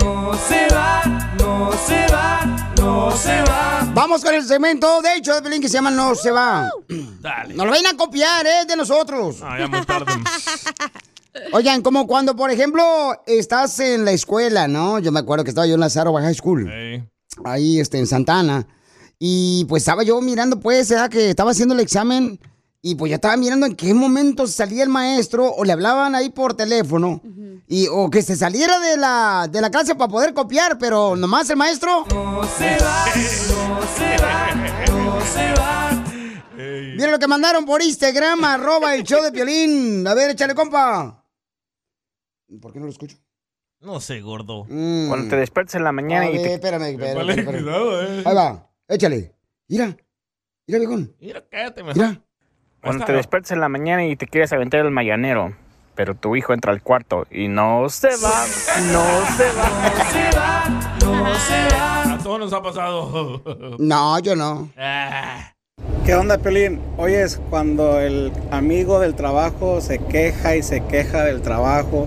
No 0.00 0.32
se 0.34 0.66
va, 0.74 1.02
no 1.38 1.70
se 1.86 2.06
va, 2.12 2.72
no 2.76 3.16
se 3.16 3.42
va. 3.42 3.90
Vamos 3.94 4.22
con 4.22 4.34
el 4.34 4.44
segmento 4.44 5.00
de 5.02 5.16
hecho 5.16 5.34
de 5.34 5.42
Piolín 5.42 5.60
que 5.60 5.68
se 5.68 5.74
llama 5.74 5.90
No 5.90 6.14
se 6.14 6.30
va. 6.30 6.70
Dale. 7.20 7.54
No 7.54 7.64
lo 7.64 7.70
vayan 7.70 7.94
a 7.94 7.96
copiar, 7.96 8.46
¿eh? 8.46 8.64
De 8.66 8.76
nosotros. 8.76 9.38
Ah, 9.42 9.58
ya 9.58 9.68
muy 9.68 9.84
tarde. 9.84 10.12
Oigan, 11.52 11.82
como 11.82 12.06
cuando, 12.06 12.34
por 12.34 12.50
ejemplo, 12.50 12.82
estás 13.26 13.78
en 13.80 14.04
la 14.04 14.12
escuela, 14.12 14.68
¿no? 14.68 14.98
Yo 14.98 15.12
me 15.12 15.20
acuerdo 15.20 15.44
que 15.44 15.50
estaba 15.50 15.66
yo 15.66 15.74
en 15.74 15.80
la 15.80 15.90
Sarova 15.90 16.22
High 16.22 16.34
School. 16.34 16.70
Ahí, 17.44 17.78
este, 17.80 17.98
en 17.98 18.06
Santana. 18.06 18.66
Y 19.18 19.64
pues 19.66 19.82
estaba 19.82 20.02
yo 20.02 20.20
mirando, 20.20 20.60
pues, 20.60 20.90
era 20.90 21.08
que 21.08 21.30
estaba 21.30 21.50
haciendo 21.50 21.74
el 21.74 21.80
examen. 21.80 22.38
Y 22.82 22.94
pues 22.94 23.10
ya 23.10 23.16
estaba 23.16 23.36
mirando 23.36 23.66
en 23.66 23.74
qué 23.74 23.92
momento 23.94 24.46
salía 24.46 24.82
el 24.84 24.88
maestro 24.88 25.50
o 25.50 25.64
le 25.64 25.72
hablaban 25.72 26.14
ahí 26.14 26.30
por 26.30 26.54
teléfono. 26.54 27.20
Y, 27.66 27.88
o 27.88 28.08
que 28.10 28.22
se 28.22 28.36
saliera 28.36 28.78
de 28.78 28.96
la, 28.96 29.48
de 29.50 29.60
la 29.60 29.70
clase 29.70 29.94
para 29.96 30.10
poder 30.10 30.34
copiar, 30.34 30.78
pero 30.78 31.16
nomás 31.16 31.50
el 31.50 31.56
maestro. 31.56 32.04
No 32.10 32.44
se 32.44 32.76
va, 32.78 33.06
no 33.48 33.82
se 33.96 34.22
va, 34.22 34.54
no 34.88 35.20
se 35.20 35.52
va. 35.60 36.04
Mira 36.56 37.10
lo 37.10 37.18
que 37.18 37.26
mandaron 37.26 37.64
por 37.66 37.82
Instagram, 37.82 38.44
arroba 38.44 38.94
el 38.94 39.02
show 39.02 39.22
de 39.22 39.32
Piolín. 39.32 40.06
A 40.06 40.14
ver, 40.14 40.30
échale, 40.30 40.54
compa. 40.54 41.24
¿Por 42.60 42.72
qué 42.72 42.78
no 42.78 42.86
lo 42.86 42.92
escucho? 42.92 43.16
No 43.80 44.00
sé, 44.00 44.20
gordo. 44.20 44.64
Cuando 44.66 45.28
te 45.28 45.36
despiertas 45.36 45.74
en 45.74 45.84
la 45.84 45.92
mañana 45.92 46.26
A 46.26 46.30
y 46.30 46.34
ver, 46.34 46.42
te... 46.42 46.54
espérame, 46.54 46.82
espérame, 46.92 47.30
espérame. 47.30 47.62
cuidado, 47.64 48.02
eh. 48.02 48.22
Ahí 48.24 48.34
va, 48.34 48.70
échale. 48.88 49.34
Mira, 49.68 49.96
mira, 50.66 50.78
viejón. 50.78 51.14
Mira, 51.20 51.44
cállate, 51.50 51.82
mejor. 51.82 51.96
Mira. 51.96 52.22
Cuando 52.86 53.04
te 53.04 53.12
despiertas 53.12 53.50
en 53.50 53.60
la 53.60 53.68
mañana 53.68 54.04
y 54.04 54.14
te 54.14 54.26
quieres 54.28 54.52
aventar 54.52 54.80
el 54.80 54.92
mañanero, 54.92 55.52
pero 55.96 56.14
tu 56.14 56.36
hijo 56.36 56.52
entra 56.52 56.72
al 56.72 56.82
cuarto 56.82 57.26
y 57.30 57.48
no 57.48 57.88
se 57.88 58.08
va, 58.08 58.44
no 58.92 59.04
se 59.36 59.50
va. 59.52 60.64
No 61.04 61.34
se 61.34 61.74
va. 61.74 62.14
A 62.14 62.18
todos 62.18 62.38
nos 62.38 62.52
ha 62.52 62.62
pasado. 62.62 63.42
No, 63.78 64.18
yo 64.20 64.36
no. 64.36 64.70
Ah. 64.78 65.52
¿Qué 66.04 66.14
onda, 66.14 66.38
Pelín? 66.38 66.80
Oyes, 66.96 67.40
cuando 67.50 67.98
el 67.98 68.32
amigo 68.52 69.00
del 69.00 69.14
trabajo 69.16 69.80
se 69.80 69.98
queja 69.98 70.54
y 70.54 70.62
se 70.62 70.82
queja 70.84 71.24
del 71.24 71.42
trabajo, 71.42 72.06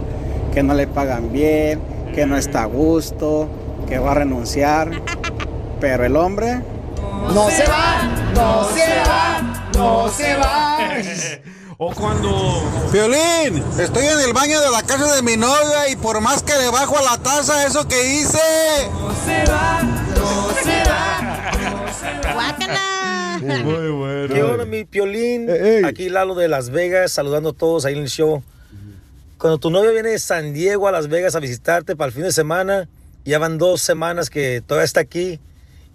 que 0.54 0.64
no 0.64 0.74
le 0.74 0.88
pagan 0.88 1.34
bien, 1.34 1.82
que 2.16 2.26
no 2.26 2.38
está 2.38 2.64
a 2.64 2.66
gusto, 2.66 3.50
que 3.90 4.00
va 4.00 4.12
a 4.12 4.16
renunciar, 4.16 4.90
pero 5.82 6.06
el 6.06 6.16
hombre... 6.16 6.62
No 7.34 7.50
se 7.50 7.66
va, 7.68 8.32
no 8.34 8.64
se 8.70 8.88
va, 9.08 9.69
no 9.80 10.10
se 10.10 10.36
va. 10.36 10.90
O 11.82 11.94
cuando... 11.94 12.30
Violín, 12.92 13.64
estoy 13.80 14.06
en 14.06 14.20
el 14.20 14.34
baño 14.34 14.60
de 14.60 14.70
la 14.70 14.84
casa 14.84 15.16
de 15.16 15.22
mi 15.22 15.38
novia 15.38 15.88
y 15.90 15.96
por 15.96 16.20
más 16.20 16.44
que 16.44 16.52
le 16.52 16.70
bajo 16.70 16.98
a 16.98 17.02
la 17.04 17.18
taza 17.24 17.66
eso 17.66 17.88
que 17.88 18.16
hice. 18.16 18.38
No 18.92 19.16
se 19.26 19.50
va, 19.50 19.82
no 19.82 20.50
se 20.62 20.84
va. 20.84 22.34
Guácala. 22.34 23.40
Muy 23.64 23.92
bueno. 23.92 24.34
¿Qué 24.34 24.44
onda, 24.44 24.66
mi 24.66 24.84
piolín? 24.84 25.48
Aquí 25.86 26.10
Lalo 26.10 26.36
de 26.36 26.50
Las 26.50 26.70
Vegas, 26.70 27.14
saludando 27.14 27.52
a 27.52 27.54
todos 27.54 27.86
ahí 27.86 27.94
en 27.94 28.02
el 28.02 28.10
show. 28.10 28.44
Cuando 29.38 29.58
tu 29.58 29.70
novio 29.70 29.94
viene 29.94 30.10
de 30.10 30.20
San 30.20 30.54
Diego 30.54 30.90
a 30.90 30.92
Las 30.92 31.08
Vegas 31.08 31.36
a 31.36 31.40
visitarte 31.40 31.96
para 31.96 32.08
el 32.08 32.14
fin 32.14 32.24
de 32.24 32.34
semana, 32.34 32.90
ya 33.24 33.40
van 33.40 33.58
dos 33.58 33.80
semanas 33.80 34.30
que 34.30 34.60
todavía 34.60 34.84
está 34.84 35.00
aquí 35.00 35.40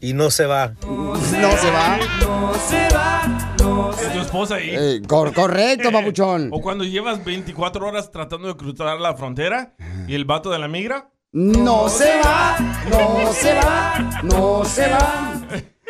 y 0.00 0.14
no 0.14 0.30
se 0.30 0.46
va. 0.46 0.72
No 0.86 1.14
se 1.20 1.70
va. 1.70 1.98
No 2.22 2.54
se 2.54 2.88
va, 2.94 3.26
no 3.26 3.53
Es 4.00 4.12
tu 4.12 4.20
esposa 4.20 4.54
ahí. 4.56 4.70
Eh, 4.72 5.02
cor- 5.06 5.32
correcto, 5.32 5.90
papuchón. 5.92 6.48
O 6.52 6.60
cuando 6.60 6.84
llevas 6.84 7.24
24 7.24 7.86
horas 7.86 8.10
tratando 8.10 8.48
de 8.48 8.56
cruzar 8.56 8.98
la 9.00 9.14
frontera 9.14 9.74
y 10.06 10.14
el 10.14 10.24
vato 10.24 10.50
de 10.50 10.58
la 10.58 10.68
migra. 10.68 11.10
No 11.32 11.88
se 11.88 12.20
va, 12.24 12.56
no 12.90 13.32
se 13.32 13.54
va, 13.54 14.20
no 14.22 14.64
se 14.64 14.88
va. 14.88 15.42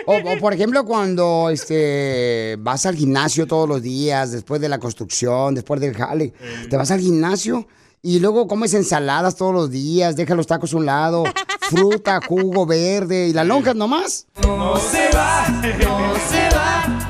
O, 0.06 0.14
o, 0.16 0.38
por 0.38 0.52
ejemplo, 0.54 0.84
cuando 0.84 1.48
este, 1.50 2.56
vas 2.60 2.86
al 2.86 2.94
gimnasio 2.94 3.46
todos 3.46 3.68
los 3.68 3.82
días, 3.82 4.32
después 4.32 4.60
de 4.60 4.68
la 4.68 4.78
construcción, 4.78 5.54
después 5.54 5.80
del 5.80 5.94
jale, 5.94 6.32
te 6.70 6.76
vas 6.76 6.90
al 6.90 7.00
gimnasio 7.00 7.66
y 8.02 8.20
luego 8.20 8.46
comes 8.46 8.72
ensaladas 8.74 9.36
todos 9.36 9.54
los 9.54 9.70
días, 9.70 10.16
deja 10.16 10.34
los 10.34 10.46
tacos 10.46 10.72
a 10.74 10.76
un 10.78 10.86
lado, 10.86 11.24
fruta, 11.60 12.20
jugo 12.26 12.64
verde 12.66 13.28
y 13.28 13.32
las 13.34 13.46
lonjas 13.46 13.76
nomás. 13.76 14.26
No 14.42 14.76
se 14.76 15.08
va, 15.14 15.46
no 15.48 16.14
se 16.28 16.54
va, 16.54 17.03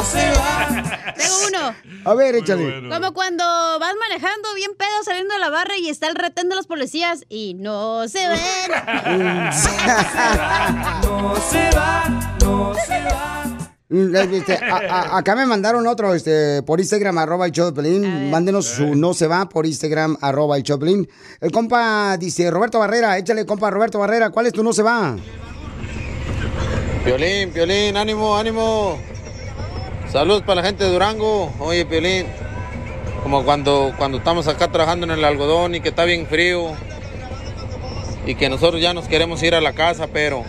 no 0.00 0.06
se 0.06 0.30
va. 0.30 1.12
Tengo 1.16 1.34
uno. 1.48 1.74
A 2.04 2.14
ver, 2.14 2.34
échale. 2.36 2.88
Como 2.88 3.12
cuando 3.12 3.44
vas 3.44 3.94
manejando 4.00 4.54
bien 4.54 4.70
pedo 4.76 4.88
saliendo 5.04 5.34
de 5.34 5.40
la 5.40 5.50
barra 5.50 5.76
y 5.76 5.88
está 5.88 6.08
el 6.08 6.14
retén 6.14 6.48
de 6.48 6.56
los 6.56 6.66
policías 6.66 7.24
y 7.28 7.54
no 7.54 8.08
se 8.08 8.26
ven. 8.28 8.38
No 11.02 11.34
se 11.36 11.70
va, 11.76 12.36
no 12.42 12.74
se 12.74 13.04
va. 13.04 13.44
Mm, 13.88 14.14
eh, 14.16 14.28
este, 14.32 14.54
a- 14.56 14.76
a- 14.76 15.18
acá 15.18 15.34
me 15.34 15.46
mandaron 15.46 15.86
otro 15.86 16.14
este, 16.14 16.62
por 16.62 16.78
Instagram, 16.80 17.18
arroba 17.18 17.46
el 17.46 17.52
Pelín. 17.74 18.30
Mándenos 18.30 18.66
su 18.66 18.94
no 18.94 19.14
se 19.14 19.26
va 19.26 19.48
por 19.48 19.66
Instagram, 19.66 20.16
arroba 20.20 20.56
el 20.56 20.62
Pelín. 20.78 21.08
El 21.40 21.50
compa 21.50 22.16
dice, 22.18 22.50
Roberto 22.50 22.78
Barrera, 22.78 23.18
échale 23.18 23.44
compa 23.46 23.70
Roberto 23.70 23.98
Barrera, 23.98 24.30
¿cuál 24.30 24.46
es 24.46 24.52
tu 24.52 24.62
no 24.62 24.72
se 24.72 24.82
va? 24.82 25.16
Piolín, 27.04 27.50
Piolín, 27.52 27.96
ánimo, 27.96 28.36
ánimo. 28.36 28.98
Salud 30.12 30.42
para 30.42 30.60
la 30.60 30.66
gente 30.66 30.84
de 30.84 30.90
Durango. 30.90 31.52
Oye, 31.60 31.86
Piolín, 31.86 32.26
como 33.22 33.44
cuando, 33.44 33.92
cuando 33.96 34.18
estamos 34.18 34.48
acá 34.48 34.68
trabajando 34.70 35.06
en 35.06 35.12
el 35.12 35.24
algodón 35.24 35.74
y 35.74 35.80
que 35.80 35.90
está 35.90 36.04
bien 36.04 36.26
frío 36.26 36.72
y 38.26 38.34
que 38.34 38.48
nosotros 38.48 38.80
ya 38.82 38.92
nos 38.92 39.06
queremos 39.06 39.42
ir 39.42 39.54
a 39.54 39.60
la 39.60 39.72
casa, 39.72 40.08
pero... 40.12 40.42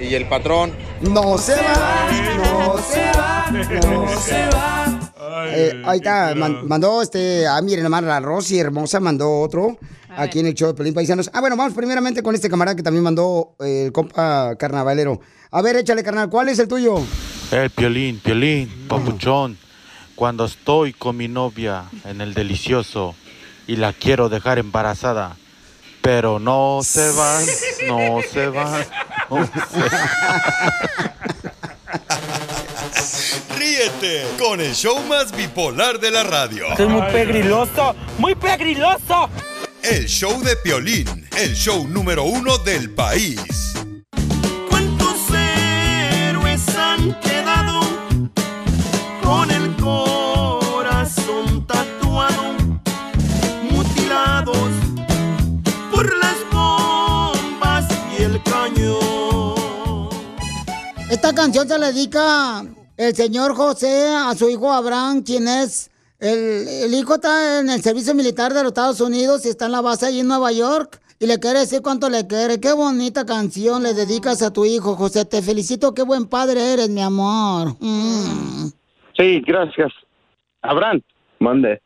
Y 0.00 0.14
el 0.14 0.26
patrón... 0.28 0.72
No 1.00 1.38
se 1.38 1.54
va, 1.54 2.08
no 2.36 2.78
se 2.78 3.00
va, 3.18 3.46
no 3.50 4.08
se 4.20 4.48
va. 4.54 5.12
Eh, 5.48 5.82
ahí 5.84 5.98
está, 5.98 6.34
man- 6.34 6.66
mandó 6.66 7.02
este, 7.02 7.46
ah, 7.46 7.60
miren, 7.62 7.84
hermana, 7.84 8.06
la 8.08 8.20
Rosy 8.20 8.58
hermosa 8.58 9.00
mandó 9.00 9.40
otro 9.40 9.76
aquí 10.16 10.40
en 10.40 10.46
el 10.46 10.54
show 10.54 10.68
de 10.68 10.74
Pelín 10.74 10.94
Paisanos. 10.94 11.30
Ah, 11.32 11.40
bueno, 11.40 11.56
vamos 11.56 11.74
primeramente 11.74 12.22
con 12.22 12.34
este 12.34 12.48
camarada 12.48 12.74
que 12.76 12.82
también 12.82 13.04
mandó 13.04 13.54
eh, 13.60 13.84
el 13.86 13.92
compa 13.92 14.54
carnavalero. 14.56 15.20
A 15.50 15.62
ver, 15.62 15.76
échale, 15.76 16.02
carnal, 16.02 16.30
¿cuál 16.30 16.48
es 16.48 16.58
el 16.58 16.68
tuyo? 16.68 16.96
El 17.54 17.70
piolín, 17.70 18.18
piolín, 18.18 18.68
papuchón. 18.88 19.56
Cuando 20.16 20.44
estoy 20.44 20.92
con 20.92 21.16
mi 21.16 21.28
novia 21.28 21.84
en 22.04 22.20
el 22.20 22.34
delicioso 22.34 23.14
y 23.68 23.76
la 23.76 23.92
quiero 23.92 24.28
dejar 24.28 24.58
embarazada, 24.58 25.36
pero 26.02 26.40
no 26.40 26.80
se 26.82 27.12
van, 27.12 27.46
no 27.86 28.20
se 28.28 28.48
van. 28.48 28.84
no 29.30 29.46
se 29.46 29.52
Ríete 33.56 34.26
con 34.36 34.60
el 34.60 34.74
show 34.74 35.00
más 35.04 35.30
bipolar 35.30 36.00
de 36.00 36.10
la 36.10 36.24
radio. 36.24 36.66
Esto 36.70 36.82
es 36.82 36.90
muy 36.90 37.02
pegriloso, 37.12 37.94
muy 38.18 38.34
pegriloso. 38.34 39.30
El 39.80 40.06
show 40.06 40.42
de 40.42 40.56
Piolín, 40.56 41.28
el 41.38 41.54
show 41.54 41.86
número 41.86 42.24
uno 42.24 42.58
del 42.58 42.90
país. 42.90 43.74
Esta 61.24 61.40
canción 61.40 61.66
se 61.66 61.78
le 61.78 61.86
dedica 61.86 62.62
el 62.98 63.14
señor 63.14 63.54
José 63.54 64.08
a 64.14 64.34
su 64.34 64.50
hijo 64.50 64.70
Abraham, 64.70 65.22
quien 65.22 65.48
es. 65.48 65.90
El, 66.20 66.92
hijo 66.92 67.14
está 67.14 67.60
en 67.60 67.70
el 67.70 67.80
servicio 67.80 68.14
militar 68.14 68.52
de 68.52 68.62
los 68.62 68.72
Estados 68.72 69.00
Unidos 69.00 69.46
y 69.46 69.48
está 69.48 69.64
en 69.64 69.72
la 69.72 69.80
base 69.80 70.04
allí 70.04 70.20
en 70.20 70.28
Nueva 70.28 70.52
York. 70.52 71.00
Y 71.18 71.26
le 71.26 71.40
quiere 71.40 71.60
decir 71.60 71.80
cuánto 71.80 72.10
le 72.10 72.26
quiere. 72.26 72.60
Qué 72.60 72.74
bonita 72.74 73.24
canción 73.24 73.82
le 73.82 73.94
dedicas 73.94 74.42
a 74.42 74.52
tu 74.52 74.66
hijo, 74.66 74.96
José. 74.96 75.24
Te 75.24 75.40
felicito, 75.40 75.94
qué 75.94 76.02
buen 76.02 76.28
padre 76.28 76.74
eres, 76.74 76.90
mi 76.90 77.00
amor. 77.00 77.68
Mm. 77.80 78.68
Sí, 79.16 79.40
gracias. 79.46 79.94
Abraham, 80.60 81.00
mande. 81.38 81.80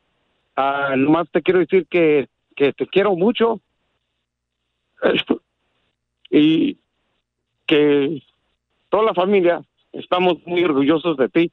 Ah, 0.57 0.97
nomás 0.97 1.28
te 1.30 1.43
quiero 1.43 1.61
decir 1.61 1.86
que, 1.89 2.28
que 2.57 2.72
te 2.72 2.89
quiero 2.89 3.14
mucho 3.14 3.61
y 6.28 6.76
que 7.68 8.20
toda 8.89 9.05
la 9.05 9.14
familia 9.14 9.61
estamos 9.93 10.34
muy 10.47 10.62
orgullosos 10.64 11.16
de 11.16 11.28
ti, 11.28 11.53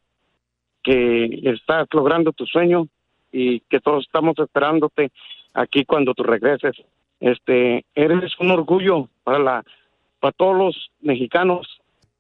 que 0.83 1.41
estás 1.43 1.88
logrando 1.93 2.31
tu 2.31 2.45
sueño 2.45 2.88
y 3.31 3.59
que 3.61 3.79
todos 3.79 4.05
estamos 4.05 4.38
esperándote 4.39 5.11
aquí 5.53 5.83
cuando 5.86 6.13
tú 6.13 6.23
regreses. 6.23 6.75
Este, 7.19 7.86
eres 7.95 8.33
un 8.39 8.51
orgullo 8.51 9.09
para 9.23 9.39
la 9.39 9.63
para 10.19 10.31
todos 10.33 10.57
los 10.57 10.91
mexicanos 11.01 11.67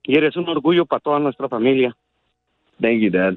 y 0.03 0.15
eres 0.17 0.35
un 0.35 0.47
orgullo 0.49 0.85
para 0.85 0.99
toda 0.99 1.19
nuestra 1.19 1.49
familia. 1.49 1.95
Thank 2.81 2.99
you, 2.99 3.09
Dad. 3.11 3.33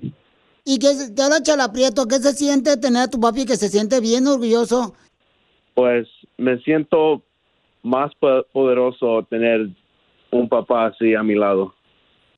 Y 0.65 0.79
que 0.79 0.89
se- 0.89 1.13
te 1.15 1.23
habla 1.23 1.43
Chala 1.43 1.73
Prieto, 1.73 2.07
¿qué 2.07 2.17
se 2.17 2.33
siente 2.33 2.77
tener 2.77 3.03
a 3.03 3.09
tu 3.09 3.19
papi 3.21 3.47
que 3.47 3.57
se 3.57 3.69
siente 3.69 4.01
bien 4.01 4.27
orgulloso? 4.27 4.95
pues 5.75 6.09
me 6.37 6.59
siento 6.59 7.23
más 7.85 8.13
po- 8.17 8.45
poderoso 8.53 9.23
tener 9.31 9.69
un 10.31 10.49
papá 10.49 10.87
así 10.87 11.15
a 11.15 11.23
mi 11.23 11.35
lado. 11.35 11.75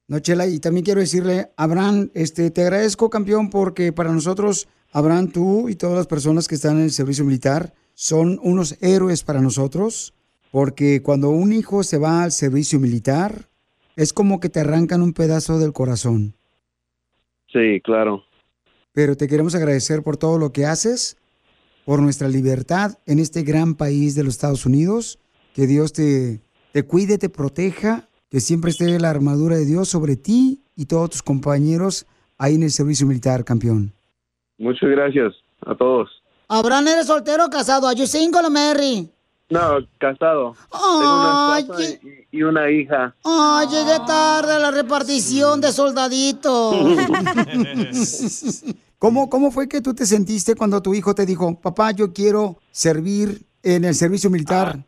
No, 0.09 0.19
Chela, 0.19 0.47
y 0.47 0.59
también 0.59 0.85
quiero 0.85 1.01
decirle, 1.01 1.51
Abraham, 1.57 2.11
este, 2.15 2.51
te 2.51 2.63
agradezco, 2.63 3.11
campeón, 3.11 3.49
porque 3.49 3.93
para 3.93 4.13
nosotros, 4.13 4.69
Abraham, 4.93 5.31
tú 5.31 5.69
y 5.69 5.77
todas 5.77 5.97
las 5.97 6.09
personas 6.09 6.49
que 6.49 6.57
están 6.57 6.79
en 6.79 6.85
el 6.85 6.91
servicio 6.91 7.25
militar 7.25 7.75
son 7.95 8.41
unos 8.43 8.77
héroes 8.83 9.23
para 9.23 9.41
nosotros, 9.41 10.15
porque 10.51 11.01
cuando 11.01 11.31
un 11.31 11.53
hijo 11.53 11.85
se 11.85 11.99
va 11.99 12.25
al 12.25 12.33
servicio 12.33 12.81
militar, 12.81 13.49
es 13.95 14.13
como 14.13 14.41
que 14.41 14.49
te 14.49 14.61
arrancan 14.61 15.03
un 15.03 15.13
pedazo 15.13 15.59
del 15.59 15.73
corazón. 15.73 16.35
Sí, 17.53 17.81
claro. 17.83 18.25
Pero 18.93 19.17
te 19.17 19.29
queremos 19.29 19.55
agradecer 19.55 20.03
por 20.03 20.17
todo 20.17 20.39
lo 20.39 20.53
que 20.53 20.67
haces, 20.67 21.19
por 21.85 22.01
nuestra 22.01 22.29
libertad 22.29 22.99
en 23.07 23.19
este 23.19 23.43
gran 23.43 23.75
país 23.75 24.15
de 24.15 24.25
los 24.25 24.35
Estados 24.35 24.67
Unidos. 24.67 25.19
Que 25.55 25.67
Dios 25.67 25.93
te, 25.93 26.41
te 26.73 26.85
cuide, 26.85 27.19
te 27.19 27.29
proteja, 27.29 28.09
que 28.31 28.41
siempre 28.41 28.71
esté 28.71 28.99
la 28.99 29.11
armadura 29.11 29.57
de 29.57 29.65
Dios 29.65 29.89
sobre 29.89 30.17
ti 30.17 30.63
y 30.77 30.87
todos 30.87 31.11
tus 31.11 31.23
compañeros 31.23 32.07
ahí 32.39 32.55
en 32.55 32.63
el 32.63 32.71
servicio 32.71 33.07
militar, 33.07 33.45
campeón. 33.45 33.93
Muchas 34.59 34.89
gracias 34.91 35.35
a 35.67 35.75
todos. 35.75 36.09
Abraham, 36.49 36.89
¿eres 36.89 37.07
soltero 37.07 37.47
o 37.47 37.51
casado? 37.51 37.87
¿Are 37.87 37.99
you 37.99 38.07
single 38.07 38.45
or 38.45 38.51
married? 38.51 39.07
No, 39.51 39.79
casado. 39.99 40.55
Ay, 40.71 40.81
Tengo 40.81 41.19
una 41.19 41.59
esposa 41.59 41.83
y, 41.83 42.39
y 42.39 42.43
una 42.43 42.71
hija. 42.71 43.15
Ay, 43.25 43.67
llegué 43.69 43.99
tarde 44.07 44.53
a 44.53 44.59
la 44.61 44.71
repartición 44.71 45.61
de 45.61 45.73
soldaditos. 45.73 46.77
¿Cómo, 48.99 49.29
¿Cómo 49.29 49.51
fue 49.51 49.69
que 49.69 49.81
tú 49.81 49.95
te 49.95 50.07
sentiste 50.07 50.55
cuando 50.55 50.81
tu 50.83 50.95
hijo 50.95 51.15
te 51.15 51.27
dijo, 51.27 51.59
papá, 51.59 51.91
yo 51.93 52.13
quiero 52.13 52.59
servir 52.71 53.47
en 53.63 53.85
el 53.85 53.95
servicio 53.95 54.31
militar? 54.31 54.85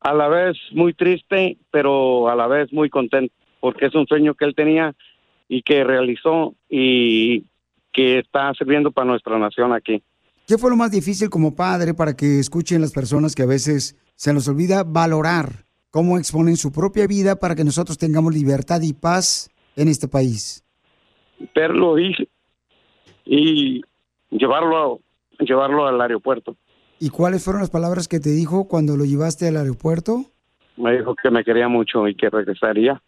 A 0.00 0.14
la 0.14 0.28
vez 0.28 0.56
muy 0.72 0.94
triste, 0.94 1.58
pero 1.70 2.28
a 2.28 2.34
la 2.34 2.46
vez 2.46 2.72
muy 2.72 2.88
contento, 2.88 3.34
porque 3.60 3.86
es 3.86 3.94
un 3.94 4.06
sueño 4.06 4.34
que 4.34 4.44
él 4.44 4.54
tenía 4.54 4.94
y 5.48 5.62
que 5.62 5.84
realizó 5.84 6.54
y 6.68 7.44
que 7.92 8.18
está 8.18 8.52
sirviendo 8.54 8.90
para 8.90 9.06
nuestra 9.06 9.38
nación 9.38 9.72
aquí. 9.72 10.02
¿Qué 10.46 10.58
fue 10.58 10.70
lo 10.70 10.76
más 10.76 10.90
difícil 10.90 11.28
como 11.28 11.54
padre 11.54 11.94
para 11.94 12.16
que 12.16 12.38
escuchen 12.38 12.80
las 12.80 12.92
personas 12.92 13.34
que 13.34 13.42
a 13.42 13.46
veces 13.46 13.96
se 14.16 14.32
nos 14.32 14.48
olvida 14.48 14.84
valorar 14.84 15.64
cómo 15.90 16.18
exponen 16.18 16.56
su 16.56 16.72
propia 16.72 17.06
vida 17.06 17.36
para 17.36 17.54
que 17.54 17.64
nosotros 17.64 17.98
tengamos 17.98 18.34
libertad 18.34 18.80
y 18.82 18.92
paz 18.92 19.50
en 19.76 19.88
este 19.88 20.08
país? 20.08 20.64
verlo 21.54 21.98
y, 21.98 22.28
y 23.24 23.82
llevarlo, 24.30 25.00
llevarlo 25.38 25.86
al 25.86 26.00
aeropuerto. 26.00 26.56
¿Y 27.00 27.08
cuáles 27.08 27.42
fueron 27.42 27.62
las 27.62 27.70
palabras 27.70 28.08
que 28.08 28.20
te 28.20 28.28
dijo 28.30 28.68
cuando 28.68 28.96
lo 28.96 29.04
llevaste 29.06 29.48
al 29.48 29.56
aeropuerto? 29.56 30.26
Me 30.76 30.98
dijo 30.98 31.14
que 31.20 31.30
me 31.30 31.42
quería 31.42 31.66
mucho 31.66 32.06
y 32.06 32.14
que 32.14 32.28
regresaría. 32.28 33.02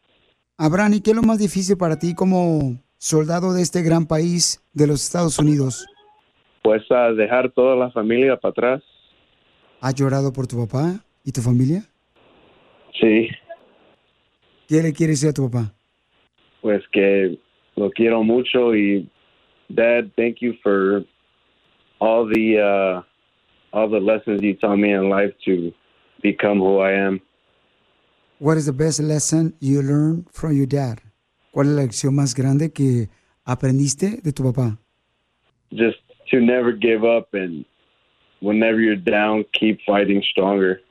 Abraham, 0.56 0.94
¿y 0.94 1.00
qué 1.02 1.10
es 1.10 1.16
lo 1.16 1.22
más 1.22 1.38
difícil 1.38 1.76
para 1.76 1.98
ti 1.98 2.14
como 2.14 2.78
soldado 2.96 3.52
de 3.52 3.60
este 3.62 3.82
gran 3.82 4.06
país 4.06 4.62
de 4.72 4.86
los 4.86 5.04
Estados 5.04 5.38
Unidos? 5.38 5.86
Pues 6.62 6.82
a 6.90 7.12
dejar 7.12 7.50
toda 7.52 7.76
la 7.76 7.90
familia 7.90 8.36
para 8.38 8.50
atrás. 8.50 8.82
¿Has 9.80 9.94
llorado 9.94 10.32
por 10.32 10.46
tu 10.46 10.56
papá 10.66 11.04
y 11.24 11.32
tu 11.32 11.42
familia? 11.42 11.82
Sí, 12.98 13.28
¿Qué 14.68 14.82
le 14.82 14.92
quieres 14.94 15.20
decir 15.20 15.30
a 15.30 15.34
tu 15.34 15.50
papá? 15.50 15.74
pues 16.62 16.82
que 16.92 17.36
lo 17.74 17.90
quiero 17.90 18.22
mucho 18.22 18.74
y 18.74 19.08
Dad, 19.68 20.04
thank 20.16 20.36
you 20.40 20.54
for 20.62 21.04
all 21.98 22.26
the 22.32 22.58
uh, 22.62 23.02
all 23.72 23.88
the 23.88 24.00
lessons 24.00 24.42
you 24.42 24.54
taught 24.54 24.78
me 24.78 24.92
in 24.92 25.08
life 25.08 25.32
to 25.44 25.72
become 26.22 26.58
who 26.58 26.78
I 26.78 26.92
am. 26.92 27.20
What 28.38 28.56
is 28.56 28.66
the 28.66 28.72
best 28.72 29.00
lesson 29.00 29.54
you 29.60 29.82
learned 29.82 30.26
from 30.32 30.52
your 30.52 30.66
dad? 30.66 30.98
¿Cuál 31.52 31.66
es 31.68 31.72
la 31.74 31.82
lección 31.82 32.14
más 32.14 32.34
grande 32.34 32.72
que 32.72 33.08
aprendiste 33.44 34.20
de 34.22 34.32
tu 34.32 34.42
papá? 34.42 34.78
Just 35.70 35.98
to 36.30 36.40
never 36.40 36.72
give 36.72 37.04
up 37.04 37.28
and 37.32 37.64
whenever 38.40 38.80
you're 38.80 38.96
down, 38.96 39.44
keep 39.52 39.78
fighting 39.86 40.22
stronger. 40.22 40.82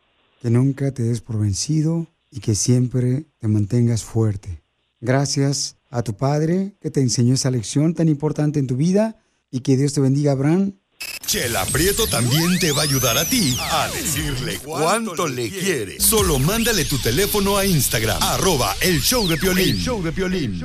Que 0.41 0.49
nunca 0.49 0.91
te 0.91 1.03
des 1.03 1.21
por 1.21 1.39
vencido 1.39 2.07
y 2.31 2.39
que 2.39 2.55
siempre 2.55 3.25
te 3.39 3.47
mantengas 3.47 4.03
fuerte. 4.03 4.61
Gracias 5.01 5.77
a 5.89 6.03
tu 6.03 6.15
padre 6.15 6.73
que 6.79 6.89
te 6.89 7.01
enseñó 7.01 7.33
esa 7.33 7.51
lección 7.51 7.93
tan 7.93 8.07
importante 8.07 8.59
en 8.59 8.67
tu 8.67 8.77
vida 8.77 9.17
y 9.51 9.59
que 9.59 9.75
Dios 9.75 9.93
te 9.93 10.01
bendiga, 10.01 10.31
Abraham. 10.31 10.73
Chela 11.25 11.65
Prieto 11.65 12.07
también 12.07 12.59
te 12.59 12.73
va 12.73 12.81
a 12.81 12.83
ayudar 12.83 13.17
a 13.17 13.23
ti 13.23 13.57
a 13.57 13.87
decirle 13.89 14.59
cuánto 14.59 15.27
le 15.27 15.49
quiere. 15.49 15.97
Solo 15.99 16.39
mándale 16.39 16.83
tu 16.83 16.97
teléfono 16.97 17.57
a 17.57 17.65
Instagram, 17.65 18.21
arroba 18.21 18.75
el 18.81 19.01
show 19.01 19.25
de 19.27 19.37
Piolín. 19.37 19.75
El 19.75 19.81
show 19.81 20.03
de 20.03 20.11
Piolín. 20.11 20.61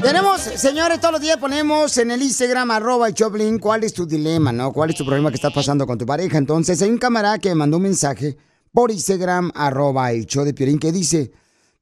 Tenemos, 0.00 0.40
señores, 0.40 1.00
todos 1.00 1.12
los 1.12 1.20
días 1.20 1.36
ponemos 1.36 1.96
en 1.98 2.10
el 2.10 2.22
Instagram, 2.22 2.70
arroba 2.70 3.08
el 3.08 3.14
Choplin, 3.14 3.58
cuál 3.58 3.84
es 3.84 3.92
tu 3.92 4.06
dilema, 4.06 4.52
¿no? 4.52 4.72
¿Cuál 4.72 4.90
es 4.90 4.96
tu 4.96 5.04
problema 5.04 5.30
que 5.30 5.36
estás 5.36 5.52
pasando 5.52 5.86
con 5.86 5.98
tu 5.98 6.06
pareja? 6.06 6.38
Entonces, 6.38 6.80
hay 6.82 6.90
un 6.90 6.98
camarada 6.98 7.38
que 7.38 7.50
me 7.50 7.56
mandó 7.56 7.76
un 7.76 7.84
mensaje 7.84 8.36
por 8.72 8.90
Instagram, 8.90 9.52
arroba 9.54 10.12
el 10.12 10.26
show 10.26 10.44
de 10.44 10.54
Piolín, 10.54 10.78
que 10.78 10.92
dice, 10.92 11.30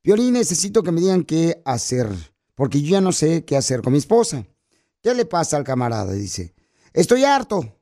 Piolín, 0.03 0.33
necesito 0.33 0.83
que 0.83 0.93
me 0.93 1.01
digan 1.01 1.25
qué 1.25 1.61
hacer, 1.65 2.09
porque 2.55 2.81
yo 2.81 2.93
ya 2.93 3.01
no 3.01 3.13
sé 3.13 3.45
qué 3.45 3.57
hacer 3.57 3.83
con 3.83 3.93
mi 3.93 3.99
esposa. 3.99 4.47
¿Qué 5.03 5.15
le 5.15 5.27
pasa 5.27 5.57
al 5.57 5.65
camarada? 5.65 6.13
Dice, 6.13 6.55
estoy 6.93 7.25
harto 7.25 7.81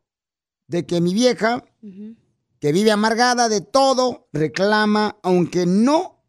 de 0.66 0.84
que 0.84 1.00
mi 1.00 1.14
vieja, 1.14 1.64
que 2.60 2.72
vive 2.72 2.90
amargada 2.90 3.48
de 3.48 3.60
todo, 3.60 4.28
reclama, 4.32 5.16
aunque 5.22 5.64
no, 5.66 6.24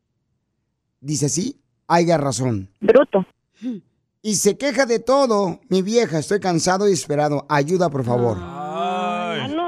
dice 1.00 1.26
así, 1.28 1.62
haya 1.88 2.18
razón. 2.18 2.70
Bruto. 2.80 3.26
Y 4.22 4.36
se 4.36 4.58
queja 4.58 4.86
de 4.86 5.00
todo. 5.00 5.60
Mi 5.70 5.82
vieja, 5.82 6.20
estoy 6.20 6.40
cansado 6.40 6.90
y 6.90 6.94
esperado. 6.94 7.46
Ayuda, 7.50 7.90
por 7.90 8.04
favor. 8.04 8.38
Ah, 8.40 8.59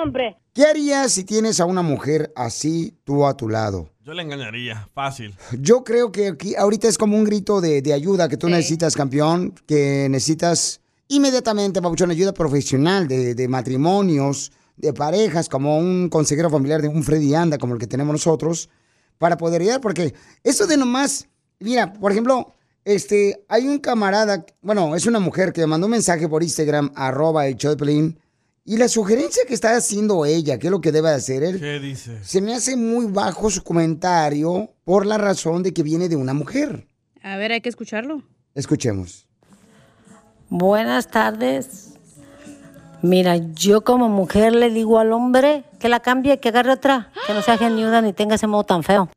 hombre. 0.01 0.37
¿Qué 0.53 0.65
harías 0.65 1.11
si 1.13 1.23
tienes 1.23 1.59
a 1.59 1.65
una 1.65 1.81
mujer 1.81 2.31
así 2.35 2.93
tú 3.03 3.25
a 3.25 3.35
tu 3.37 3.47
lado? 3.47 3.89
Yo 4.03 4.13
le 4.13 4.23
engañaría, 4.23 4.87
fácil. 4.93 5.35
Yo 5.59 5.83
creo 5.83 6.11
que 6.11 6.29
aquí, 6.29 6.55
ahorita 6.55 6.87
es 6.87 6.97
como 6.97 7.17
un 7.17 7.23
grito 7.23 7.61
de, 7.61 7.81
de 7.81 7.93
ayuda 7.93 8.27
que 8.27 8.37
tú 8.37 8.49
necesitas, 8.49 8.95
campeón, 8.95 9.53
que 9.67 10.07
necesitas 10.09 10.81
inmediatamente, 11.07 11.81
Pabuchón, 11.81 12.11
ayuda 12.11 12.33
profesional 12.33 13.07
de, 13.07 13.35
de 13.35 13.47
matrimonios, 13.47 14.51
de 14.77 14.93
parejas, 14.93 15.47
como 15.47 15.77
un 15.77 16.09
consejero 16.09 16.49
familiar 16.49 16.81
de 16.81 16.87
un 16.87 17.03
Freddy 17.03 17.35
Anda, 17.35 17.57
como 17.57 17.73
el 17.73 17.79
que 17.79 17.87
tenemos 17.87 18.13
nosotros, 18.13 18.69
para 19.17 19.37
poder 19.37 19.61
ayudar, 19.61 19.81
porque 19.81 20.15
eso 20.43 20.65
de 20.65 20.77
nomás, 20.77 21.27
mira, 21.59 21.93
por 21.93 22.11
ejemplo, 22.11 22.53
este, 22.83 23.43
hay 23.47 23.67
un 23.67 23.77
camarada, 23.77 24.45
bueno, 24.61 24.95
es 24.95 25.05
una 25.05 25.19
mujer 25.19 25.53
que 25.53 25.61
me 25.61 25.67
mandó 25.67 25.85
un 25.85 25.91
mensaje 25.91 26.27
por 26.27 26.41
Instagram, 26.41 26.91
arroba 26.95 27.45
el 27.45 27.55
show 27.55 27.69
de 27.71 27.77
Pelín, 27.77 28.19
y 28.63 28.77
la 28.77 28.87
sugerencia 28.87 29.43
que 29.47 29.53
está 29.53 29.75
haciendo 29.75 30.25
ella, 30.25 30.59
que 30.59 30.67
es 30.67 30.71
lo 30.71 30.81
que 30.81 30.91
debe 30.91 31.09
hacer 31.09 31.43
él, 31.43 31.59
¿Qué 31.59 31.79
dice? 31.79 32.19
se 32.23 32.41
me 32.41 32.53
hace 32.53 32.75
muy 32.75 33.07
bajo 33.07 33.49
su 33.49 33.63
comentario 33.63 34.69
por 34.83 35.05
la 35.05 35.17
razón 35.17 35.63
de 35.63 35.73
que 35.73 35.83
viene 35.83 36.09
de 36.09 36.15
una 36.15 36.33
mujer. 36.33 36.87
A 37.23 37.37
ver, 37.37 37.51
hay 37.51 37.61
que 37.61 37.69
escucharlo. 37.69 38.23
Escuchemos. 38.53 39.27
Buenas 40.49 41.09
tardes. 41.09 41.93
Mira, 43.01 43.37
yo 43.37 43.83
como 43.83 44.09
mujer 44.09 44.53
le 44.53 44.69
digo 44.69 44.99
al 44.99 45.11
hombre 45.11 45.63
que 45.79 45.89
la 45.89 46.01
cambie, 46.01 46.39
que 46.39 46.49
agarre 46.49 46.73
otra, 46.73 47.11
que 47.25 47.33
no 47.33 47.41
sea 47.41 47.57
geniuda 47.57 48.01
ni 48.01 48.13
tenga 48.13 48.35
ese 48.35 48.47
modo 48.47 48.63
tan 48.63 48.83
feo. 48.83 49.09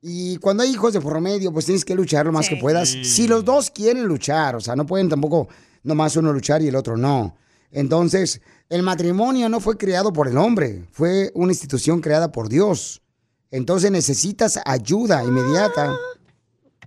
Y 0.00 0.36
cuando 0.36 0.62
hay 0.62 0.70
hijos 0.70 0.92
de 0.92 1.00
por 1.00 1.20
medio, 1.20 1.52
pues 1.52 1.64
tienes 1.64 1.84
que 1.84 1.96
luchar 1.96 2.26
lo 2.26 2.32
más 2.32 2.48
que 2.48 2.56
puedas. 2.56 2.88
Si 2.88 3.26
los 3.26 3.44
dos 3.44 3.70
quieren 3.70 4.04
luchar, 4.04 4.54
o 4.54 4.60
sea, 4.60 4.76
no 4.76 4.86
pueden 4.86 5.08
tampoco 5.08 5.48
nomás 5.82 6.16
uno 6.16 6.32
luchar 6.32 6.62
y 6.62 6.68
el 6.68 6.76
otro 6.76 6.96
no. 6.96 7.36
Entonces, 7.70 8.40
el 8.68 8.82
matrimonio 8.82 9.48
no 9.48 9.60
fue 9.60 9.76
creado 9.76 10.12
por 10.12 10.28
el 10.28 10.38
hombre, 10.38 10.86
fue 10.90 11.30
una 11.34 11.52
institución 11.52 12.00
creada 12.00 12.32
por 12.32 12.48
Dios. 12.48 13.02
Entonces 13.50 13.90
necesitas 13.90 14.58
ayuda 14.64 15.22
inmediata. 15.24 15.96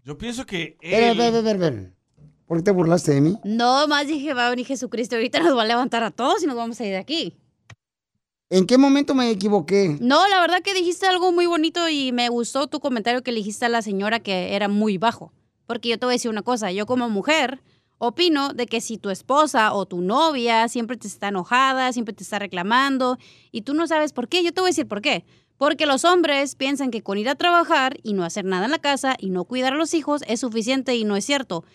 Yo 0.03 0.17
pienso 0.17 0.45
que 0.45 0.77
Ver, 0.81 1.17
él... 1.17 1.43
ver, 1.43 1.57
ver. 1.57 1.93
¿Por 2.45 2.57
qué 2.57 2.63
te 2.63 2.71
burlaste 2.71 3.13
de 3.13 3.21
mí? 3.21 3.37
No, 3.43 3.87
más 3.87 4.07
dije, 4.07 4.33
va 4.33 4.47
a 4.47 4.49
venir 4.49 4.65
Jesucristo, 4.65 5.15
ahorita 5.15 5.39
nos 5.39 5.55
va 5.55 5.61
a 5.61 5.65
levantar 5.65 6.03
a 6.03 6.09
todos 6.09 6.41
y 6.41 6.47
nos 6.47 6.55
vamos 6.55 6.79
a 6.81 6.85
ir 6.85 6.91
de 6.91 6.97
aquí. 6.97 7.37
¿En 8.49 8.65
qué 8.65 8.79
momento 8.79 9.13
me 9.13 9.29
equivoqué? 9.29 9.97
No, 10.01 10.27
la 10.27 10.41
verdad 10.41 10.63
que 10.63 10.73
dijiste 10.73 11.05
algo 11.05 11.31
muy 11.31 11.45
bonito 11.45 11.87
y 11.87 12.11
me 12.11 12.27
gustó 12.29 12.65
tu 12.65 12.79
comentario 12.79 13.21
que 13.21 13.31
le 13.31 13.37
dijiste 13.37 13.65
a 13.65 13.69
la 13.69 13.83
señora 13.83 14.19
que 14.19 14.55
era 14.55 14.67
muy 14.67 14.97
bajo. 14.97 15.31
Porque 15.67 15.89
yo 15.89 15.99
te 15.99 16.07
voy 16.07 16.13
a 16.13 16.15
decir 16.15 16.31
una 16.31 16.41
cosa, 16.41 16.71
yo 16.71 16.87
como 16.87 17.07
mujer 17.09 17.61
opino 17.99 18.53
de 18.53 18.65
que 18.65 18.81
si 18.81 18.97
tu 18.97 19.11
esposa 19.11 19.73
o 19.73 19.85
tu 19.85 20.01
novia 20.01 20.67
siempre 20.67 20.97
te 20.97 21.07
está 21.07 21.27
enojada, 21.27 21.93
siempre 21.93 22.13
te 22.13 22.23
está 22.23 22.39
reclamando 22.39 23.19
y 23.51 23.61
tú 23.61 23.75
no 23.75 23.85
sabes 23.85 24.11
por 24.11 24.27
qué, 24.27 24.43
yo 24.43 24.51
te 24.51 24.61
voy 24.61 24.69
a 24.69 24.71
decir 24.71 24.87
por 24.87 25.01
qué. 25.01 25.25
Porque 25.57 25.85
los 25.85 26.05
hombres 26.05 26.55
piensan 26.55 26.89
que 26.89 27.03
con 27.03 27.17
ir 27.17 27.27
a 27.29 27.35
trabajar 27.35 27.97
y 28.01 28.13
no 28.13 28.23
hacer 28.23 28.45
nada 28.45 28.65
en 28.65 28.71
la 28.71 28.79
casa 28.79 29.15
y 29.19 29.29
no 29.29 29.43
cuidar 29.43 29.73
a 29.73 29.77
los 29.77 29.93
hijos 29.93 30.23
es 30.25 30.39
suficiente 30.39 30.95
y 30.95 31.03
no 31.03 31.17
es 31.17 31.25
cierto. 31.25 31.65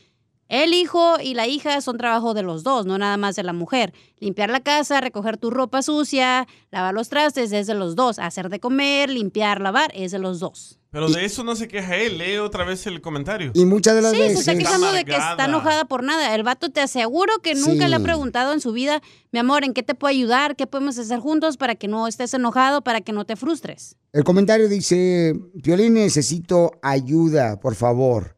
El 0.49 0.75
hijo 0.75 1.17
y 1.21 1.35
la 1.35 1.47
hija 1.47 1.81
son 1.81 1.99
trabajo 1.99 2.35
de 2.35 2.43
los 2.43 2.65
dos, 2.65 2.85
no 2.87 2.99
nada 2.99 3.17
más 3.17 3.37
de 3.37 3.43
la 3.43 3.53
mujer. 3.53 3.93
Limpiar 4.19 4.51
la 4.51 4.61
casa, 4.61 5.01
recoger 5.01 5.37
tu 5.37 5.51
ropa 5.51 5.83
sucia, 5.83 6.47
lavar 6.71 6.95
los 6.95 7.09
trastes 7.09 7.53
es 7.53 7.67
de 7.67 7.75
los 7.75 7.97
dos. 7.97 8.19
Hacer 8.19 8.49
de 8.49 8.61
comer, 8.61 9.11
limpiar, 9.11 9.61
lavar 9.61 9.91
es 9.95 10.13
de 10.13 10.19
los 10.19 10.41
dos. 10.41 10.79
Pero 10.95 11.09
de 11.09 11.25
eso 11.25 11.43
no 11.43 11.57
se 11.57 11.67
queja 11.67 11.97
él, 11.97 12.19
lee 12.19 12.37
otra 12.37 12.65
vez 12.65 12.87
el 12.87 13.01
comentario. 13.01 13.51
Y 13.53 13.65
muchas 13.65 13.97
de 13.97 14.03
las 14.03 14.13
Sí, 14.13 14.17
se 14.19 14.23
veces... 14.29 14.39
está 14.47 14.57
quejando 14.57 14.93
de 14.93 15.05
que 15.05 15.11
está 15.17 15.47
enojada 15.47 15.87
por 15.87 16.05
nada. 16.05 16.33
El 16.37 16.45
vato 16.45 16.71
te 16.71 16.81
aseguro 16.81 17.33
que 17.43 17.57
nunca 17.57 17.87
Sí. 17.87 17.91
le 17.91 17.97
ha 17.97 17.99
preguntado 17.99 18.53
en 18.53 18.61
su 18.61 18.71
vida, 18.73 19.03
mi 19.33 19.41
amor, 19.41 19.65
¿en 19.65 19.75
qué 19.75 19.83
te 19.83 19.97
puedo 19.97 20.11
ayudar? 20.13 20.55
¿Qué 20.55 20.69
podemos 20.69 20.97
hacer 20.97 21.19
juntos 21.19 21.57
para 21.57 21.75
que 21.75 21.89
no 21.89 22.07
estés 22.07 22.33
enojado, 22.33 22.83
para 22.85 23.01
que 23.01 23.11
no 23.11 23.25
te 23.27 23.35
frustres? 23.35 23.97
El 24.13 24.23
comentario 24.23 24.69
dice, 24.69 25.35
Piolín, 25.65 25.95
necesito 25.95 26.79
ayuda, 26.81 27.59
por 27.59 27.75
favor. 27.75 28.37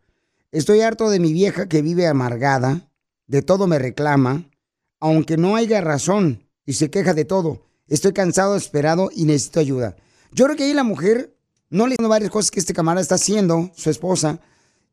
Estoy 0.51 0.81
harto 0.81 1.11
de 1.11 1.21
mi 1.21 1.35
vieja 1.35 1.69
que 1.69 1.83
vive 1.83 2.07
amargada, 2.07 2.89
de 3.27 3.43
todo 3.43 3.67
me 3.67 3.79
reclama, 3.79 4.49
aunque 4.99 5.37
no 5.37 5.57
haya 5.57 5.83
razón 5.83 6.49
y 6.65 6.73
se 6.73 6.89
queja 6.89 7.13
de 7.13 7.27
todo. 7.27 7.67
Estoy 7.87 8.15
cansado, 8.15 8.57
esperado 8.57 9.11
y 9.15 9.27
necesito 9.27 9.61
ayuda. 9.61 9.95
Yo 10.33 10.47
creo 10.47 10.57
que 10.57 10.65
ahí 10.65 10.73
la 10.73 10.85
mujer 10.85 11.36
no 11.71 11.87
le 11.87 11.93
entiende 11.95 12.09
varias 12.09 12.31
cosas 12.31 12.51
que 12.51 12.61
este 12.61 12.73
camarada 12.75 13.03
está 13.03 13.17
haciendo, 13.17 13.71
su 13.77 13.91
esposa, 13.91 14.41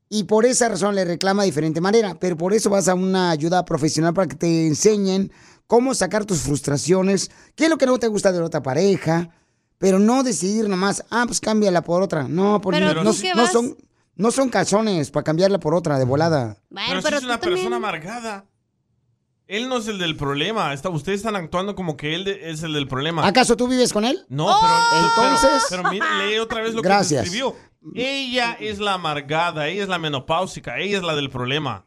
y 0.10 0.26
por 0.26 0.46
esa 0.46 0.70
razón 0.70 0.96
le 0.96 1.06
reclama 1.06 1.44
de 1.44 1.48
diferente 1.48 1.82
manera. 1.82 2.16
Pero 2.20 2.38
por 2.38 2.54
eso 2.54 2.70
vas 2.70 2.88
a 2.88 2.94
una 2.96 3.32
ayuda 3.32 3.66
profesional 3.66 4.14
para 4.14 4.28
que 4.28 4.36
te 4.36 4.68
enseñen 4.68 5.32
cómo 5.68 5.96
sacar 5.96 6.26
tus 6.26 6.40
frustraciones, 6.42 7.32
qué 7.56 7.64
es 7.66 7.70
lo 7.70 7.78
que 7.78 7.86
no 7.86 7.98
te 7.98 8.08
gusta 8.08 8.32
de 8.32 8.40
la 8.40 8.46
otra 8.46 8.62
pareja, 8.62 9.30
pero 9.80 9.98
no 10.00 10.24
decidir 10.24 10.70
nomás, 10.70 11.04
ah, 11.10 11.24
pues 11.26 11.40
cámbiala 11.40 11.82
por 11.84 12.02
otra. 12.04 12.28
No, 12.28 12.62
porque 12.62 12.80
Pero 12.80 12.94
no, 13.04 13.12
no 13.12 13.14
vas- 13.36 13.52
son, 13.52 13.76
no 14.16 14.32
son 14.32 14.50
calzones 14.50 15.10
para 15.10 15.24
cambiarla 15.24 15.60
por 15.60 15.74
otra 15.74 15.98
de 15.98 16.06
volada. 16.06 16.58
pero, 16.70 17.02
si 17.02 17.16
es 17.16 17.24
una 17.24 17.40
persona 17.40 17.76
amargada. 17.78 18.46
Él 19.56 19.70
no 19.70 19.78
es 19.78 19.88
el 19.88 20.00
del 20.00 20.16
problema. 20.16 20.74
Está, 20.74 20.90
ustedes 20.90 21.20
están 21.20 21.36
actuando 21.36 21.76
como 21.76 21.96
que 21.96 22.16
él 22.16 22.24
de- 22.26 22.50
es 22.52 22.64
el 22.64 22.74
del 22.74 22.88
problema. 22.88 23.26
¿Acaso 23.28 23.56
tú 23.56 23.68
vives 23.68 23.94
con 23.94 24.04
él? 24.06 24.26
No, 24.30 24.48
pero 24.62 24.74
Entonces- 25.08 25.64
Pero, 25.70 25.84
pero 25.84 25.92
mire, 25.94 26.06
lee 26.28 26.40
otra 26.40 26.62
vez 26.62 26.74
lo 26.74 26.82
Gracias. 26.82 27.22
que 27.22 27.28
escribió. 27.28 27.56
Ella 27.96 28.58
es 28.60 28.80
la 28.80 28.94
amargada, 28.94 29.68
ella 29.68 29.84
es 29.84 29.90
la 29.90 30.00
menopáusica, 30.00 30.80
ella 30.80 30.98
es 30.98 31.04
la 31.04 31.16
del 31.16 31.30
problema. 31.30 31.86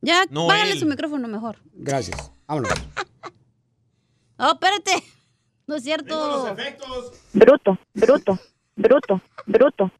Ya, 0.00 0.26
No 0.30 0.46
págale 0.46 0.72
él. 0.72 0.78
su 0.78 0.86
micrófono 0.86 1.26
mejor. 1.28 1.56
Gracias. 1.72 2.30
Vámonos. 2.46 2.70
Oh, 4.40 4.52
espérate. 4.52 5.02
No 5.66 5.74
es 5.74 5.82
cierto. 5.82 6.54
Bruto, 7.32 7.78
bruto, 7.94 8.38
bruto, 8.76 9.20
bruto. 9.46 9.92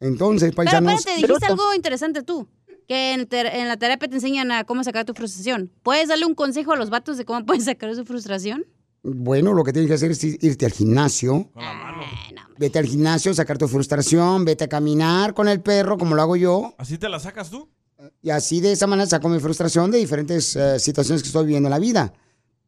Entonces, 0.00 0.48
Pero 0.50 0.56
paisanos... 0.56 0.92
espérate, 0.98 1.22
dijiste 1.26 1.46
algo 1.46 1.72
interesante 1.72 2.22
tú. 2.24 2.48
Que 2.88 3.14
en, 3.14 3.26
ter- 3.26 3.46
en 3.46 3.66
la 3.68 3.76
terapia 3.76 4.08
te 4.08 4.14
enseñan 4.14 4.50
a 4.52 4.64
cómo 4.64 4.84
sacar 4.84 5.04
tu 5.04 5.12
frustración. 5.14 5.72
¿Puedes 5.82 6.08
darle 6.08 6.26
un 6.26 6.34
consejo 6.34 6.72
a 6.72 6.76
los 6.76 6.88
vatos 6.90 7.16
de 7.16 7.24
cómo 7.24 7.44
pueden 7.46 7.62
sacar 7.62 7.94
su 7.94 8.04
frustración? 8.04 8.64
Bueno, 9.02 9.54
lo 9.54 9.64
que 9.64 9.72
tienes 9.72 9.88
que 9.88 9.94
hacer 9.94 10.10
es 10.12 10.22
ir- 10.24 10.38
irte 10.40 10.66
al 10.66 10.72
gimnasio. 10.72 11.50
Vete 12.58 12.78
al 12.78 12.86
gimnasio, 12.86 13.34
sacar 13.34 13.58
tu 13.58 13.68
frustración, 13.68 14.44
vete 14.44 14.64
a 14.64 14.68
caminar 14.68 15.34
con 15.34 15.46
el 15.48 15.60
perro, 15.60 15.98
como 15.98 16.14
lo 16.14 16.22
hago 16.22 16.36
yo. 16.36 16.74
¿Así 16.78 16.96
te 16.96 17.08
la 17.08 17.20
sacas 17.20 17.50
tú? 17.50 17.68
Y 18.22 18.30
así 18.30 18.60
de 18.60 18.72
esa 18.72 18.86
manera 18.86 19.06
saco 19.08 19.28
mi 19.28 19.40
frustración 19.40 19.90
de 19.90 19.98
diferentes 19.98 20.54
eh, 20.56 20.78
situaciones 20.78 21.22
que 21.22 21.28
estoy 21.28 21.44
viviendo 21.44 21.66
en 21.68 21.72
la 21.72 21.78
vida. 21.78 22.12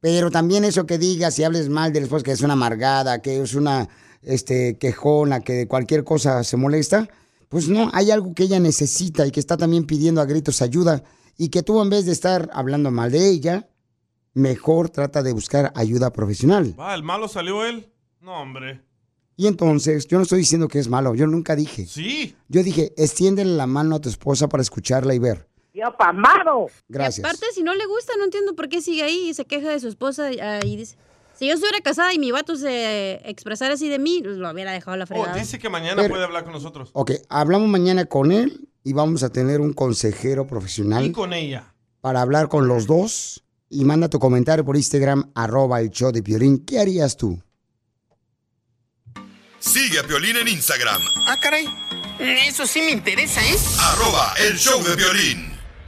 Pero 0.00 0.30
también 0.30 0.64
eso 0.64 0.86
que 0.86 0.98
digas 0.98 1.38
y 1.38 1.44
hables 1.44 1.68
mal 1.68 1.92
de 1.92 2.00
la 2.00 2.04
esposa, 2.04 2.22
que 2.24 2.32
es 2.32 2.40
una 2.42 2.52
amargada, 2.52 3.20
que 3.20 3.40
es 3.40 3.54
una 3.54 3.88
este, 4.22 4.76
quejona, 4.78 5.40
que 5.40 5.52
de 5.54 5.68
cualquier 5.68 6.04
cosa 6.04 6.44
se 6.44 6.56
molesta, 6.56 7.08
pues 7.48 7.68
no, 7.68 7.90
hay 7.92 8.10
algo 8.10 8.34
que 8.34 8.44
ella 8.44 8.60
necesita 8.60 9.26
y 9.26 9.30
que 9.30 9.40
está 9.40 9.56
también 9.56 9.86
pidiendo 9.86 10.20
a 10.20 10.26
gritos 10.26 10.62
ayuda. 10.62 11.02
Y 11.36 11.48
que 11.48 11.62
tú 11.62 11.80
en 11.80 11.88
vez 11.88 12.04
de 12.04 12.12
estar 12.12 12.50
hablando 12.52 12.90
mal 12.90 13.12
de 13.12 13.28
ella, 13.28 13.68
mejor 14.34 14.90
trata 14.90 15.22
de 15.22 15.32
buscar 15.32 15.72
ayuda 15.74 16.12
profesional. 16.12 16.74
Va, 16.78 16.94
el 16.94 17.02
malo 17.02 17.28
salió 17.28 17.64
él. 17.64 17.90
No, 18.20 18.40
hombre. 18.40 18.82
Y 19.36 19.46
entonces, 19.46 20.06
yo 20.08 20.18
no 20.18 20.24
estoy 20.24 20.40
diciendo 20.40 20.66
que 20.66 20.80
es 20.80 20.88
malo, 20.88 21.14
yo 21.14 21.26
nunca 21.28 21.54
dije. 21.54 21.86
Sí. 21.86 22.34
Yo 22.48 22.62
dije, 22.64 22.92
extiéndele 22.96 23.52
la 23.52 23.68
mano 23.68 23.96
a 23.96 24.00
tu 24.00 24.08
esposa 24.08 24.48
para 24.48 24.62
escucharla 24.62 25.14
y 25.14 25.20
ver. 25.20 25.48
¡Yo 25.72 25.96
pamado! 25.96 26.66
Gracias. 26.88 27.18
Y 27.18 27.20
aparte, 27.20 27.46
si 27.54 27.62
no 27.62 27.72
le 27.72 27.86
gusta, 27.86 28.14
no 28.18 28.24
entiendo 28.24 28.56
por 28.56 28.68
qué 28.68 28.82
sigue 28.82 29.04
ahí 29.04 29.28
y 29.28 29.34
se 29.34 29.44
queja 29.44 29.70
de 29.70 29.78
su 29.78 29.88
esposa 29.88 30.28
ah, 30.42 30.60
y 30.64 30.76
dice... 30.76 30.96
Si 31.38 31.46
yo 31.46 31.54
estuviera 31.54 31.80
casada 31.80 32.12
y 32.12 32.18
mi 32.18 32.32
vato 32.32 32.56
se 32.56 33.20
expresara 33.28 33.74
así 33.74 33.88
de 33.88 33.98
mí, 34.00 34.22
lo 34.24 34.50
hubiera 34.50 34.72
dejado 34.72 34.96
la 34.96 35.04
Oh, 35.04 35.06
fregada. 35.06 35.34
dice 35.34 35.58
que 35.58 35.68
mañana 35.68 36.02
Pero- 36.02 36.08
puede 36.14 36.24
hablar 36.24 36.42
con 36.44 36.52
nosotros. 36.52 36.90
Ok, 36.94 37.12
hablamos 37.28 37.68
mañana 37.68 38.06
con 38.06 38.32
él 38.32 38.68
y 38.82 38.92
vamos 38.92 39.22
a 39.22 39.30
tener 39.30 39.60
un 39.60 39.72
consejero 39.72 40.42
Y 40.42 40.46
profesional 40.46 41.12
con 41.12 41.32
ella. 41.32 41.72
para 42.00 42.22
hablar 42.22 42.48
con 42.48 42.66
los 42.66 42.86
dos. 42.86 43.44
Y 43.70 43.84
manda 43.84 44.08
tu 44.08 44.18
comentario 44.18 44.64
por 44.64 44.76
Instagram, 44.76 45.30
arroba 45.34 45.80
el 45.80 45.90
show 45.90 46.10
de 46.10 46.22
Piolín. 46.22 46.64
¿Qué 46.64 46.80
harías 46.80 47.16
tú? 47.18 47.38
Sigue 49.60 49.98
a 49.98 50.02
Piolín 50.04 50.36
en 50.36 50.48
Instagram, 50.48 51.02
Ah, 51.26 51.36
caray. 51.40 51.66
Eso 52.18 52.66
sí 52.66 52.80
me 52.80 52.90
interesa, 52.92 53.40
¿eh? 53.44 53.56
arroba 53.80 54.32
el 54.48 54.56
show 54.56 54.82
de 54.82 54.96
violín. 54.96 55.52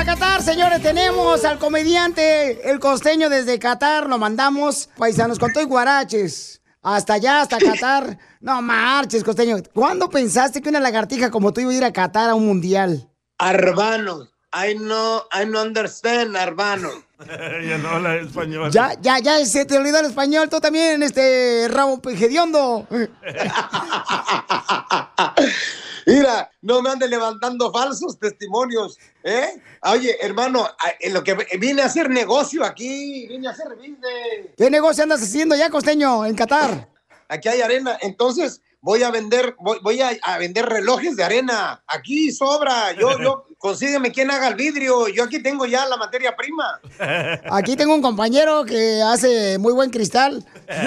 A 0.00 0.04
Qatar, 0.04 0.42
señores. 0.42 0.80
Tenemos 0.80 1.44
al 1.44 1.58
comediante, 1.58 2.70
el 2.70 2.80
costeño 2.80 3.28
desde 3.28 3.58
Qatar. 3.58 4.08
Lo 4.08 4.16
mandamos, 4.16 4.88
paisanos, 4.96 5.38
con 5.38 5.52
todo 5.52 5.62
y 5.62 5.66
guaraches. 5.66 6.62
Hasta 6.80 7.14
allá, 7.14 7.42
hasta 7.42 7.58
Qatar. 7.58 8.16
No 8.40 8.62
marches, 8.62 9.22
costeño. 9.22 9.58
¿Cuándo 9.74 10.08
pensaste 10.08 10.62
que 10.62 10.70
una 10.70 10.80
lagartija 10.80 11.30
como 11.30 11.52
tú 11.52 11.60
iba 11.60 11.70
a 11.70 11.74
ir 11.74 11.84
a 11.84 11.92
Qatar 11.92 12.30
a 12.30 12.34
un 12.34 12.46
mundial? 12.46 13.10
Arbano. 13.36 14.26
I 14.54 14.74
know, 14.74 15.22
I 15.32 15.44
no 15.44 15.60
understand, 15.60 16.34
Arbano. 16.34 16.88
ya 17.68 17.76
no 17.76 17.90
habla 17.90 18.16
español. 18.16 18.70
Ya, 18.70 18.94
ya, 19.02 19.18
ya 19.18 19.44
se 19.44 19.66
te 19.66 19.76
olvidó 19.76 20.00
el 20.00 20.06
español. 20.06 20.48
Tú 20.48 20.60
también, 20.60 21.02
este 21.02 21.68
rabo 21.68 22.00
hediondo. 22.06 22.88
Mira, 26.06 26.50
no 26.62 26.82
me 26.82 26.90
anden 26.90 27.10
levantando 27.10 27.72
falsos 27.72 28.18
testimonios, 28.18 28.98
¿eh? 29.22 29.60
Oye, 29.82 30.16
hermano, 30.20 30.68
en 30.98 31.14
lo 31.14 31.22
que 31.22 31.34
vine 31.58 31.82
a 31.82 31.86
hacer 31.86 32.08
negocio 32.08 32.64
aquí, 32.64 33.26
vine 33.26 33.48
a 33.48 33.50
hacer 33.50 33.68
business. 33.76 34.54
¿Qué 34.56 34.70
negocio 34.70 35.02
andas 35.02 35.22
haciendo 35.22 35.56
ya, 35.56 35.70
costeño, 35.70 36.24
en 36.26 36.34
Qatar? 36.34 36.88
Aquí 37.28 37.48
hay 37.48 37.60
arena, 37.60 37.98
entonces 38.00 38.60
voy 38.80 39.02
a 39.02 39.10
vender, 39.10 39.54
voy, 39.58 39.78
voy 39.82 40.00
a, 40.00 40.10
a 40.22 40.38
vender 40.38 40.66
relojes 40.66 41.16
de 41.16 41.24
arena. 41.24 41.82
Aquí 41.86 42.30
sobra, 42.32 42.92
yo, 42.92 43.18
yo, 43.22 43.44
consígueme 43.58 44.12
quien 44.12 44.30
haga 44.30 44.48
el 44.48 44.54
vidrio. 44.54 45.08
Yo 45.08 45.24
aquí 45.24 45.42
tengo 45.42 45.66
ya 45.66 45.86
la 45.86 45.96
materia 45.96 46.34
prima. 46.36 46.80
Aquí 47.50 47.76
tengo 47.76 47.94
un 47.94 48.02
compañero 48.02 48.64
que 48.64 49.02
hace 49.02 49.58
muy 49.58 49.72
buen 49.72 49.90
cristal. 49.90 50.44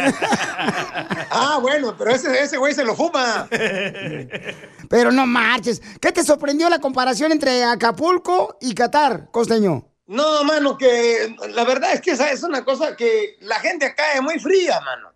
Ah, 1.35 1.57
bueno, 1.59 1.95
pero 1.97 2.11
ese, 2.11 2.39
ese 2.39 2.57
güey 2.57 2.75
se 2.75 2.85
lo 2.85 2.95
fuma. 2.95 3.47
Pero 4.87 5.11
no 5.11 5.25
marches. 5.25 5.81
¿Qué 5.99 6.11
te 6.11 6.23
sorprendió 6.23 6.69
la 6.69 6.77
comparación 6.77 7.31
entre 7.31 7.63
Acapulco 7.63 8.57
y 8.61 8.75
Qatar, 8.75 9.31
costeño? 9.31 9.83
No, 10.05 10.43
mano, 10.43 10.77
que 10.77 11.35
la 11.49 11.63
verdad 11.63 11.93
es 11.93 12.01
que 12.01 12.11
esa 12.11 12.31
es 12.31 12.43
una 12.43 12.63
cosa 12.63 12.95
que 12.95 13.37
la 13.41 13.55
gente 13.55 13.85
acá 13.85 14.13
es 14.13 14.21
muy 14.21 14.37
fría, 14.37 14.79
mano. 14.81 15.12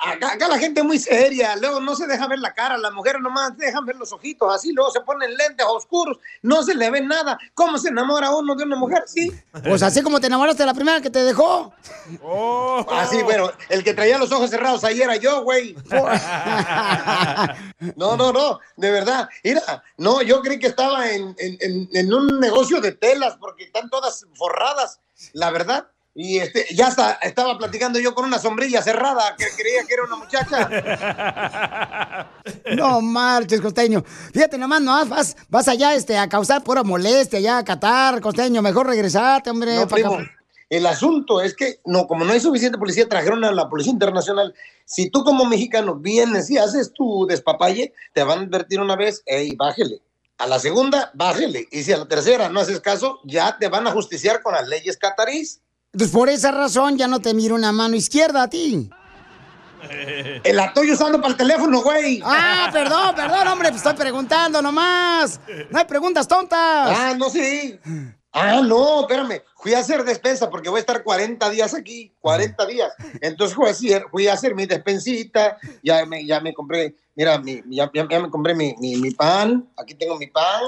Acá, 0.00 0.32
acá 0.34 0.48
la 0.48 0.58
gente 0.58 0.80
es 0.80 0.86
muy 0.86 0.98
seria, 0.98 1.56
luego 1.56 1.80
no 1.80 1.96
se 1.96 2.06
deja 2.06 2.26
ver 2.28 2.38
la 2.38 2.54
cara, 2.54 2.78
las 2.78 2.92
mujeres 2.92 3.20
nomás 3.20 3.56
dejan 3.56 3.84
ver 3.84 3.96
los 3.96 4.12
ojitos, 4.12 4.54
así 4.54 4.72
luego 4.72 4.90
se 4.92 5.00
ponen 5.00 5.34
lentes 5.36 5.66
oscuros, 5.68 6.18
no 6.42 6.62
se 6.62 6.74
le 6.74 6.88
ve 6.90 7.00
nada. 7.00 7.36
¿Cómo 7.54 7.78
se 7.78 7.88
enamora 7.88 8.30
uno 8.30 8.54
de 8.54 8.64
una 8.64 8.76
mujer? 8.76 9.02
Sí. 9.06 9.32
Pues 9.64 9.82
así 9.82 10.02
como 10.02 10.20
te 10.20 10.28
enamoraste 10.28 10.62
de 10.62 10.66
la 10.66 10.74
primera 10.74 11.00
que 11.00 11.10
te 11.10 11.24
dejó. 11.24 11.72
Así, 12.90 13.22
bueno, 13.22 13.50
el 13.70 13.82
que 13.82 13.94
traía 13.94 14.18
los 14.18 14.30
ojos 14.30 14.50
cerrados 14.50 14.84
ahí 14.84 15.00
era 15.02 15.16
yo, 15.16 15.42
güey. 15.42 15.74
No, 17.96 18.16
no, 18.16 18.32
no, 18.32 18.60
de 18.76 18.90
verdad. 18.90 19.28
Mira, 19.42 19.82
no, 19.98 20.22
yo 20.22 20.40
creí 20.42 20.58
que 20.58 20.68
estaba 20.68 21.10
en- 21.10 21.34
en- 21.38 21.88
en 21.92 22.14
un 22.14 22.40
negocio 22.40 22.80
de 22.80 22.92
telas 22.92 23.36
porque 23.38 23.64
están 23.64 23.90
todas 23.90 24.26
forradas, 24.34 25.00
la 25.32 25.50
verdad. 25.50 25.86
Y 26.16 26.38
este, 26.38 26.66
ya 26.72 26.86
hasta 26.86 27.14
estaba 27.14 27.58
platicando 27.58 27.98
yo 27.98 28.14
con 28.14 28.24
una 28.24 28.38
sombrilla 28.38 28.80
cerrada 28.82 29.34
que 29.36 29.46
creía 29.56 29.84
que 29.84 29.94
era 29.94 30.04
una 30.04 30.16
muchacha. 30.16 30.70
No 32.76 33.00
marches, 33.00 33.60
costeño. 33.60 34.04
Fíjate 34.32 34.58
nomás, 34.58 34.82
no 34.82 35.06
vas, 35.06 35.34
vas 35.48 35.66
allá 35.66 35.94
este, 35.94 36.18
a 36.18 36.28
causar 36.28 36.62
pura 36.62 36.82
molestia, 36.82 37.38
allá 37.38 37.58
a 37.58 37.64
Qatar, 37.64 38.20
costeño. 38.20 38.60
Mejor 38.60 38.86
regresarte, 38.86 39.48
hombre. 39.48 39.76
No, 39.76 39.88
primo. 39.88 40.18
El 40.68 40.86
asunto 40.86 41.40
es 41.40 41.54
que, 41.54 41.80
no, 41.84 42.06
como 42.06 42.24
no 42.24 42.32
hay 42.32 42.40
suficiente 42.40 42.78
policía, 42.78 43.08
trajeron 43.08 43.44
a 43.44 43.52
la 43.52 43.68
Policía 43.68 43.92
Internacional. 43.92 44.54
Si 44.84 45.08
tú 45.10 45.24
como 45.24 45.44
mexicano 45.44 45.94
vienes 45.94 46.50
y 46.50 46.58
haces 46.58 46.92
tu 46.92 47.26
despapalle, 47.26 47.94
te 48.12 48.24
van 48.24 48.40
a 48.40 48.42
advertir 48.42 48.80
una 48.80 48.96
vez, 48.96 49.22
hey, 49.26 49.54
bájele. 49.56 50.00
A 50.36 50.46
la 50.46 50.58
segunda, 50.58 51.10
bájele. 51.14 51.68
Y 51.70 51.84
si 51.84 51.92
a 51.92 51.98
la 51.98 52.08
tercera 52.08 52.48
no 52.48 52.60
haces 52.60 52.80
caso, 52.80 53.20
ya 53.24 53.56
te 53.58 53.68
van 53.68 53.86
a 53.86 53.92
justiciar 53.92 54.42
con 54.42 54.54
las 54.54 54.66
leyes 54.66 54.96
catarís. 54.96 55.60
Entonces, 55.94 56.12
por 56.12 56.28
esa 56.28 56.50
razón 56.50 56.98
ya 56.98 57.06
no 57.06 57.20
te 57.20 57.32
miro 57.34 57.54
una 57.54 57.70
mano 57.70 57.94
izquierda 57.94 58.42
a 58.42 58.50
ti. 58.50 58.90
El 60.42 60.56
la 60.56 60.64
estoy 60.64 60.90
usando 60.90 61.18
para 61.20 61.30
el 61.30 61.36
teléfono, 61.36 61.82
güey. 61.82 62.20
Ah, 62.24 62.68
perdón, 62.72 63.14
perdón, 63.14 63.46
hombre, 63.46 63.68
pues 63.68 63.80
estoy 63.80 63.94
preguntando 63.94 64.60
nomás. 64.60 65.38
No 65.70 65.78
hay 65.78 65.84
preguntas 65.84 66.26
tontas. 66.26 66.58
Ah, 66.58 67.14
no, 67.16 67.30
sí. 67.30 67.78
Ah, 68.36 68.60
no, 68.62 69.02
espérame. 69.02 69.42
Fui 69.56 69.74
a 69.74 69.78
hacer 69.78 70.02
despensa 70.04 70.50
porque 70.50 70.68
voy 70.68 70.78
a 70.78 70.80
estar 70.80 71.04
40 71.04 71.48
días 71.50 71.72
aquí, 71.72 72.12
40 72.20 72.66
días. 72.66 72.92
Entonces 73.20 73.54
fui 73.54 73.68
a 73.68 73.70
hacer, 73.70 74.04
fui 74.10 74.26
a 74.26 74.32
hacer 74.32 74.56
mi 74.56 74.66
despensita, 74.66 75.56
ya 75.84 76.04
me, 76.04 76.26
ya 76.26 76.40
me 76.40 76.52
compré, 76.52 76.96
mira, 77.14 77.38
mi, 77.38 77.62
ya, 77.70 77.88
me 77.94 78.28
compré 78.30 78.54
mi, 78.56 78.74
mi- 78.80 78.96
mi 78.96 79.12
pan, 79.12 79.70
aquí 79.76 79.94
tengo 79.94 80.18
mi 80.18 80.26
pan, 80.26 80.62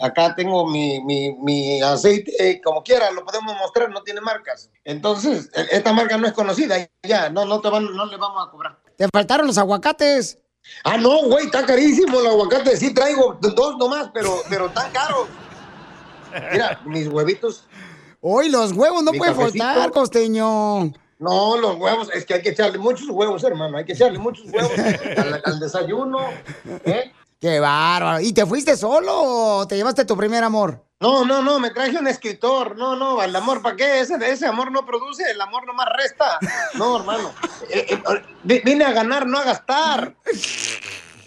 acá 0.00 0.34
tengo 0.34 0.66
mi, 0.66 1.82
aceite, 1.82 2.32
eh, 2.38 2.60
como 2.64 2.82
quiera, 2.82 3.10
lo 3.10 3.22
podemos 3.24 3.54
mostrar, 3.58 3.90
no 3.90 4.02
tiene 4.02 4.22
marcas. 4.22 4.70
Entonces, 4.84 5.50
e- 5.54 5.68
esta 5.76 5.92
marca 5.92 6.16
no 6.16 6.26
es 6.26 6.32
conocida, 6.32 6.76
ya, 7.02 7.28
no, 7.28 7.44
no, 7.44 7.60
te 7.60 7.68
van, 7.68 7.84
no 7.94 8.06
le 8.06 8.16
vamos 8.16 8.48
a 8.48 8.50
cobrar. 8.50 8.78
Te 8.96 9.06
faltaron 9.12 9.46
los 9.46 9.58
aguacates. 9.58 10.38
Ah, 10.84 10.96
no, 10.96 11.22
güey, 11.24 11.46
está 11.46 11.64
carísimo 11.66 12.20
el 12.20 12.26
aguacate. 12.28 12.76
Sí 12.76 12.92
traigo 12.94 13.38
dos 13.40 13.76
nomás, 13.78 14.10
pero, 14.12 14.42
pero 14.48 14.70
tan 14.70 14.90
caros. 14.92 15.26
Mira, 16.52 16.80
mis 16.84 17.08
huevitos. 17.08 17.64
Hoy 18.20 18.48
los 18.50 18.72
huevos 18.72 19.02
no 19.02 19.12
pueden 19.12 19.34
cafecito. 19.34 19.64
faltar, 19.64 19.90
costeño. 19.92 20.92
No, 21.18 21.56
los 21.58 21.76
huevos, 21.76 22.08
es 22.14 22.24
que 22.24 22.34
hay 22.34 22.42
que 22.42 22.50
echarle 22.50 22.78
muchos 22.78 23.08
huevos, 23.10 23.44
hermano. 23.44 23.76
Hay 23.78 23.84
que 23.84 23.92
echarle 23.92 24.18
muchos 24.18 24.46
huevos 24.50 24.72
al, 25.18 25.42
al 25.44 25.60
desayuno. 25.60 26.18
¿eh? 26.84 27.12
Qué 27.40 27.60
bárbaro. 27.60 28.20
¿Y 28.20 28.32
te 28.32 28.44
fuiste 28.46 28.76
solo 28.76 29.12
o 29.14 29.66
te 29.66 29.76
llevaste 29.76 30.04
tu 30.04 30.16
primer 30.16 30.44
amor? 30.44 30.82
No, 31.00 31.24
no, 31.24 31.40
no, 31.42 31.58
me 31.58 31.70
traje 31.70 31.96
un 31.98 32.06
escritor. 32.08 32.76
No, 32.76 32.94
no, 32.96 33.22
el 33.22 33.34
amor, 33.34 33.62
¿para 33.62 33.76
qué? 33.76 34.00
Ese, 34.00 34.16
ese 34.30 34.46
amor 34.46 34.70
no 34.70 34.84
produce, 34.84 35.22
el 35.30 35.40
amor 35.40 35.66
nomás 35.66 35.88
resta. 35.96 36.38
No, 36.74 36.98
hermano. 36.98 37.32
Eh, 37.70 37.86
eh, 37.88 38.02
vi- 38.42 38.60
vine 38.62 38.84
a 38.84 38.92
ganar, 38.92 39.26
no 39.26 39.38
a 39.38 39.44
gastar. 39.44 40.14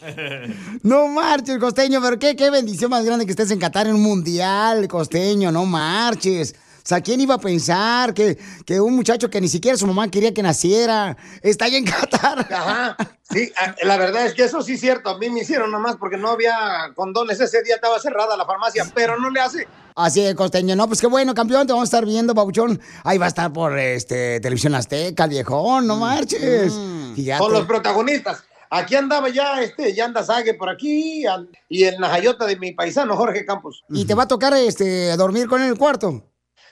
No 0.83 1.07
marches, 1.07 1.57
costeño, 1.57 2.01
pero 2.01 2.19
qué, 2.19 2.35
qué 2.35 2.49
bendición 2.49 2.91
más 2.91 3.05
grande 3.05 3.25
que 3.25 3.31
estés 3.31 3.51
en 3.51 3.59
Qatar 3.59 3.87
en 3.87 3.95
un 3.95 4.03
mundial, 4.03 4.87
costeño, 4.87 5.51
no 5.51 5.65
marches. 5.65 6.55
O 6.83 6.85
sea, 6.85 6.99
¿quién 6.99 7.21
iba 7.21 7.35
a 7.35 7.39
pensar 7.39 8.13
que, 8.13 8.37
que 8.65 8.81
un 8.81 8.93
muchacho 8.93 9.29
que 9.29 9.39
ni 9.39 9.47
siquiera 9.47 9.77
su 9.77 9.87
mamá 9.87 10.11
quería 10.11 10.33
que 10.33 10.43
naciera 10.43 11.15
está 11.41 11.65
allá 11.65 11.77
en 11.77 11.85
Qatar? 11.85 12.47
Ajá. 12.51 12.97
Sí, 13.33 13.51
ah, 13.57 13.73
la 13.81 13.97
verdad 13.97 14.27
es 14.27 14.35
que 14.35 14.43
eso 14.43 14.61
sí 14.61 14.73
es 14.73 14.81
cierto. 14.81 15.09
A 15.09 15.17
mí 15.17 15.27
me 15.27 15.39
hicieron 15.39 15.71
nomás 15.71 15.95
porque 15.95 16.17
no 16.17 16.29
había 16.29 16.91
condones. 16.93 17.39
Ese 17.39 17.63
día 17.63 17.75
estaba 17.75 17.99
cerrada 17.99 18.37
la 18.37 18.45
farmacia, 18.45 18.85
pero 18.93 19.19
no 19.19 19.31
le 19.31 19.39
hace. 19.39 19.67
Así 19.95 20.21
es, 20.21 20.35
costeño. 20.35 20.75
No, 20.75 20.87
pues 20.87 21.01
qué 21.01 21.07
bueno, 21.07 21.33
campeón, 21.33 21.65
te 21.65 21.73
vamos 21.73 21.87
a 21.87 21.89
estar 21.89 22.05
viendo, 22.05 22.35
Pabuchón. 22.35 22.79
Ahí 23.03 23.17
va 23.17 23.25
a 23.25 23.29
estar 23.29 23.51
por 23.51 23.79
este 23.79 24.39
Televisión 24.39 24.75
Azteca, 24.75 25.23
el 25.23 25.31
viejón, 25.31 25.87
no 25.87 25.95
marches. 25.95 26.73
Fíjate. 27.15 27.39
Con 27.39 27.53
los 27.53 27.65
protagonistas. 27.65 28.43
Aquí 28.75 28.95
andaba 28.95 29.29
ya, 29.29 29.61
este, 29.61 29.93
ya 29.93 30.05
anda 30.05 30.23
Sague 30.23 30.55
por 30.55 30.67
aquí 30.67 31.23
y 31.69 31.83
el 31.83 31.99
Najayota 31.99 32.47
de 32.47 32.55
mi 32.55 32.71
paisano 32.71 33.15
Jorge 33.15 33.45
Campos. 33.45 33.83
¿Y 33.87 34.05
te 34.05 34.15
va 34.15 34.23
a 34.23 34.27
tocar 34.27 34.51
este 34.55 35.15
dormir 35.15 35.47
con 35.47 35.61
él 35.61 35.67
en 35.67 35.73
el 35.73 35.77
cuarto? 35.77 36.23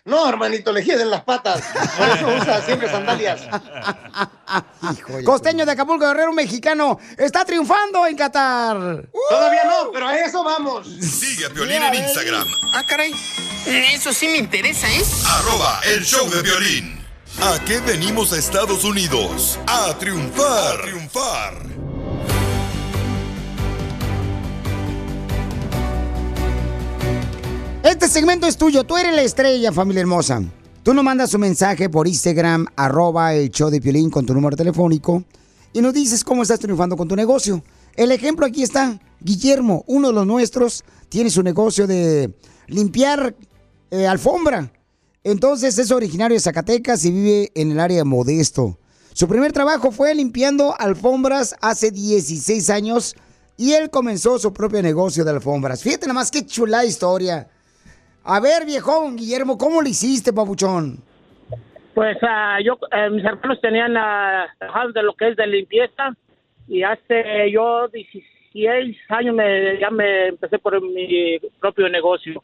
No, 0.04 0.28
hermanito, 0.28 0.72
le 0.72 0.82
en 0.82 1.12
las 1.12 1.24
patas. 1.24 1.62
Por 1.96 2.10
eso 2.10 2.28
usa 2.42 2.66
siempre 2.66 2.90
sandalias. 2.90 3.42
Costeño 5.26 5.64
de 5.64 5.74
Acapulco, 5.74 6.08
Guerrero 6.08 6.34
mexicano, 6.34 6.98
está 7.20 7.46
triunfando 7.46 8.08
en 8.08 8.18
Qatar. 8.18 9.08
Todavía 9.30 9.64
no, 9.66 9.92
pero 9.92 10.08
a 10.08 10.18
eso 10.18 10.44
vamos. 10.44 10.88
Sigue 10.88 11.46
a 11.46 11.50
Piolín 11.52 11.84
en 11.84 11.94
Instagram, 11.94 12.48
Ah, 12.74 12.82
caray. 12.90 13.14
Eso 13.68 14.12
sí 14.12 14.28
me 14.28 14.38
interesa, 14.38 14.92
¿eh? 14.92 15.04
arroba 15.28 15.80
el 15.86 16.04
show 16.04 16.28
de 16.32 16.42
violín. 16.42 17.00
¿A 17.40 17.64
qué 17.64 17.80
venimos 17.80 18.34
a 18.34 18.40
Estados 18.40 18.84
Unidos? 18.84 19.60
A 19.68 19.94
triunfar. 20.00 20.80
A 20.80 20.82
triunfar. 20.82 21.91
Este 27.84 28.08
segmento 28.08 28.48
es 28.48 28.58
tuyo, 28.58 28.84
tú 28.84 28.98
eres 28.98 29.14
la 29.14 29.22
estrella, 29.22 29.72
familia 29.72 30.02
hermosa. 30.02 30.42
Tú 30.84 30.94
nos 30.94 31.04
mandas 31.04 31.34
un 31.34 31.42
mensaje 31.42 31.90
por 31.90 32.08
Instagram, 32.08 32.66
arroba 32.76 33.36
el 33.36 33.52
show 33.52 33.70
de 33.70 33.80
Piolín 33.80 34.10
con 34.10 34.26
tu 34.26 34.34
número 34.34 34.56
telefónico 34.56 35.24
y 35.74 35.82
nos 35.82 35.94
dices 35.94 36.24
cómo 36.24 36.42
estás 36.42 36.60
triunfando 36.60 36.98
con 36.98 37.08
tu 37.08 37.16
negocio. 37.16 37.64
El 37.96 38.12
ejemplo 38.12 38.46
aquí 38.46 38.64
está, 38.64 39.00
Guillermo, 39.20 39.84
uno 39.88 40.08
de 40.08 40.14
los 40.14 40.26
nuestros, 40.26 40.84
tiene 41.10 41.30
su 41.30 41.44
negocio 41.44 41.86
de 41.86 42.34
limpiar 42.68 43.36
eh, 43.92 44.08
alfombra. 44.08 44.72
Entonces 45.24 45.78
es 45.78 45.92
originario 45.92 46.36
de 46.36 46.42
Zacatecas 46.42 47.06
y 47.06 47.12
vive 47.12 47.52
en 47.54 47.72
el 47.72 47.80
área 47.80 47.98
de 47.98 48.04
Modesto. 48.04 48.80
Su 49.14 49.28
primer 49.28 49.52
trabajo 49.52 49.92
fue 49.92 50.16
limpiando 50.16 50.74
alfombras 50.78 51.56
hace 51.62 51.92
16 51.92 52.70
años 52.70 53.16
y 53.58 53.74
él 53.74 53.90
comenzó 53.90 54.40
su 54.40 54.54
propio 54.54 54.82
negocio 54.82 55.24
de 55.24 55.32
alfombras. 55.32 55.84
Fíjate 55.84 56.08
nada 56.08 56.16
más 56.20 56.32
qué 56.32 56.46
chula 56.46 56.86
historia. 56.86 57.48
A 58.24 58.40
ver, 58.40 58.66
viejón, 58.66 59.18
Guillermo, 59.18 59.58
¿cómo 59.58 59.82
lo 59.82 59.88
hiciste, 59.88 60.32
papuchón? 60.32 61.00
Pues 61.94 62.18
ah, 62.22 62.58
yo, 62.64 62.78
eh, 62.92 63.10
mis 63.10 63.26
hermanos 63.26 63.60
tenían 63.62 63.94
trabajaban 64.58 64.94
de 64.94 65.04
lo 65.04 65.14
que 65.14 65.30
es 65.30 65.36
de 65.36 65.46
limpieza 65.46 66.16
y 66.68 66.84
hace 66.84 67.52
yo 67.52 67.88
16 67.90 68.98
años 69.10 69.36
me, 69.36 69.80
ya 69.80 69.90
me 69.90 70.30
empecé 70.30 70.58
por 70.58 70.82
mi 70.82 71.38
propio 71.60 71.90
negocio. 71.90 72.42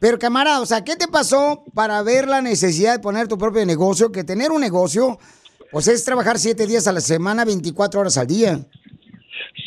Pero 0.00 0.18
camarada, 0.18 0.60
o 0.60 0.66
sea, 0.66 0.82
¿qué 0.82 0.96
te 0.96 1.06
pasó 1.06 1.62
para 1.74 2.02
ver 2.02 2.26
la 2.26 2.42
necesidad 2.42 2.94
de 2.94 2.98
poner 2.98 3.28
tu 3.28 3.38
propio 3.38 3.64
negocio? 3.64 4.10
Que 4.10 4.24
tener 4.24 4.50
un 4.50 4.60
negocio, 4.60 5.18
pues 5.72 5.88
es 5.88 6.04
trabajar 6.04 6.38
siete 6.38 6.66
días 6.66 6.86
a 6.86 6.92
la 6.92 7.00
semana, 7.00 7.44
24 7.44 8.00
horas 8.00 8.18
al 8.18 8.26
día. 8.26 8.58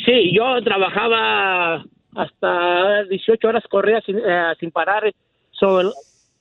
Sí, 0.06 0.32
yo 0.34 0.64
trabajaba 0.64 1.84
hasta 2.16 3.03
18 3.10 3.47
horas 3.47 3.64
corridas 3.70 4.03
sin, 4.06 4.18
eh, 4.18 4.53
sin 4.60 4.72
parar. 4.72 5.12
So, 5.51 5.93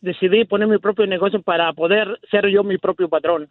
decidí 0.03 0.45
poner 0.45 0.69
mi 0.69 0.79
propio 0.79 1.07
negocio 1.07 1.43
para 1.43 1.73
poder 1.73 2.21
ser 2.31 2.49
yo 2.49 2.63
mi 2.63 2.79
propio 2.79 3.09
patrón. 3.09 3.49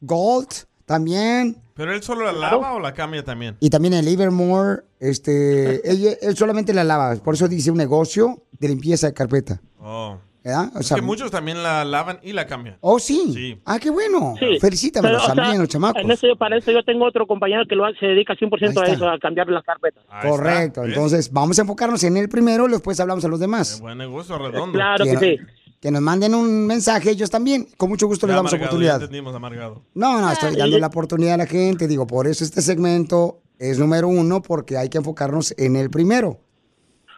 Gold 0.00 0.48
también. 0.84 1.56
¿Pero 1.78 1.94
él 1.94 2.02
solo 2.02 2.24
la 2.24 2.32
lava 2.32 2.74
o 2.74 2.80
la 2.80 2.92
cambia 2.92 3.22
también? 3.22 3.56
Y 3.60 3.70
también 3.70 3.94
el 3.94 4.04
Livermore, 4.04 4.82
este, 4.98 5.88
él, 5.88 6.18
él 6.20 6.36
solamente 6.36 6.74
la 6.74 6.82
lava, 6.82 7.14
por 7.22 7.34
eso 7.34 7.46
dice 7.46 7.70
un 7.70 7.78
negocio 7.78 8.42
de 8.58 8.66
limpieza 8.66 9.06
de 9.06 9.14
carpeta. 9.14 9.60
Oh. 9.78 10.18
¿Verdad? 10.42 10.72
O 10.74 10.80
es 10.80 10.86
sea, 10.88 10.96
que 10.96 11.02
muchos 11.02 11.30
también 11.30 11.62
la 11.62 11.84
lavan 11.84 12.18
y 12.24 12.32
la 12.32 12.46
cambian. 12.48 12.78
Oh, 12.80 12.98
sí. 12.98 13.32
Sí. 13.32 13.60
Ah, 13.64 13.78
qué 13.78 13.90
bueno. 13.90 14.34
Sí. 14.40 14.58
Felicítamelos 14.60 15.22
Pero, 15.22 15.22
o 15.22 15.26
sea, 15.26 15.34
también, 15.36 15.60
los 15.60 15.68
chamacos. 15.68 16.02
En 16.02 16.10
eso, 16.10 16.26
para 16.36 16.56
eso 16.56 16.72
yo 16.72 16.82
tengo 16.82 17.04
otro 17.06 17.28
compañero 17.28 17.62
que 17.68 17.76
lo 17.76 17.84
se 17.94 18.06
dedica 18.06 18.34
100% 18.34 18.82
a 18.82 18.86
eso, 18.86 19.08
a 19.08 19.18
cambiar 19.20 19.48
las 19.48 19.62
carpetas. 19.62 20.02
Correcto. 20.22 20.82
Entonces, 20.84 21.32
vamos 21.32 21.58
a 21.60 21.62
enfocarnos 21.62 22.02
en 22.02 22.16
el 22.16 22.28
primero 22.28 22.66
y 22.66 22.72
después 22.72 22.98
hablamos 22.98 23.24
a 23.24 23.28
los 23.28 23.38
demás. 23.38 23.80
Buen 23.80 23.98
negocio 23.98 24.36
redondo. 24.36 24.72
Claro 24.72 25.04
que 25.04 25.16
sí. 25.16 25.38
Que 25.80 25.90
nos 25.92 26.02
manden 26.02 26.34
un 26.34 26.66
mensaje 26.66 27.10
ellos 27.10 27.30
también. 27.30 27.68
Con 27.76 27.88
mucho 27.88 28.06
gusto 28.08 28.26
les 28.26 28.32
Ya 28.32 28.36
damos 28.38 28.52
amargado, 28.52 28.66
ya 28.66 28.66
oportunidad. 28.70 28.94
entendimos, 29.02 29.34
amargado. 29.34 29.82
No, 29.94 30.20
no, 30.20 30.30
estoy 30.32 30.54
Ah, 30.54 30.58
dando 30.58 30.78
la 30.78 30.88
oportunidad 30.88 31.34
a 31.34 31.38
la 31.38 31.46
gente. 31.46 31.86
Digo, 31.86 32.06
por 32.06 32.26
eso 32.26 32.42
este 32.44 32.62
segmento 32.62 33.40
es 33.58 33.78
número 33.78 34.08
uno, 34.08 34.42
porque 34.42 34.76
hay 34.76 34.88
que 34.88 34.98
enfocarnos 34.98 35.54
en 35.56 35.76
el 35.76 35.88
primero. 35.90 36.40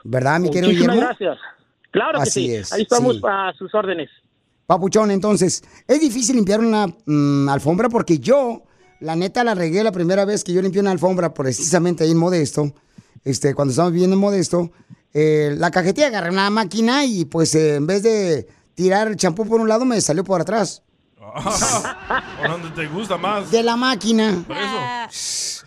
¿Verdad, 0.04 0.40
mi 0.40 0.50
querido 0.50 0.68
Muchísimas 0.68 0.94
Guillermo? 0.96 1.16
gracias. 1.18 1.38
Claro 1.90 2.18
que 2.18 2.22
Así 2.22 2.46
sí. 2.48 2.54
es, 2.54 2.72
Ahí 2.72 2.82
estamos 2.82 3.16
sí. 3.16 3.22
a 3.26 3.52
sus 3.58 3.74
órdenes. 3.74 4.08
Papuchón, 4.66 5.10
entonces, 5.10 5.62
es 5.88 6.00
difícil 6.00 6.36
limpiar 6.36 6.60
una 6.60 6.86
mm, 7.06 7.48
alfombra 7.48 7.88
porque 7.88 8.18
yo, 8.20 8.62
la 9.00 9.16
neta, 9.16 9.42
la 9.42 9.54
regué 9.54 9.82
la 9.82 9.90
primera 9.90 10.24
vez 10.24 10.44
que 10.44 10.52
yo 10.52 10.62
limpié 10.62 10.80
una 10.80 10.92
alfombra, 10.92 11.34
precisamente 11.34 12.04
ahí 12.04 12.12
en 12.12 12.18
Modesto, 12.18 12.72
este, 13.24 13.54
cuando 13.54 13.70
estábamos 13.72 13.92
viviendo 13.94 14.14
en 14.14 14.20
Modesto, 14.20 14.70
eh, 15.12 15.54
la 15.56 15.70
cajetilla 15.70 16.08
agarré 16.08 16.30
una 16.30 16.50
máquina 16.50 17.04
y 17.04 17.24
pues 17.24 17.54
eh, 17.54 17.76
en 17.76 17.86
vez 17.86 18.02
de 18.02 18.46
tirar 18.74 19.08
el 19.08 19.16
champú 19.16 19.46
por 19.46 19.60
un 19.60 19.68
lado, 19.68 19.84
me 19.84 20.00
salió 20.00 20.24
por 20.24 20.40
atrás. 20.40 20.82
¿Por 22.40 22.50
dónde 22.50 22.70
te 22.70 22.86
gusta 22.86 23.16
más? 23.16 23.50
De 23.50 23.62
la 23.62 23.76
máquina. 23.76 24.42
Por 24.46 24.56
eso. 24.56 25.66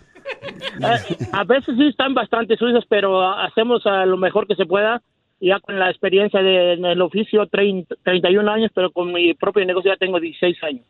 Eh, 0.79 1.27
a 1.31 1.43
veces 1.43 1.75
sí 1.77 1.87
están 1.87 2.13
bastante 2.13 2.57
sucios, 2.57 2.85
pero 2.89 3.21
hacemos 3.37 3.85
a 3.85 4.05
lo 4.05 4.17
mejor 4.17 4.47
que 4.47 4.55
se 4.55 4.65
pueda. 4.65 5.01
Ya 5.39 5.59
con 5.59 5.77
la 5.77 5.89
experiencia 5.89 6.41
de, 6.41 6.73
en 6.73 6.85
el 6.85 7.01
oficio, 7.01 7.45
30, 7.47 7.95
31 8.03 8.49
años, 8.49 8.71
pero 8.73 8.91
con 8.91 9.11
mi 9.11 9.33
propio 9.33 9.65
negocio 9.65 9.91
ya 9.91 9.97
tengo 9.97 10.19
16 10.19 10.57
años. 10.63 10.85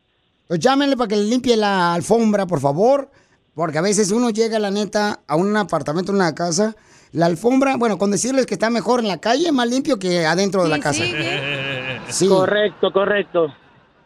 Pues 0.46 0.60
llámenle 0.60 0.96
para 0.96 1.08
que 1.08 1.16
le 1.16 1.24
limpie 1.24 1.56
la 1.56 1.94
alfombra, 1.94 2.46
por 2.46 2.60
favor. 2.60 3.10
Porque 3.54 3.78
a 3.78 3.82
veces 3.82 4.10
uno 4.10 4.30
llega, 4.30 4.58
la 4.58 4.70
neta, 4.70 5.20
a 5.26 5.36
un 5.36 5.56
apartamento, 5.56 6.12
en 6.12 6.16
una 6.16 6.34
casa, 6.34 6.76
la 7.14 7.26
alfombra, 7.26 7.76
bueno, 7.76 7.96
con 7.96 8.10
decirles 8.10 8.44
que 8.44 8.54
está 8.54 8.70
mejor 8.70 8.98
en 8.98 9.06
la 9.06 9.20
calle, 9.20 9.52
más 9.52 9.68
limpio 9.68 10.00
que 10.00 10.26
adentro 10.26 10.64
de 10.64 10.68
la 10.68 10.80
casa. 10.80 11.04
Sí. 12.08 12.26
Correcto, 12.28 12.92
correcto. 12.92 13.46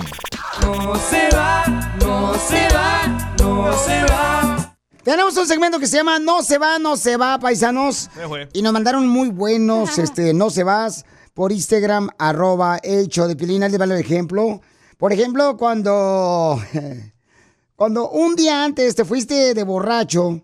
No 0.62 0.96
se 0.96 1.28
va, 1.36 1.66
no 2.00 2.34
se 2.48 2.68
va, 2.74 3.34
no 3.40 3.78
se 3.78 4.04
va. 4.04 4.74
Tenemos 5.04 5.36
un 5.36 5.48
segmento 5.48 5.80
que 5.80 5.88
se 5.88 5.98
llama 5.98 6.18
No 6.18 6.44
se 6.44 6.58
va, 6.58 6.80
no 6.80 6.96
se 6.96 7.18
va, 7.18 7.38
paisanos. 7.40 8.10
Fue. 8.26 8.48
Y 8.54 8.62
nos 8.62 8.72
mandaron 8.72 9.06
muy 9.08 9.28
buenos, 9.30 9.98
este, 9.98 10.34
no 10.34 10.50
se 10.50 10.64
vas, 10.64 11.04
por 11.38 11.52
Instagram, 11.52 12.10
arroba 12.18 12.78
el 12.78 13.10
show 13.10 13.28
de 13.28 13.36
Pilín. 13.36 13.62
Ahí 13.62 13.70
les 13.70 13.80
va 13.80 13.86
el 13.86 13.92
ejemplo. 13.92 14.60
Por 14.98 15.14
ejemplo, 15.14 15.56
cuando, 15.56 16.60
cuando 17.76 18.10
un 18.10 18.36
día 18.36 18.64
antes 18.64 18.96
te 18.96 19.06
fuiste 19.06 19.54
de 19.54 19.64
borracho, 19.64 20.42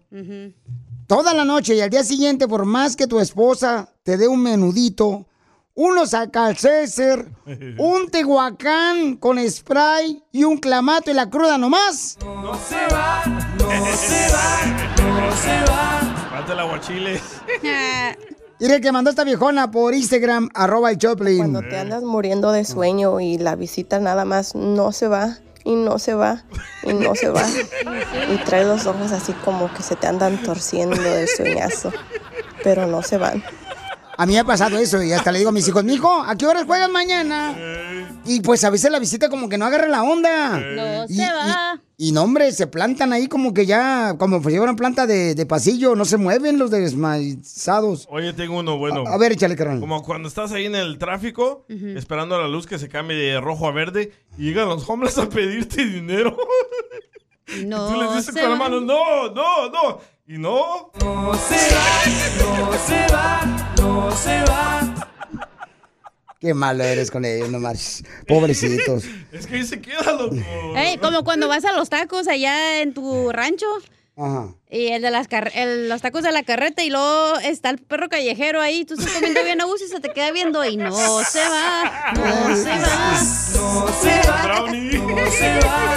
toda 1.08 1.34
la 1.34 1.46
noche 1.46 1.74
y 1.74 1.82
al 1.82 1.90
día 1.90 2.04
siguiente, 2.04 2.48
por 2.48 2.66
más 2.66 2.96
que 2.96 3.08
tu 3.08 3.20
esposa 3.20 3.90
te 4.04 4.18
dé 4.18 4.28
un 4.28 4.44
menudito, 4.44 5.26
unos 5.74 6.12
César, 6.58 7.26
un 7.80 8.12
tehuacán 8.12 9.16
con 9.16 9.40
spray 9.50 10.24
y 10.32 10.44
un 10.44 10.58
clamato 10.58 11.10
y 11.10 11.16
la 11.16 11.28
cruda 11.28 11.58
nomás. 11.58 12.20
No 12.24 12.54
se 12.54 12.94
va, 12.94 13.24
no 13.58 13.96
se 13.96 14.32
va, 14.32 14.66
no 15.02 15.36
se 15.38 15.72
va. 15.72 16.30
Falta 16.30 16.54
el 16.54 16.60
aguachile. 16.60 17.20
Mire 18.60 18.82
que 18.82 18.92
mandó 18.92 19.10
esta 19.10 19.24
viejona 19.24 19.72
por 19.72 19.94
Instagram, 19.94 20.50
arroba 20.54 20.92
el 20.92 20.98
Choplin. 20.98 21.38
Cuando 21.38 21.62
te 21.62 21.78
andas 21.78 22.04
muriendo 22.04 22.52
de 22.52 22.64
sueño 22.66 23.20
y 23.20 23.38
la 23.38 23.56
visita 23.56 24.00
nada 24.00 24.26
más 24.26 24.56
no 24.56 24.92
se 24.92 25.08
va 25.08 25.38
y 25.66 25.76
no 25.76 26.00
se 26.00 26.14
va 26.14 26.44
y 26.84 26.94
no 26.94 27.16
se 27.16 27.30
va 27.30 27.46
y 28.32 28.38
trae 28.46 28.66
los 28.66 28.86
ojos 28.86 29.12
así 29.12 29.34
como 29.46 29.74
que 29.74 29.82
se 29.82 29.96
te 29.96 30.08
andan 30.08 30.42
torciendo 30.44 31.02
del 31.02 31.28
sueñazo, 31.28 31.92
pero 32.64 32.88
no 32.88 33.02
se 33.02 33.18
van. 33.18 33.44
A 34.18 34.26
mí 34.26 34.34
me 34.34 34.40
ha 34.40 34.44
pasado 34.44 34.78
eso 34.78 35.02
y 35.02 35.12
hasta 35.12 35.32
le 35.32 35.40
digo 35.40 35.50
a 35.50 35.54
mis 35.54 35.68
hijos, 35.68 35.84
mijo, 35.84 36.22
¿a 36.22 36.36
qué 36.36 36.46
horas 36.46 36.66
juegan 36.66 36.92
mañana? 36.92 37.56
Y 38.26 38.42
pues 38.42 38.64
a 38.64 38.70
veces 38.70 38.92
la 38.92 39.00
visita 39.00 39.28
como 39.30 39.50
que 39.50 39.58
no 39.58 39.66
agarra 39.66 39.88
la 39.88 40.04
onda. 40.04 40.60
No 40.60 41.06
Y- 41.10 41.16
se 41.16 41.26
va. 41.26 41.82
Y 41.98 42.12
no, 42.12 42.24
hombre, 42.24 42.52
se 42.52 42.68
plantan 42.68 43.14
ahí 43.14 43.28
como 43.28 43.54
que 43.54 43.66
ya, 43.66 44.16
como 44.18 44.38
si 44.38 44.44
fuera 44.44 44.62
una 44.64 44.76
planta 44.76 45.08
de, 45.08 45.36
de 45.36 45.46
pasillo, 45.46 45.96
no 45.96 46.06
se 46.06 46.18
mueven 46.18 46.58
los 46.60 46.70
desmaizados. 46.70 48.08
Oye, 48.10 48.34
tengo 48.34 48.60
uno 48.60 48.78
bueno. 48.78 49.04
A- 49.08 49.14
a 49.14 49.18
ver, 49.18 49.32
échale, 49.34 49.56
carnal. 49.56 49.80
Como 49.80 50.04
cuando 50.04 50.28
estás 50.28 50.52
ahí 50.52 50.66
en 50.66 50.76
el 50.76 50.98
tráfico, 50.98 51.66
esperando 51.70 52.36
a 52.36 52.40
la 52.42 52.48
luz 52.48 52.66
que 52.68 52.78
se 52.80 52.90
cambie 52.90 53.16
de 53.18 53.40
rojo 53.42 53.68
a 53.68 53.72
verde, 53.72 54.12
y 54.38 54.44
llegan 54.46 54.68
los 54.70 54.88
hombres 54.90 55.18
a 55.18 55.30
pedirte 55.30 55.86
dinero. 55.86 56.36
No 57.66 57.88
Tú 57.94 58.02
les 58.02 58.16
dices 58.18 58.34
con 58.42 58.50
la 58.50 58.56
mano, 58.58 58.82
no, 58.82 59.30
no, 59.32 59.70
no. 59.70 60.00
Y 60.26 60.38
no. 60.38 60.92
No 61.02 61.34
se 61.36 61.76
va, 61.76 62.04
no 62.40 62.74
se 62.88 63.14
va, 63.14 63.74
no 63.78 64.12
se 64.16 64.42
va. 64.44 65.10
Qué 66.40 66.54
malo 66.54 66.84
eres 66.84 67.12
con 67.12 67.26
ellos, 67.26 67.50
no 67.50 67.60
marches. 67.60 68.04
Pobrecitos. 68.28 69.04
Es 69.32 69.48
que 69.48 69.56
ahí 69.56 69.66
se 69.66 69.82
queda, 69.82 70.14
loco. 70.14 70.36
Ey, 70.76 70.98
como 70.98 71.24
cuando 71.24 71.48
vas 71.48 71.66
a 71.66 71.74
los 71.74 71.90
tacos 71.90 72.28
allá 72.28 72.82
en 72.82 72.94
tu 72.94 73.32
rancho. 73.32 73.66
Ajá. 74.16 74.54
Y 74.70 74.88
el 74.90 75.02
de 75.02 75.10
las 75.12 75.28
car- 75.28 75.52
el- 75.56 75.90
los 75.90 76.02
tacos 76.02 76.22
de 76.24 76.32
la 76.32 76.44
carreta 76.44 76.84
y 76.84 76.90
luego 76.90 77.40
está 77.40 77.70
el 77.72 77.80
perro 77.80 78.10
callejero 78.10 78.62
ahí, 78.62 78.86
tú 78.86 78.94
estás 78.94 79.12
comiendo 79.14 79.44
bien 79.44 79.60
a 79.60 79.66
gusto 79.66 79.86
y 79.86 79.90
se 79.90 80.00
te 80.00 80.10
queda 80.14 80.32
viendo 80.32 80.64
y 80.64 80.78
no 80.78 80.92
se 81.24 81.40
va, 81.40 82.14
no 82.16 82.56
se 82.56 82.70
va. 82.70 83.22
No 83.56 83.88
se 84.02 84.30
va, 84.30 84.72
no 84.72 85.32
se 85.32 85.60
va. 85.60 85.96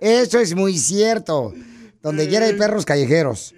Eso 0.00 0.38
es 0.40 0.54
muy 0.54 0.76
cierto. 0.78 1.54
Donde 2.02 2.28
quiera 2.28 2.46
hay 2.46 2.54
perros 2.54 2.84
callejeros. 2.84 3.54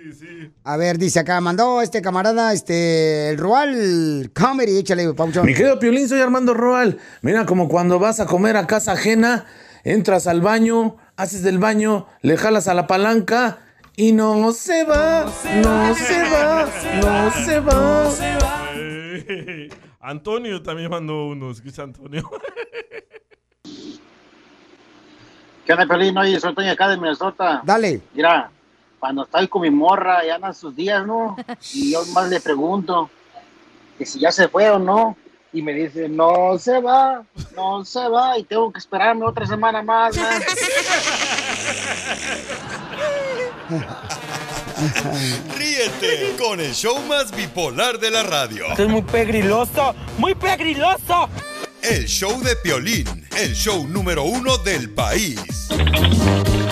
A 0.64 0.76
ver, 0.76 0.98
dice 0.98 1.20
acá, 1.20 1.40
mandó 1.40 1.80
este 1.80 2.02
camarada, 2.02 2.52
este, 2.52 3.30
el 3.30 3.38
Rual 3.38 4.30
Comedy, 4.34 4.78
échale, 4.78 5.14
Pauchón. 5.14 5.46
Mi 5.46 5.54
querido 5.54 5.78
Piolín, 5.78 6.08
soy 6.08 6.20
Armando 6.20 6.52
Roal. 6.52 6.98
Mira, 7.22 7.46
como 7.46 7.68
cuando 7.68 7.98
vas 7.98 8.20
a 8.20 8.26
comer 8.26 8.56
a 8.58 8.66
casa 8.66 8.92
ajena, 8.92 9.46
entras 9.82 10.26
al 10.26 10.42
baño, 10.42 10.96
haces 11.16 11.42
del 11.42 11.58
baño, 11.58 12.06
le 12.20 12.36
jalas 12.36 12.68
a 12.68 12.74
la 12.74 12.86
palanca 12.86 13.60
y 13.96 14.12
no 14.12 14.52
se 14.52 14.84
va, 14.84 15.24
no 15.62 15.94
se 15.94 16.22
va, 16.22 16.68
no 17.00 17.30
se 17.30 17.60
va. 17.60 18.10
Eh, 18.74 19.68
Antonio 20.00 20.62
también 20.62 20.90
mandó 20.90 21.28
uno. 21.28 21.50
Escucha, 21.50 21.82
Antonio. 21.84 22.30
¿Qué 25.64 25.72
onda, 25.72 25.86
Pelín? 25.86 26.18
Oye, 26.18 26.38
soy 26.38 26.54
Toño 26.54 26.70
acá 26.70 26.88
de 26.88 26.98
Minnesota. 26.98 27.62
Dale. 27.64 28.02
Mira, 28.12 28.50
cuando 28.98 29.24
estoy 29.24 29.48
con 29.48 29.62
mi 29.62 29.70
morra, 29.70 30.22
ya 30.24 30.34
andan 30.34 30.54
sus 30.54 30.76
días, 30.76 31.06
¿no? 31.06 31.36
Y 31.72 31.92
yo 31.92 32.04
más 32.12 32.28
le 32.28 32.40
pregunto 32.40 33.08
que 33.96 34.04
si 34.04 34.18
ya 34.18 34.30
se 34.30 34.48
fue 34.48 34.70
o 34.70 34.78
no. 34.78 35.16
Y 35.54 35.62
me 35.62 35.72
dice, 35.72 36.08
no 36.08 36.58
se 36.58 36.80
va, 36.80 37.22
no 37.54 37.84
se 37.84 38.08
va. 38.08 38.36
Y 38.38 38.44
tengo 38.44 38.72
que 38.72 38.78
esperarme 38.78 39.24
otra 39.24 39.46
semana 39.46 39.82
más, 39.82 40.16
¿no? 40.16 40.24
Ríete 45.56 46.34
con 46.36 46.60
el 46.60 46.74
show 46.74 46.98
más 47.08 47.34
bipolar 47.34 47.98
de 48.00 48.10
la 48.10 48.24
radio. 48.24 48.66
Esto 48.66 48.82
es 48.82 48.88
muy 48.88 49.02
pegriloso, 49.02 49.94
muy 50.18 50.34
pegriloso. 50.34 51.28
El 51.84 52.06
show 52.06 52.40
de 52.42 52.56
Piolín, 52.56 53.06
el 53.36 53.52
show 53.52 53.86
número 53.86 54.24
uno 54.24 54.56
del 54.56 54.88
país. 54.88 55.38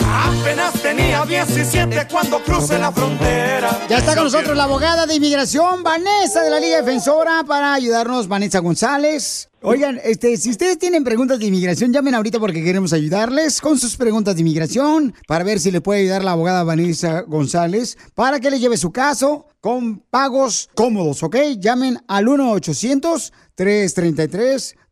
Apenas 0.06 0.72
tenía 0.80 1.26
17 1.26 2.08
cuando 2.10 2.42
crucé 2.42 2.78
la 2.78 2.90
frontera. 2.90 3.78
Ya 3.90 3.98
está 3.98 4.14
con 4.14 4.24
nosotros 4.24 4.56
la 4.56 4.64
abogada 4.64 5.06
de 5.06 5.14
inmigración, 5.14 5.82
Vanessa 5.82 6.42
de 6.42 6.48
la 6.48 6.58
Liga 6.58 6.78
Defensora, 6.78 7.44
para 7.46 7.74
ayudarnos, 7.74 8.26
Vanessa 8.26 8.60
González. 8.60 9.50
Oigan, 9.60 10.00
este, 10.02 10.36
si 10.38 10.50
ustedes 10.50 10.78
tienen 10.78 11.04
preguntas 11.04 11.38
de 11.38 11.46
inmigración, 11.46 11.92
llamen 11.92 12.14
ahorita 12.14 12.40
porque 12.40 12.64
queremos 12.64 12.94
ayudarles 12.94 13.60
con 13.60 13.78
sus 13.78 13.96
preguntas 13.96 14.34
de 14.34 14.40
inmigración 14.40 15.14
para 15.28 15.44
ver 15.44 15.60
si 15.60 15.70
le 15.70 15.82
puede 15.82 16.00
ayudar 16.00 16.24
la 16.24 16.32
abogada 16.32 16.64
Vanessa 16.64 17.20
González 17.20 17.98
para 18.14 18.40
que 18.40 18.50
le 18.50 18.58
lleve 18.58 18.78
su 18.78 18.90
caso 18.90 19.46
con 19.60 20.00
pagos 20.10 20.68
cómodos, 20.74 21.22
¿ok? 21.22 21.36
Llamen 21.60 21.98
al 22.08 22.26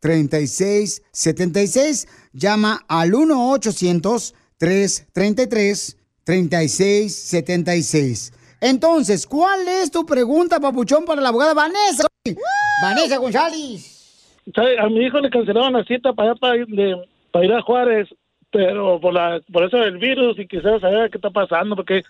1-800-333-3676. 0.02 2.08
Llama 2.32 2.80
al 2.88 3.10
1-800-333-3676. 3.12 5.96
3676 6.24 8.32
Entonces, 8.60 9.26
¿cuál 9.26 9.66
es 9.66 9.90
tu 9.90 10.04
pregunta, 10.06 10.60
papuchón, 10.60 11.04
para 11.06 11.20
la 11.22 11.30
abogada 11.30 11.54
Vanessa? 11.54 12.06
Vanessa 12.82 13.16
González. 13.16 13.96
A 14.78 14.86
mi 14.88 15.06
hijo 15.06 15.18
le 15.18 15.30
cancelaron 15.30 15.72
la 15.72 15.82
cita 15.84 16.12
para, 16.12 16.30
allá, 16.32 16.38
para, 16.40 16.56
ir, 16.58 16.66
de- 16.66 16.96
para 17.32 17.44
ir 17.46 17.52
a 17.52 17.62
Juárez, 17.62 18.08
pero 18.52 19.00
por, 19.00 19.14
la, 19.14 19.40
por 19.52 19.64
eso 19.64 19.78
del 19.78 19.96
virus 19.98 20.38
y 20.38 20.46
quisiera 20.46 20.78
saber 20.78 21.10
qué 21.10 21.16
está 21.18 21.30
pasando, 21.30 21.74
porque 21.74 22.02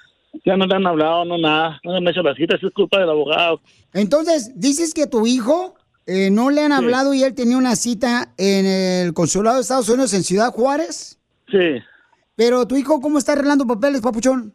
ya 0.44 0.56
no 0.56 0.66
le 0.66 0.74
han 0.74 0.86
hablado, 0.86 1.24
no 1.24 1.38
nada, 1.38 1.80
no 1.84 1.92
le 1.92 1.98
han 1.98 2.08
hecho 2.08 2.22
la 2.22 2.34
cita, 2.34 2.56
eso 2.56 2.66
es 2.66 2.74
culpa 2.74 2.98
del 2.98 3.08
abogado. 3.10 3.60
Entonces, 3.94 4.52
dices 4.58 4.92
que 4.92 5.06
tu 5.06 5.26
hijo 5.26 5.76
eh, 6.06 6.30
no 6.30 6.50
le 6.50 6.62
han 6.62 6.72
hablado 6.72 7.14
y 7.14 7.22
él 7.22 7.34
tenía 7.34 7.56
una 7.56 7.76
cita 7.76 8.32
en 8.36 8.66
el 8.66 9.14
consulado 9.14 9.56
de 9.56 9.62
Estados 9.62 9.88
Unidos 9.88 10.12
en 10.14 10.24
Ciudad 10.24 10.52
Juárez. 10.52 11.18
Sí. 11.50 11.82
Pero 12.36 12.66
tu 12.66 12.76
hijo, 12.76 13.00
¿cómo 13.00 13.18
está 13.18 13.32
arreglando 13.32 13.66
papeles, 13.66 14.00
papuchón? 14.00 14.54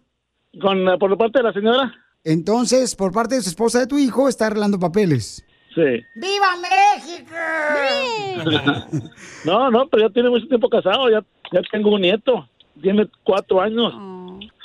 Con, 0.59 0.87
eh, 0.87 0.97
por 0.97 1.17
parte 1.17 1.39
de 1.39 1.43
la 1.43 1.53
señora. 1.53 1.93
Entonces, 2.23 2.95
por 2.95 3.11
parte 3.11 3.35
de 3.35 3.41
su 3.41 3.49
esposa 3.49 3.79
de 3.79 3.87
tu 3.87 3.97
hijo, 3.97 4.27
está 4.27 4.47
arreglando 4.47 4.79
papeles. 4.79 5.45
Sí. 5.75 6.03
¡Viva 6.15 6.55
México! 6.61 7.35
No, 9.45 9.69
no, 9.69 9.87
pero 9.87 10.07
ya 10.07 10.13
tiene 10.13 10.29
mucho 10.29 10.47
tiempo 10.47 10.67
casado, 10.69 11.07
ya, 11.09 11.23
ya 11.53 11.61
tengo 11.71 11.93
un 11.93 12.01
nieto, 12.01 12.49
tiene 12.81 13.07
cuatro 13.23 13.61
años. 13.61 13.93